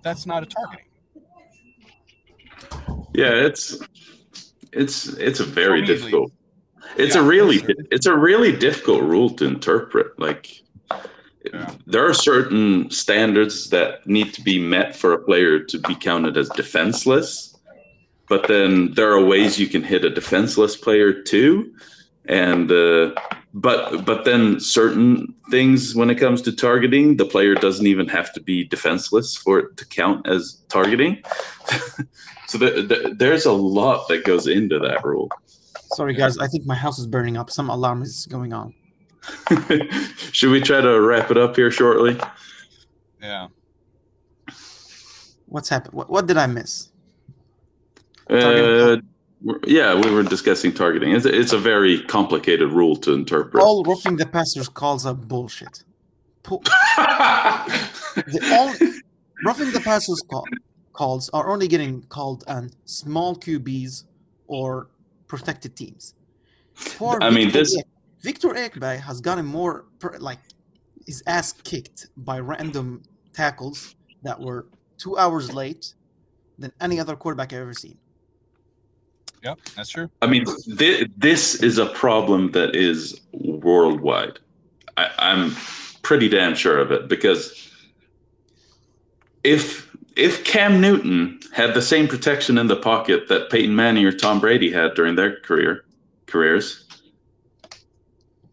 [0.04, 0.86] that's not a targeting
[3.14, 3.80] Yeah, it's
[4.72, 6.32] it's it's a very difficult.
[6.96, 7.76] It's Yeah, a really sure.
[7.96, 10.08] it's a really difficult rule to interpret.
[10.28, 10.44] Like
[11.54, 11.72] Yeah.
[11.94, 16.38] there are certain standards that need to be met for a player to be counted
[16.38, 17.30] as defenseless.
[18.30, 21.74] But then there are ways you can hit a defenseless player too.
[22.48, 23.12] And uh,
[23.54, 28.32] but but then certain things when it comes to targeting, the player doesn't even have
[28.34, 31.22] to be defenseless for it to count as targeting.
[32.48, 35.30] so the, the, there's a lot that goes into that rule.
[35.94, 36.38] Sorry, guys.
[36.38, 37.50] I think my house is burning up.
[37.52, 38.74] Some alarm is going on.
[40.32, 42.20] Should we try to wrap it up here shortly?
[43.22, 43.48] yeah
[45.46, 45.94] What's happened?
[45.94, 46.90] What, what did I miss?
[48.30, 48.66] Uh, Targeting.
[48.72, 49.02] we're-
[49.66, 51.12] yeah, we were discussing targeting.
[51.14, 53.64] It's a, it's a very complicated rule to interpret.
[53.64, 55.84] All roughing the passers calls are bullshit.
[56.44, 58.94] The only
[59.46, 60.46] roughing the passers call,
[60.94, 64.06] calls are only getting called on small QBs
[64.48, 64.90] or
[65.28, 66.14] protected teams.
[66.98, 67.86] Poor I mean, Victor this- Ek-
[68.22, 69.86] Victor Ekberg has gotten more
[70.20, 70.40] like
[71.08, 73.02] his ass kicked by random
[73.34, 75.96] tackles that were two hours late
[76.60, 77.98] than any other quarterback I've ever seen.
[79.44, 84.40] Yep that's true I mean, thi- this is a problem that is worldwide.
[84.98, 85.56] I, I'm
[86.04, 87.70] pretty damn sure of it because
[89.44, 94.12] if if Cam Newton had the same protection in the pocket that Peyton Manning or
[94.12, 95.86] Tom Brady had during their career
[96.28, 96.86] careers,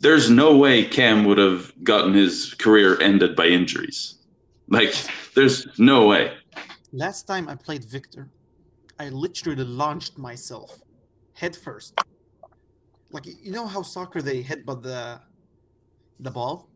[0.01, 4.15] there's no way Cam would have gotten his career ended by injuries.
[4.69, 4.95] Like,
[5.35, 6.33] there's no way.
[6.93, 8.29] Last time I played Victor,
[8.99, 10.81] I literally launched myself
[11.35, 11.95] head first.
[13.11, 15.21] Like you know how soccer they headbutt the
[16.21, 16.69] the ball?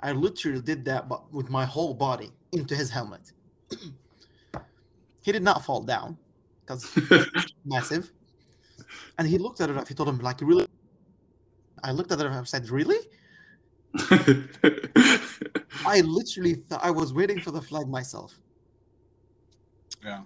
[0.00, 3.32] I literally did that but with my whole body into his helmet.
[5.22, 6.16] he did not fall down
[6.60, 6.82] because
[7.64, 8.12] massive.
[9.18, 9.88] And he looked at it.
[9.88, 10.66] He told him like, "Really?"
[11.82, 12.26] I looked at it.
[12.26, 12.98] And I said, "Really?"
[15.84, 18.38] I literally thought I was waiting for the flag myself.
[20.04, 20.22] Yeah,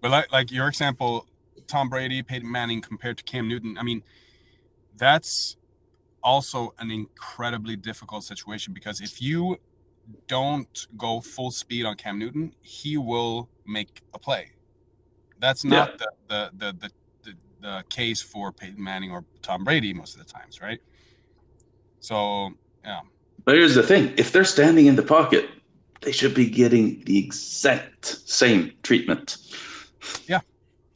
[0.00, 1.26] but like like your example,
[1.66, 3.76] Tom Brady, Peyton Manning compared to Cam Newton.
[3.78, 4.02] I mean,
[4.96, 5.56] that's
[6.22, 9.58] also an incredibly difficult situation because if you
[10.26, 14.52] don't go full speed on Cam Newton, he will make a play.
[15.38, 16.06] That's not yeah.
[16.28, 16.90] the, the, the,
[17.22, 20.80] the, the case for Peyton Manning or Tom Brady most of the times, right?
[22.00, 22.50] So,
[22.84, 23.00] yeah.
[23.44, 25.48] But here's the thing if they're standing in the pocket,
[26.02, 29.38] they should be getting the exact same treatment.
[30.28, 30.40] Yeah,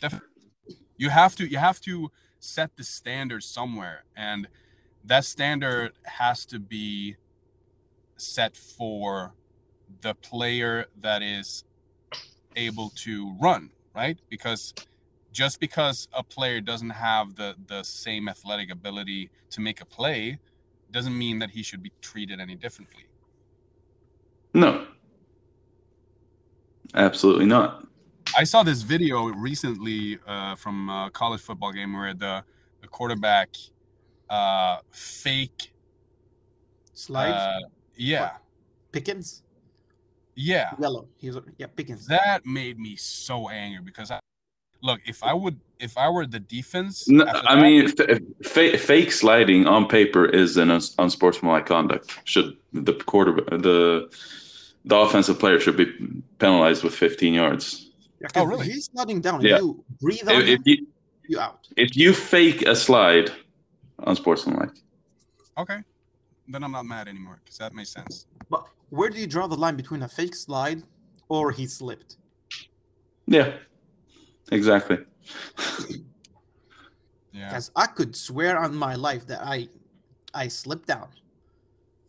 [0.01, 0.28] definitely.
[0.97, 4.48] You have to you have to set the standard somewhere and
[5.05, 7.16] that standard has to be
[8.16, 9.35] set for
[10.02, 11.64] the player that is
[12.56, 14.18] able to run, right?
[14.28, 14.74] Because
[15.32, 20.39] just because a player doesn't have the the same athletic ability to make a play
[20.90, 23.05] doesn't mean that he should be treated any differently.
[24.55, 24.86] No.
[26.94, 27.86] Absolutely not.
[28.36, 32.44] I saw this video recently uh, from a college football game where the,
[32.81, 33.55] the quarterback
[34.28, 35.72] uh, fake
[36.93, 37.31] slide.
[37.31, 37.60] Uh,
[37.97, 38.22] yeah.
[38.22, 38.43] What?
[38.93, 39.43] Pickett.
[40.35, 40.72] Yeah.
[40.81, 41.09] Yellow.
[41.18, 42.06] He's yeah Pickett.
[42.09, 44.20] That made me so angry because I
[44.82, 47.09] look if I would if I were the defense.
[47.09, 47.93] No, I that, mean,
[48.44, 52.19] f- fake sliding on paper is an unsportsmanlike conduct.
[52.24, 54.11] Should the quarter the
[54.85, 55.86] the offensive player should be
[56.39, 57.90] penalized with 15 yards.
[58.20, 58.66] Yeah, oh, really?
[58.66, 59.40] He's sliding down.
[59.40, 59.59] Yeah.
[59.59, 60.86] You breathe on if, if you,
[61.28, 61.69] you out.
[61.77, 63.31] If you fake a slide,
[64.07, 64.70] unsportsmanlike.
[65.59, 65.78] Okay,
[66.48, 68.27] then I'm not mad anymore because that makes sense.
[68.48, 70.82] But where do you draw the line between a fake slide
[71.28, 72.16] or he slipped?
[73.27, 73.52] Yeah,
[74.51, 74.98] exactly.
[77.32, 77.48] yeah.
[77.48, 79.68] Because I could swear on my life that I
[80.35, 81.09] I slipped down,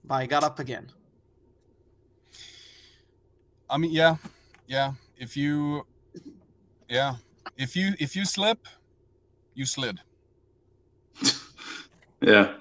[0.04, 0.92] but I got up again.
[3.70, 4.18] I mean, yeah,
[4.68, 4.94] yeah.
[5.18, 5.86] If you,
[6.90, 7.16] yeah,
[7.58, 8.68] if you if you slip,
[9.54, 10.00] you slid.
[12.24, 12.54] Yeah,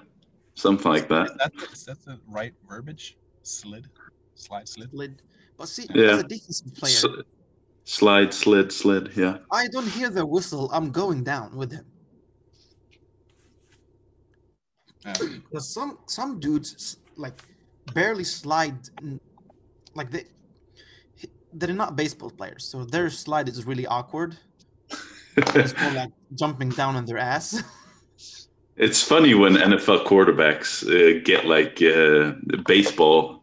[0.55, 1.29] something like that.
[1.29, 3.15] Is that, is that the right verbiage?
[3.43, 3.87] Slid,
[4.33, 4.89] slide, slid.
[4.89, 5.21] Slid.
[5.55, 6.13] But see, yeah.
[6.13, 7.05] as a defensive player, S-
[7.85, 9.11] slide, slid, slid.
[9.15, 9.37] Yeah.
[9.51, 10.69] I don't hear the whistle.
[10.71, 11.85] I'm going down with him.
[15.05, 15.13] Yeah.
[15.59, 17.33] some some dudes like
[17.93, 18.77] barely slide,
[19.95, 20.25] like they
[21.53, 24.37] they're not baseball players, so their slide is really awkward.
[25.37, 27.63] it's more like jumping down on their ass.
[28.77, 32.33] It's funny when NFL quarterbacks uh, get like uh,
[32.65, 33.40] baseball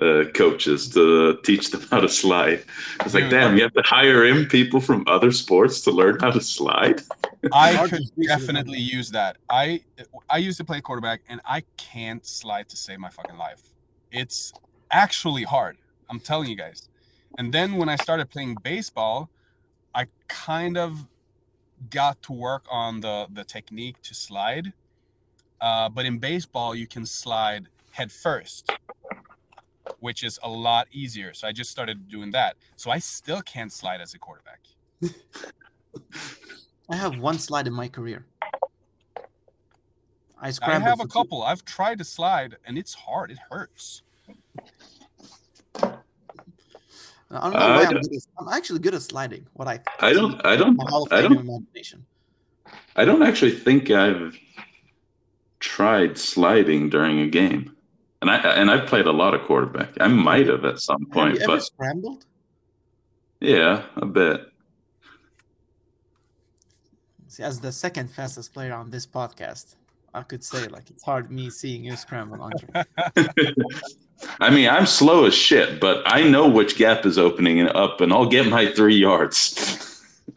[0.00, 2.64] uh, coaches to teach them how to slide.
[3.00, 6.30] It's like, damn, you have to hire in people from other sports to learn how
[6.30, 7.02] to slide.
[7.52, 9.38] I could definitely use that.
[9.48, 9.82] I
[10.28, 13.62] I used to play quarterback, and I can't slide to save my fucking life.
[14.12, 14.52] It's
[14.90, 15.76] actually hard.
[16.08, 16.88] I'm telling you guys.
[17.38, 19.30] And then when I started playing baseball,
[19.94, 21.06] I kind of
[21.88, 24.72] got to work on the the technique to slide.
[25.60, 28.70] Uh, but in baseball, you can slide head first,
[30.00, 31.32] which is a lot easier.
[31.34, 32.56] So I just started doing that.
[32.76, 34.60] So I still can't slide as a quarterback.
[36.90, 38.26] I have one slide in my career.
[40.42, 41.42] I I have a couple.
[41.42, 43.30] I've tried to slide, and it's hard.
[43.30, 44.02] It hurts.
[47.32, 49.46] I don't know uh, why I'm, good at, I'm actually good at sliding.
[49.52, 50.80] What I I don't I don't
[51.12, 52.04] I don't imagination.
[52.96, 54.36] I don't actually think I've
[55.60, 57.76] tried sliding during a game,
[58.20, 59.94] and I and I've played a lot of quarterback.
[60.00, 62.26] I might have at some point, have you but scrambled.
[63.40, 64.42] Yeah, a bit.
[67.28, 69.76] See, as the second fastest player on this podcast,
[70.12, 72.84] I could say like it's hard me seeing you scramble, Andre.
[74.40, 78.02] I mean, I'm slow as shit, but I know which gap is opening and up,
[78.02, 80.04] and I'll get my three yards.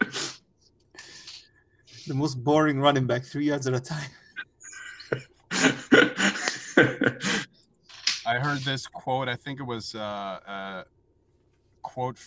[2.06, 4.10] the most boring running back, three yards at a time.
[8.34, 9.28] I I heard this quote.
[9.28, 10.82] I think it was uh, uh,
[11.82, 12.18] quote.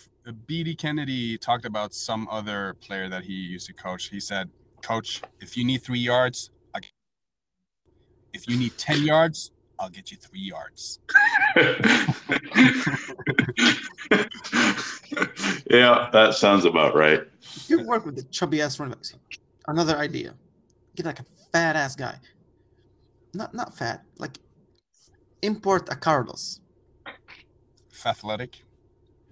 [0.46, 0.74] B.D.
[0.76, 4.08] Kennedy talked about some other player that he used to coach.
[4.08, 4.48] He said,
[4.82, 6.80] "Coach, if you need three yards, I
[8.32, 11.00] if you need ten yards, I'll get you three yards."
[15.70, 17.22] yeah, that sounds about right.
[17.66, 19.14] You work with the chubby ass running backs.
[19.66, 20.34] Another idea:
[20.96, 22.16] get like a fat ass guy.
[23.34, 24.38] Not not fat, like
[25.42, 26.60] import a Carlos.
[28.04, 28.62] Athletic.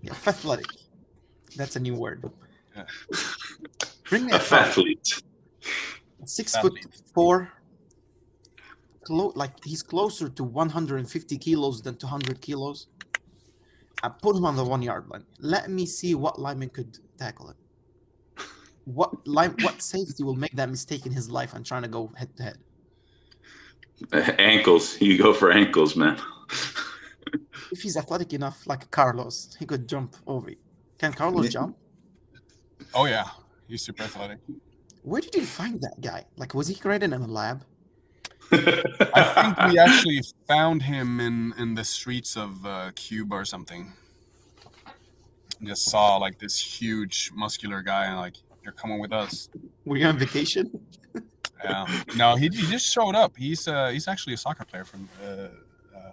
[0.03, 0.67] Yeah, athletic.
[1.57, 2.25] That's a new word.
[2.77, 2.85] Yeah.
[4.09, 5.23] Bring me A a fathlete.
[6.25, 6.83] six Athlete.
[6.85, 7.53] foot four.
[9.05, 12.89] Clo- like he's closer to 150 kilos than 200 kilos.
[14.03, 15.25] I put him on the one yard line.
[15.39, 17.57] Let me see what lineman could tackle him.
[18.85, 19.55] What line?
[19.63, 22.43] What safety will make that mistake in his life and trying to go head to
[22.43, 22.59] head?
[24.39, 25.01] Ankles.
[25.01, 26.19] You go for ankles, man.
[27.73, 30.51] If he's athletic enough, like Carlos, he could jump over.
[30.51, 30.59] it.
[30.99, 31.51] Can Carlos Yeah.
[31.51, 31.77] jump?
[32.95, 33.29] Oh yeah,
[33.69, 34.39] he's super athletic.
[35.03, 36.25] Where did you find that guy?
[36.37, 37.65] Like, was he created in a lab?
[38.53, 43.93] I think we actually found him in in the streets of uh, Cuba or something.
[45.63, 49.49] Just saw like this huge muscular guy and like you're coming with us.
[49.85, 50.71] Were you on vacation?
[51.71, 52.03] Yeah.
[52.17, 53.37] No, he, he just showed up.
[53.37, 56.13] He's uh he's actually a soccer player from uh, uh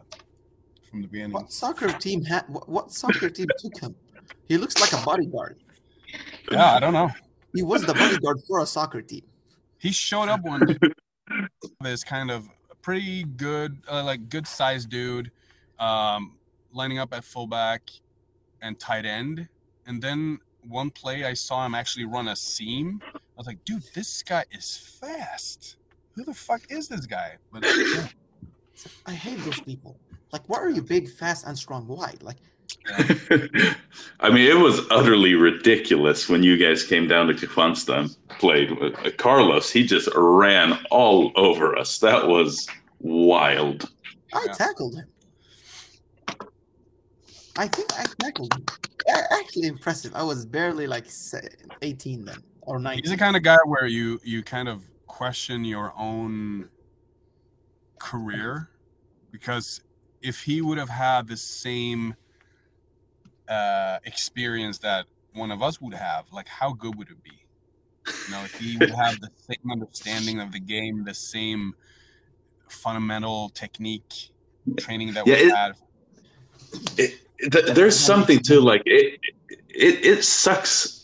[0.89, 1.33] from the beginning.
[1.33, 2.45] What soccer team had?
[2.47, 3.95] What, what soccer team took him?
[4.45, 5.57] He looks like a bodyguard.
[6.51, 7.09] Yeah, I don't know.
[7.53, 9.23] He was the bodyguard for a soccer team.
[9.77, 10.77] He showed up one day.
[11.81, 12.49] this kind of
[12.81, 15.31] pretty good, uh, like good sized dude,
[15.79, 16.37] um,
[16.71, 17.89] lining up at fullback
[18.61, 19.47] and tight end.
[19.85, 23.01] And then one play, I saw him actually run a seam.
[23.43, 25.75] I was like, dude, this guy is fast.
[26.15, 27.35] Who the fuck is this guy?
[27.51, 28.07] But yeah,
[29.05, 29.97] I hate those people.
[30.31, 31.85] Like, why are you big, fast, and strong?
[31.85, 32.13] Why?
[32.21, 32.37] Like,
[34.21, 38.79] I mean, it was utterly ridiculous when you guys came down to Kwanzaa and played.
[38.79, 41.97] with uh, Carlos, he just ran all over us.
[41.99, 42.65] That was
[43.01, 43.91] wild.
[44.33, 44.53] I Yeah.
[44.53, 45.05] tackled him.
[47.57, 48.65] I think I tackled him.
[49.31, 50.15] Actually, impressive.
[50.15, 51.07] I was barely like
[51.81, 53.03] 18 then or 19.
[53.03, 56.69] he's the kind of guy where you you kind of question your own
[57.99, 58.69] career
[59.31, 59.81] because
[60.21, 62.15] if he would have had the same
[63.49, 67.31] uh, experience that one of us would have, like how good would it be?
[68.27, 71.73] You know, if he would have the same understanding of the game, the same
[72.69, 74.29] fundamental technique
[74.77, 75.73] training that Yeah, we it- had.
[76.97, 77.19] It,
[77.51, 79.19] th- there's something too, like it,
[79.69, 80.05] it.
[80.05, 81.02] It sucks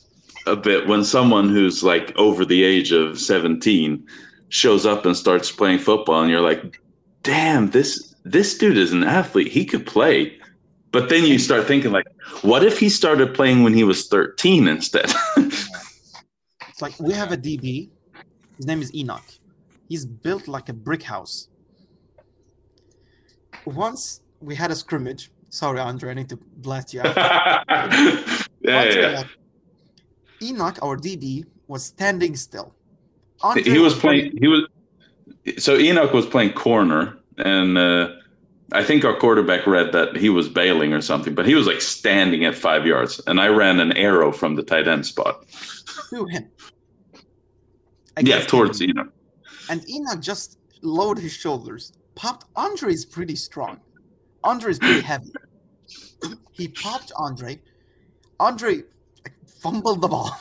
[0.50, 4.06] a bit when someone who's like over the age of 17
[4.50, 6.82] shows up and starts playing football, and you're like,
[7.24, 9.52] "Damn, this this dude is an athlete.
[9.52, 10.38] He could play."
[10.92, 12.08] But then you start thinking like,
[12.42, 15.12] "What if he started playing when he was 13 instead?"
[16.80, 17.90] It's like we have a DB.
[18.56, 19.30] His name is Enoch.
[19.90, 21.50] He's built like a brick house.
[23.66, 25.30] Once we had a scrimmage.
[25.50, 27.18] Sorry, Andre, I need to blast you out.
[28.62, 29.24] yeah, yeah.
[30.42, 32.74] Enoch, our DB, was standing still.
[33.42, 34.38] Andre He was playing.
[34.38, 34.68] He was.
[35.58, 38.10] So Enoch was playing corner, and uh,
[38.72, 41.82] I think our quarterback read that he was bailing or something, but he was like
[41.82, 45.46] standing at five yards, and I ran an arrow from the tight end spot.
[46.10, 46.50] to him.
[48.22, 48.92] Yeah, towards him.
[48.92, 49.14] Enoch.
[49.70, 52.46] And Enoch just lowered his shoulders, popped.
[52.56, 53.80] Andre is pretty strong.
[54.44, 55.32] Andre is pretty heavy.
[56.52, 57.58] He popped Andre.
[58.42, 58.84] Andre
[59.62, 60.40] fumbled the ball.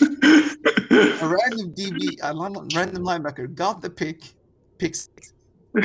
[0.02, 2.34] A random DB, a
[2.76, 4.22] random linebacker got the pick.
[4.78, 4.96] Pick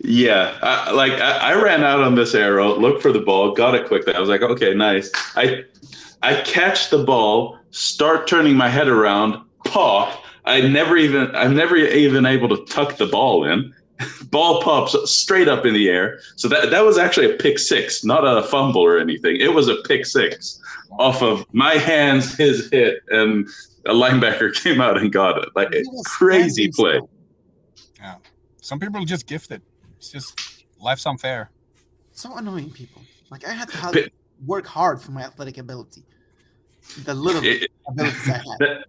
[0.00, 3.74] yeah, I, like I, I ran out on this arrow, looked for the ball, got
[3.74, 4.14] it quickly.
[4.14, 5.12] I was like, okay, nice.
[5.36, 5.64] I
[6.22, 10.24] I catch the ball, start turning my head around, pop.
[10.44, 13.72] I never even I'm never even able to tuck the ball in.
[14.30, 16.18] ball pops straight up in the air.
[16.36, 19.36] So that that was actually a pick six, not a fumble or anything.
[19.36, 20.60] It was a pick six
[20.98, 23.48] off of my hands, his hit, and
[23.86, 25.48] a linebacker came out and got it.
[25.54, 26.96] Like He was crazy play.
[26.96, 27.10] still.
[28.60, 29.62] Some people are just gifted.
[29.96, 31.50] It's just life's unfair.
[32.12, 33.02] So annoying people.
[33.30, 34.10] Like I had to have, Pi-
[34.44, 36.02] work hard for my athletic ability.
[37.04, 38.44] The little It- abilities I had.
[38.58, 38.84] that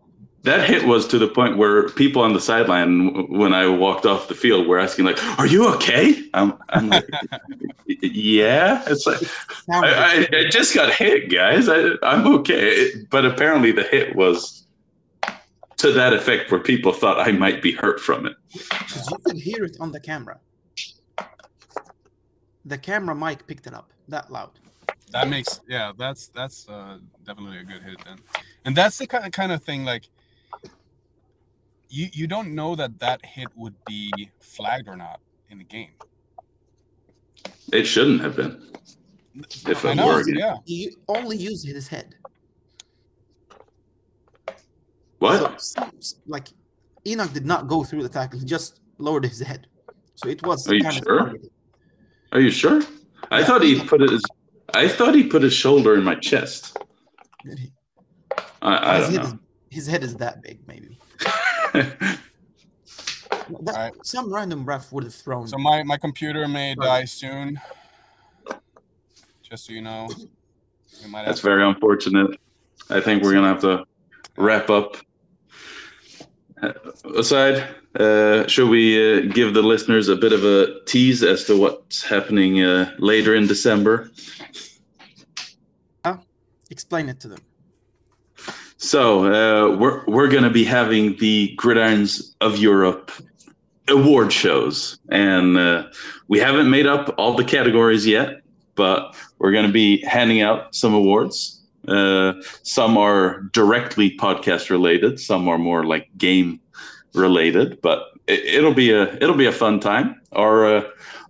[0.47, 4.27] that hit was to the point where people on the sideline, when I walked off
[4.27, 7.07] the field, were asking like, "Are you okay?" I'm, I'm like,
[8.01, 9.21] "Yeah." It's like
[9.69, 11.69] I, I, I just got hit, guys.
[11.69, 14.63] I, I'm okay, but apparently the hit was
[15.77, 18.35] to that effect where people thought I might be hurt from it.
[18.89, 20.39] 'cause you could hear it on the camera.
[22.65, 24.51] the camera mic picked it up that loud.
[25.11, 28.17] That makes yeah, that's that's uh, definitely a good hit then,
[28.65, 30.09] and that's the kind of kind of thing like
[31.89, 35.19] you you don't know that that hit would be flagged or not
[35.49, 35.91] in the game.
[37.72, 38.61] It shouldn't have been.
[39.68, 40.35] If I it know, were again.
[40.38, 42.15] yeah, He only used his head.
[45.19, 45.61] What?
[45.61, 45.89] So,
[46.27, 46.47] like
[47.05, 49.68] Enoch did not go through the tackle; he just lowered his head.
[50.15, 51.19] So it was Are you kind sure?
[51.19, 51.51] targeted.
[52.31, 52.81] Are you sure?
[53.31, 53.45] I Yeah.
[53.45, 54.23] thought he put his.
[54.73, 56.77] I thought he put his shoulder in my chest.
[57.45, 57.72] Did he?
[58.61, 59.27] I, I don't head know.
[59.30, 59.35] Is,
[59.69, 60.97] his head is that big, maybe.
[63.61, 63.93] That, Alright.
[64.05, 65.47] Some random ref would have thrown.
[65.47, 66.85] So my my computer may Right.
[66.85, 67.59] die soon.
[69.41, 70.09] Just so you know,
[71.03, 72.37] we might That's have very unfortunate.
[72.89, 73.85] I think we're gonna have to
[74.37, 74.97] wrap up.
[76.61, 76.73] Uh,
[77.15, 77.63] Aside,
[77.99, 82.03] uh, should we uh, give the listeners a bit of a tease as to what's
[82.03, 84.11] happening uh, later in December?
[86.69, 87.39] Explain it to them.
[88.77, 93.11] So uh, we're we're going to be having the Gridirons of Europe
[93.87, 95.87] award shows, and uh,
[96.27, 98.41] we haven't made up all the categories yet,
[98.75, 101.59] but we're going to be handing out some awards.
[101.87, 106.59] Uh, some are directly podcast related, some are more like game
[107.15, 110.21] related, but it, it'll be a it'll be a fun time.
[110.33, 110.83] Our uh,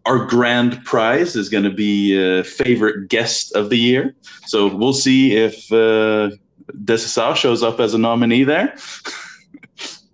[0.05, 4.13] our grand prize is going to be uh, favorite guest of the year.
[4.47, 5.71] So we'll see if.
[5.71, 6.31] Uh,
[6.73, 8.75] Dessezar shows up as a nominee there.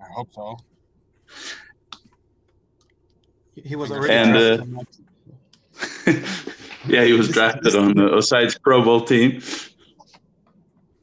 [0.02, 0.58] I hope so.
[3.56, 4.14] He- He was already.
[4.14, 4.34] And,
[4.68, 4.78] drafted
[6.08, 6.14] uh,
[6.88, 9.42] yeah, he was drafted on the Oside's Pro Bowl team.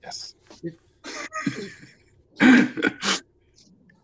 [0.03, 0.35] Yes.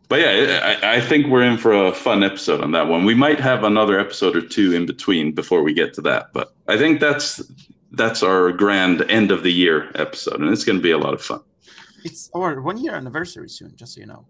[0.08, 3.04] but yeah, I, I think we're in for a fun episode on that one.
[3.04, 6.54] We might have another episode or two in between before we get to that, but
[6.68, 7.42] I think that's
[7.96, 11.14] that's our grand end of the year episode, and it's going to be a lot
[11.14, 11.40] of fun.
[12.04, 14.26] It's our one year anniversary soon, just so you know.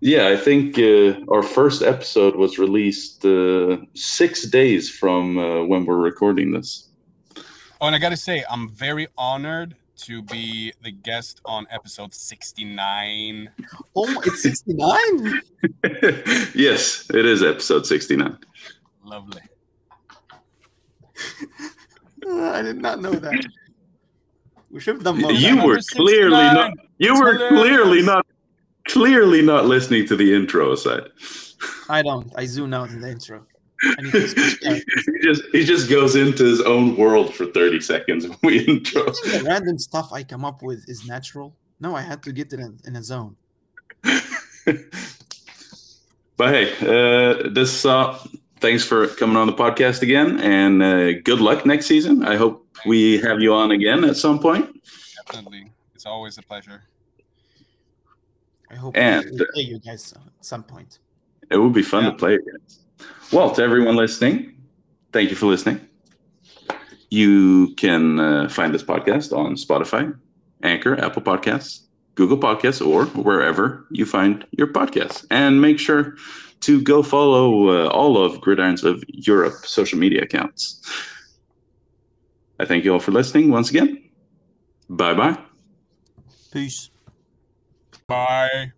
[0.00, 5.86] Yeah, I think uh, our first episode was released uh, six days from uh, when
[5.86, 6.88] we're recording this.
[7.80, 13.50] Oh, and I gotta say, I'm very honored to be the guest on episode 69.
[13.96, 15.42] Oh, it's 69?
[16.54, 18.38] yes, it is episode 69.
[19.04, 19.40] Lovely.
[22.26, 23.46] Uh, I did not know that.
[24.70, 25.32] We should have done more.
[25.32, 26.54] You were clearly 69.
[26.54, 27.62] not you were Hilarious.
[27.62, 28.26] clearly not
[28.88, 31.10] clearly not listening to the intro aside.
[31.88, 32.32] I don't.
[32.36, 33.46] I zoom out in the intro.
[33.82, 35.06] I need to switch characters.
[35.06, 39.04] he just he just goes into his own world for 30 seconds when we intro.
[39.04, 41.54] The random stuff I come up with is natural?
[41.80, 43.36] No, I had to get it in, in a zone.
[46.36, 48.18] but hey, uh, this uh,
[48.64, 52.24] thanks for coming on the podcast again, and uh, good luck next season.
[52.24, 54.64] I hope we have you on again at some point.
[55.26, 55.70] Definitely.
[55.94, 56.82] It's always a pleasure.
[58.70, 60.22] I hope And- we play you guys at
[60.52, 60.98] some point.
[61.50, 62.10] It would be fun Yeah.
[62.12, 62.60] to play again.
[63.32, 64.54] Well, to everyone listening,
[65.12, 65.78] thank you for listening.
[67.10, 70.16] You can uh, find this podcast on Spotify,
[70.62, 71.82] Anchor, Apple Podcasts,
[72.14, 75.26] Google Podcasts, or wherever you find your podcasts.
[75.30, 76.16] And make sure
[76.64, 80.80] to go follow uh, all of Gridirons of Europe social media accounts.
[82.58, 84.10] I thank you all for listening once again.
[84.88, 85.38] Bye bye.
[86.52, 86.90] Peace.
[88.06, 88.72] Bye.